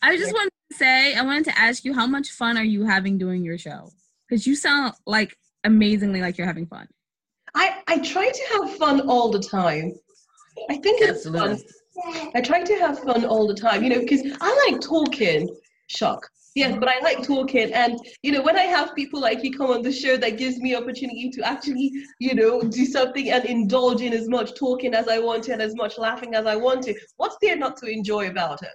I 0.00 0.16
just 0.16 0.32
wanted 0.32 0.50
to 0.70 0.76
say, 0.76 1.14
I 1.14 1.22
wanted 1.22 1.44
to 1.44 1.58
ask 1.58 1.84
you, 1.84 1.94
how 1.94 2.06
much 2.06 2.30
fun 2.30 2.58
are 2.58 2.64
you 2.64 2.84
having 2.84 3.18
doing 3.18 3.44
your 3.44 3.58
show? 3.58 3.90
Because 4.28 4.46
you 4.46 4.56
sound 4.56 4.94
like 5.06 5.36
amazingly 5.64 6.20
like 6.20 6.38
you're 6.38 6.46
having 6.46 6.66
fun. 6.66 6.88
I, 7.54 7.82
I 7.86 7.98
try 7.98 8.30
to 8.30 8.42
have 8.52 8.76
fun 8.76 9.02
all 9.02 9.30
the 9.30 9.38
time. 9.38 9.92
I 10.70 10.76
think 10.76 11.00
it's 11.02 11.28
fun. 11.28 11.58
I 12.34 12.40
try 12.40 12.62
to 12.62 12.74
have 12.76 12.98
fun 13.00 13.24
all 13.24 13.46
the 13.46 13.54
time, 13.54 13.82
you 13.82 13.90
know, 13.90 14.00
because 14.00 14.22
I 14.40 14.70
like 14.70 14.80
talking. 14.80 15.54
Shock. 15.88 16.28
Yes, 16.54 16.76
but 16.78 16.88
I 16.88 16.98
like 17.00 17.22
talking. 17.22 17.72
And, 17.72 17.98
you 18.22 18.32
know, 18.32 18.42
when 18.42 18.56
I 18.56 18.62
have 18.62 18.94
people 18.94 19.20
like 19.20 19.42
you 19.42 19.56
come 19.56 19.70
on 19.70 19.82
the 19.82 19.92
show, 19.92 20.16
that 20.18 20.36
gives 20.36 20.58
me 20.58 20.74
opportunity 20.74 21.30
to 21.30 21.42
actually, 21.42 21.90
you 22.18 22.34
know, 22.34 22.60
do 22.60 22.84
something 22.84 23.30
and 23.30 23.44
indulge 23.46 24.02
in 24.02 24.12
as 24.12 24.28
much 24.28 24.54
talking 24.54 24.94
as 24.94 25.08
I 25.08 25.18
want 25.18 25.44
to 25.44 25.52
and 25.52 25.62
as 25.62 25.74
much 25.74 25.96
laughing 25.96 26.34
as 26.34 26.46
I 26.46 26.56
want 26.56 26.82
to. 26.84 26.94
What's 27.16 27.36
there 27.40 27.56
not 27.56 27.78
to 27.78 27.86
enjoy 27.86 28.28
about 28.28 28.62
it? 28.62 28.68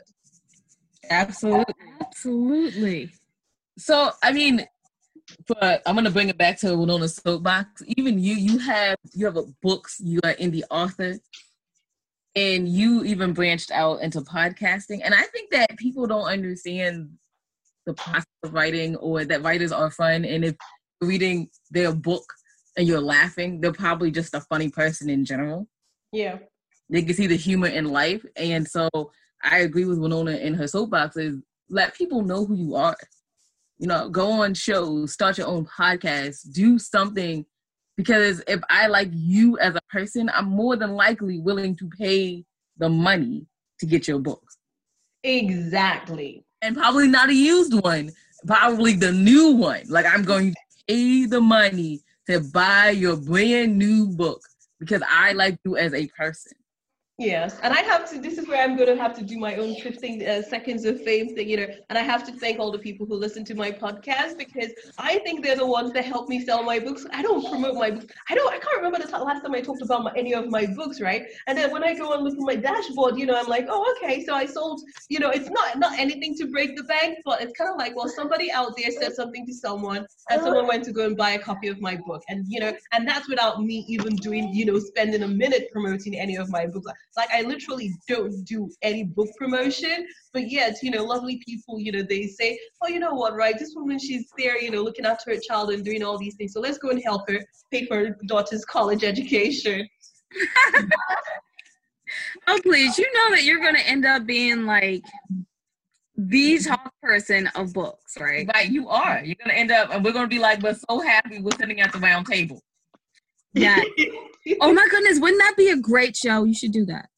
Absolutely. 1.10 1.76
Absolutely. 2.02 3.12
So 3.78 4.12
I 4.24 4.32
mean, 4.32 4.66
but 5.48 5.82
I'm 5.86 5.96
gonna 5.96 6.10
bring 6.10 6.30
it 6.30 6.38
back 6.38 6.58
to 6.60 6.68
Wilnona's 6.68 7.16
soapbox. 7.16 7.84
Even 7.96 8.18
you, 8.18 8.34
you 8.36 8.58
have 8.60 8.98
you 9.14 9.26
have 9.26 9.38
a 9.38 9.44
books. 9.62 10.02
You 10.04 10.20
are 10.24 10.34
indie 10.36 10.64
author, 10.72 11.18
and 12.38 12.70
you 12.70 13.04
even 13.04 13.34
branched 13.34 13.72
out 13.72 14.02
into 14.02 14.22
podcasting. 14.22 15.02
And 15.04 15.16
I 15.16 15.24
think 15.24 15.50
that 15.52 15.76
people 15.78 16.06
don't 16.06 16.28
understand 16.28 17.10
the 17.88 17.94
process 17.96 18.26
of 18.44 18.54
writing, 18.54 18.96
or 18.98 19.26
that 19.26 19.42
writers 19.42 19.72
are 19.72 19.90
fun. 19.90 20.24
And 20.24 20.46
if 20.46 20.56
you're 21.02 21.10
reading 21.10 21.50
their 21.72 21.92
book 21.94 22.32
and 22.78 22.88
you're 22.88 23.02
laughing, 23.02 23.60
they're 23.60 23.74
probably 23.74 24.12
just 24.12 24.36
a 24.36 24.42
funny 24.42 24.70
person 24.70 25.10
in 25.10 25.26
general. 25.26 25.68
Yeah. 26.12 26.38
They 26.90 27.02
can 27.02 27.16
see 27.16 27.28
the 27.28 27.36
humor 27.36 27.68
in 27.68 27.86
life, 27.86 28.24
and 28.36 28.68
so 28.68 28.90
I 29.44 29.60
agree 29.60 29.86
with 29.86 29.98
Wilnona 29.98 30.40
in 30.40 30.54
her 30.54 30.68
soapbox. 30.68 31.18
Is 31.18 31.42
let 31.70 31.96
people 31.96 32.22
know 32.22 32.46
who 32.46 32.56
you 32.56 32.76
are 32.76 32.96
you 33.80 33.88
know, 33.88 34.10
go 34.10 34.32
on 34.32 34.54
shows, 34.54 35.14
start 35.14 35.38
your 35.38 35.48
own 35.48 35.66
podcast, 35.66 36.52
do 36.52 36.80
something. 36.80 37.46
Because 37.98 38.42
if 38.48 38.62
I 38.70 38.88
like 38.88 39.10
you 39.12 39.58
as 39.58 39.76
a 39.76 39.82
person, 39.90 40.30
I'm 40.34 40.46
more 40.46 40.76
than 40.76 40.94
likely 40.94 41.40
willing 41.40 41.76
to 41.78 41.90
pay 41.90 42.46
the 42.78 42.90
money 42.90 43.48
to 43.80 43.86
get 43.86 44.08
your 44.08 44.20
books. 44.20 44.58
Exactly. 45.24 46.46
And 46.62 46.78
probably 46.78 47.08
not 47.08 47.30
a 47.30 47.34
used 47.34 47.74
one, 47.74 48.12
probably 48.46 48.94
the 48.94 49.12
new 49.12 49.52
one. 49.52 49.84
Like 49.90 50.06
I'm 50.06 50.24
going 50.24 50.54
to 50.54 50.60
pay 50.88 51.26
the 51.26 51.42
money 51.42 52.02
to 52.30 52.40
buy 52.40 52.92
your 52.92 53.18
brand 53.18 53.78
new 53.78 54.08
book 54.08 54.42
because 54.80 55.02
I 55.10 55.34
like 55.34 55.58
you 55.66 55.76
as 55.76 55.94
a 55.94 56.08
person. 56.08 56.54
Yes, 57.20 57.60
and 57.64 57.74
I 57.74 57.82
have 57.82 58.08
to. 58.12 58.20
This 58.20 58.38
is 58.38 58.48
where 58.48 58.64
I'm 58.64 58.76
going 58.76 58.96
to 58.96 59.02
have 59.02 59.16
to 59.18 59.24
do 59.24 59.40
my 59.40 59.56
own 59.56 59.74
15 59.78 60.22
uh, 60.22 60.44
seconds 60.44 60.86
of 60.86 61.02
fame 61.02 61.34
thing, 61.34 61.50
you 61.50 61.58
know. 61.58 61.66
And 61.90 61.98
I 61.98 62.04
have 62.04 62.24
to 62.28 62.32
thank 62.32 62.60
all 62.60 62.72
the 62.72 62.78
people 62.78 63.08
who 63.08 63.16
listen 63.16 63.44
to 63.46 63.56
my 63.56 63.72
podcast 63.72 64.38
because 64.38 64.72
I 65.00 65.18
think 65.20 65.44
they're 65.44 65.56
the 65.56 65.66
ones 65.66 65.94
that 65.94 66.06
help 66.06 66.30
me 66.30 66.46
sell 66.46 66.62
my 66.62 66.78
books. 66.78 67.08
I 67.12 67.24
don't 67.24 67.44
promote 67.50 67.74
my 67.74 67.90
books. 67.90 68.06
I 68.30 68.36
don't. 68.36 68.54
I 68.54 68.60
can't 68.60 68.78
remember 68.78 69.00
the 69.00 69.18
last 69.18 69.42
time 69.42 69.56
I 69.56 69.62
talked 69.62 69.82
about 69.82 70.04
my, 70.04 70.14
any 70.16 70.36
of 70.36 70.48
my 70.50 70.68
books, 70.68 71.02
right? 71.02 71.24
And 71.48 71.58
then 71.58 71.72
when 71.72 71.84
I 71.84 71.96
go 71.96 72.14
and 72.14 72.24
look 72.24 72.34
at 72.34 72.40
my 72.40 72.56
dashboard, 72.56 73.18
you 73.18 73.26
know, 73.26 73.36
I'm 73.36 73.48
like, 73.48 73.66
oh, 73.68 73.96
okay, 73.98 74.24
so 74.24 74.36
I 74.36 74.46
sold. 74.46 74.82
You 75.10 75.18
know, 75.18 75.32
it's 75.32 75.50
not 75.50 75.80
not 75.80 75.98
anything 75.98 76.36
to 76.36 76.46
break 76.46 76.78
the 76.78 76.84
bank, 76.84 77.18
but 77.26 77.42
it's 77.42 77.54
kind 77.54 77.72
of 77.72 77.78
like, 77.78 77.96
well, 77.96 78.10
somebody 78.10 78.52
out 78.52 78.74
there 78.78 78.92
said 78.92 79.14
something 79.14 79.44
to 79.48 79.56
someone, 79.56 80.06
and 80.30 80.40
someone 80.44 80.68
went 80.68 80.84
to 80.84 80.92
go 80.92 81.08
and 81.08 81.18
buy 81.18 81.32
a 81.32 81.40
copy 81.40 81.68
of 81.68 81.82
my 81.82 81.96
book, 81.96 82.22
and 82.30 82.46
you 82.48 82.60
know, 82.60 82.74
and 82.92 83.08
that's 83.08 83.28
without 83.28 83.64
me 83.64 83.86
even 83.88 84.16
doing, 84.18 84.54
you 84.54 84.66
know, 84.66 84.78
spending 84.78 85.24
a 85.24 85.28
minute 85.28 85.70
promoting 85.72 86.20
any 86.20 86.36
of 86.36 86.52
my 86.52 86.68
books. 86.68 86.92
Like 87.18 87.30
I 87.34 87.42
literally 87.42 87.94
don't 88.08 88.46
do 88.46 88.70
any 88.82 89.04
book 89.04 89.28
promotion, 89.38 90.08
but 90.34 90.50
yet, 90.50 90.78
you 90.84 90.92
know, 90.92 91.04
lovely 91.04 91.42
people, 91.46 91.80
you 91.80 91.92
know, 91.92 92.04
they 92.04 92.28
say, 92.28 92.58
oh, 92.82 92.88
you 92.88 93.00
know 93.00 93.14
what, 93.14 93.36
right? 93.36 93.58
This 93.58 93.74
woman, 93.76 94.00
she's 94.00 94.26
there, 94.38 94.62
you 94.62 94.72
know, 94.72 94.84
looking 94.84 95.06
after 95.06 95.34
her 95.34 95.40
child 95.40 95.72
and 95.72 95.84
doing 95.84 96.04
all 96.04 96.18
these 96.18 96.36
things. 96.36 96.54
So 96.54 96.62
let's 96.62 96.78
go 96.78 96.90
and 96.90 97.02
help 97.04 97.30
her 97.30 97.40
pay 97.72 97.86
for 97.88 97.98
her 97.98 98.18
daughter's 98.28 98.64
college 98.66 99.04
education. 99.04 99.88
Oh, 102.48 102.58
please, 102.64 102.98
you 102.98 103.06
know 103.14 103.36
that 103.36 103.44
you're 103.44 103.60
going 103.60 103.76
to 103.76 103.86
end 103.86 104.06
up 104.06 104.26
being 104.26 104.64
like 104.64 105.04
the 106.18 106.58
top 106.60 106.92
person 107.02 107.48
of 107.56 107.74
books, 107.74 108.18
right? 108.20 108.50
Right, 108.54 108.70
you 108.70 108.90
are. 108.90 109.22
You're 109.24 109.36
gonna 109.36 109.54
end 109.54 109.72
up, 109.72 109.94
and 109.94 110.04
we're 110.04 110.14
gonna 110.14 110.28
be 110.28 110.40
like, 110.40 110.62
we're 110.62 110.78
so 110.90 111.00
happy 111.00 111.40
we're 111.40 111.52
sitting 111.58 111.80
at 111.80 111.94
the 111.94 112.00
round 112.00 112.26
table. 112.26 112.62
Yeah. 113.54 113.82
Oh 114.62 114.72
my 114.72 114.88
goodness, 114.90 115.20
wouldn't 115.20 115.42
that 115.42 115.56
be 115.58 115.72
a 115.72 115.76
great 115.76 116.16
show? 116.16 116.46
You 116.46 116.54
should 116.54 116.72
do 116.72 116.86
that. 116.86 117.10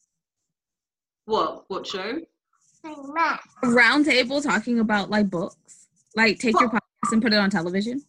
what? 1.25 1.65
What 1.67 1.85
show? 1.85 2.19
A 2.83 3.69
round 3.69 4.05
table 4.05 4.41
talking 4.41 4.79
about 4.79 5.11
like 5.11 5.29
books. 5.29 5.85
Like 6.15 6.39
take 6.39 6.59
your 6.59 6.69
podcast 6.71 7.11
and 7.11 7.21
put 7.21 7.31
it 7.31 7.35
on 7.37 7.51
television. 7.51 8.01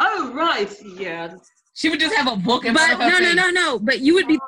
Oh, 0.00 0.32
right. 0.32 0.74
Yeah. 0.96 1.34
She 1.74 1.90
would 1.90 2.00
just 2.00 2.14
have 2.14 2.26
a 2.32 2.36
book 2.36 2.64
in 2.64 2.72
But 2.72 2.96
front 2.96 3.02
of 3.02 3.12
her 3.12 3.20
no, 3.20 3.34
no, 3.34 3.34
no, 3.34 3.50
no. 3.50 3.78
But 3.78 4.00
you 4.00 4.14
would 4.14 4.28
be 4.28 4.38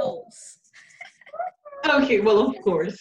hosts. 0.00 0.58
Okay, 1.88 2.18
well, 2.20 2.40
of 2.50 2.60
course. 2.62 2.96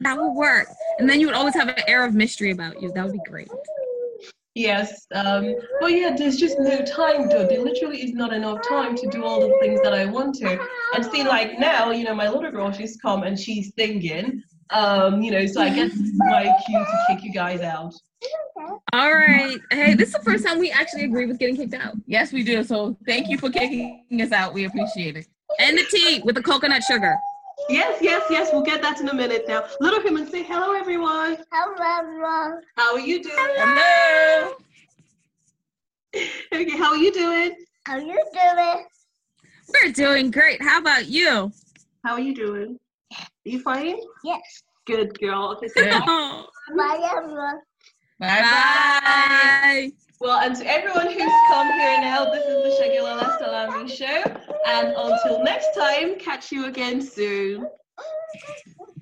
That 0.00 0.16
would 0.18 0.32
work. 0.32 0.68
And 0.98 1.06
then 1.10 1.20
you 1.20 1.26
would 1.26 1.36
always 1.36 1.54
have 1.54 1.68
an 1.68 1.74
air 1.86 2.06
of 2.06 2.14
mystery 2.14 2.52
about 2.52 2.80
you. 2.80 2.90
That 2.92 3.04
would 3.04 3.12
be 3.12 3.20
great. 3.30 3.50
Yes. 4.54 5.06
Um, 5.14 5.54
but 5.80 5.92
yeah, 5.92 6.14
there's 6.16 6.36
just 6.36 6.58
no 6.58 6.84
time, 6.84 7.28
though. 7.28 7.46
There 7.46 7.62
literally 7.62 8.02
is 8.02 8.12
not 8.12 8.32
enough 8.32 8.58
time 8.68 8.94
to 8.96 9.08
do 9.08 9.24
all 9.24 9.40
the 9.40 9.54
things 9.60 9.80
that 9.82 9.94
I 9.94 10.04
want 10.04 10.34
to. 10.36 10.58
And 10.94 11.04
see, 11.04 11.24
like 11.24 11.58
now, 11.58 11.90
you 11.90 12.04
know, 12.04 12.14
my 12.14 12.28
little 12.28 12.50
girl, 12.50 12.70
she's 12.70 12.96
come 12.96 13.22
and 13.22 13.38
she's 13.38 13.72
singing. 13.78 14.42
Um, 14.70 15.22
you 15.22 15.30
know, 15.30 15.46
so 15.46 15.60
I 15.60 15.70
guess 15.70 15.92
my 16.16 16.54
cue 16.66 16.78
to 16.78 17.04
kick 17.08 17.24
you 17.24 17.32
guys 17.32 17.60
out. 17.60 17.94
All 18.92 19.12
right. 19.12 19.58
Hey, 19.70 19.94
this 19.94 20.08
is 20.08 20.14
the 20.14 20.22
first 20.22 20.46
time 20.46 20.58
we 20.58 20.70
actually 20.70 21.04
agree 21.04 21.26
with 21.26 21.38
getting 21.38 21.56
kicked 21.56 21.74
out. 21.74 21.94
Yes, 22.06 22.32
we 22.32 22.42
do. 22.42 22.62
So 22.62 22.96
thank 23.06 23.28
you 23.28 23.38
for 23.38 23.50
kicking 23.50 24.04
us 24.20 24.32
out. 24.32 24.54
We 24.54 24.64
appreciate 24.64 25.16
it. 25.16 25.26
And 25.58 25.76
the 25.76 25.84
tea 25.90 26.22
with 26.24 26.34
the 26.34 26.42
coconut 26.42 26.82
sugar. 26.82 27.16
Yes, 27.68 27.98
yes, 28.00 28.22
yes. 28.30 28.50
We'll 28.52 28.62
get 28.62 28.82
that 28.82 29.00
in 29.00 29.08
a 29.08 29.14
minute 29.14 29.44
now. 29.46 29.64
Little 29.80 30.00
human, 30.00 30.26
say 30.26 30.42
hello, 30.42 30.72
everyone. 30.72 31.38
Hello. 31.50 32.60
How 32.76 32.92
are 32.94 33.00
you 33.00 33.22
doing? 33.22 33.34
Hello. 33.36 34.54
Okay, 36.52 36.76
how 36.76 36.90
are 36.90 36.96
you 36.96 37.12
doing? 37.12 37.54
How 37.86 37.94
are 37.94 38.00
you 38.00 38.22
doing? 38.32 38.86
We're 39.72 39.92
doing 39.92 40.30
great. 40.30 40.60
How 40.60 40.78
about 40.78 41.06
you? 41.06 41.50
How 42.04 42.12
are 42.14 42.20
you 42.20 42.34
doing? 42.34 42.78
Are 43.18 43.26
you 43.44 43.60
fine? 43.60 43.96
Yes. 44.24 44.62
Good 44.86 45.18
girl. 45.18 45.56
Okay, 45.56 45.68
so 45.68 45.82
Bye. 45.90 46.44
Bye, 46.76 47.10
everyone. 47.16 47.60
Bye 48.18 48.40
bye. 48.40 49.92
Well, 50.22 50.38
and 50.38 50.54
to 50.54 50.64
everyone 50.64 51.08
who's 51.10 51.32
come 51.48 51.66
here 51.72 52.00
now, 52.00 52.26
this 52.26 52.46
is 52.46 52.78
the 52.78 52.84
Segilola 52.84 53.38
Salami 53.38 53.88
show. 53.88 54.22
And 54.68 54.94
until 54.96 55.42
next 55.42 55.74
time, 55.76 56.16
catch 56.16 56.52
you 56.52 56.66
again 56.66 57.02
soon. 57.02 57.66
Oh, 57.98 58.81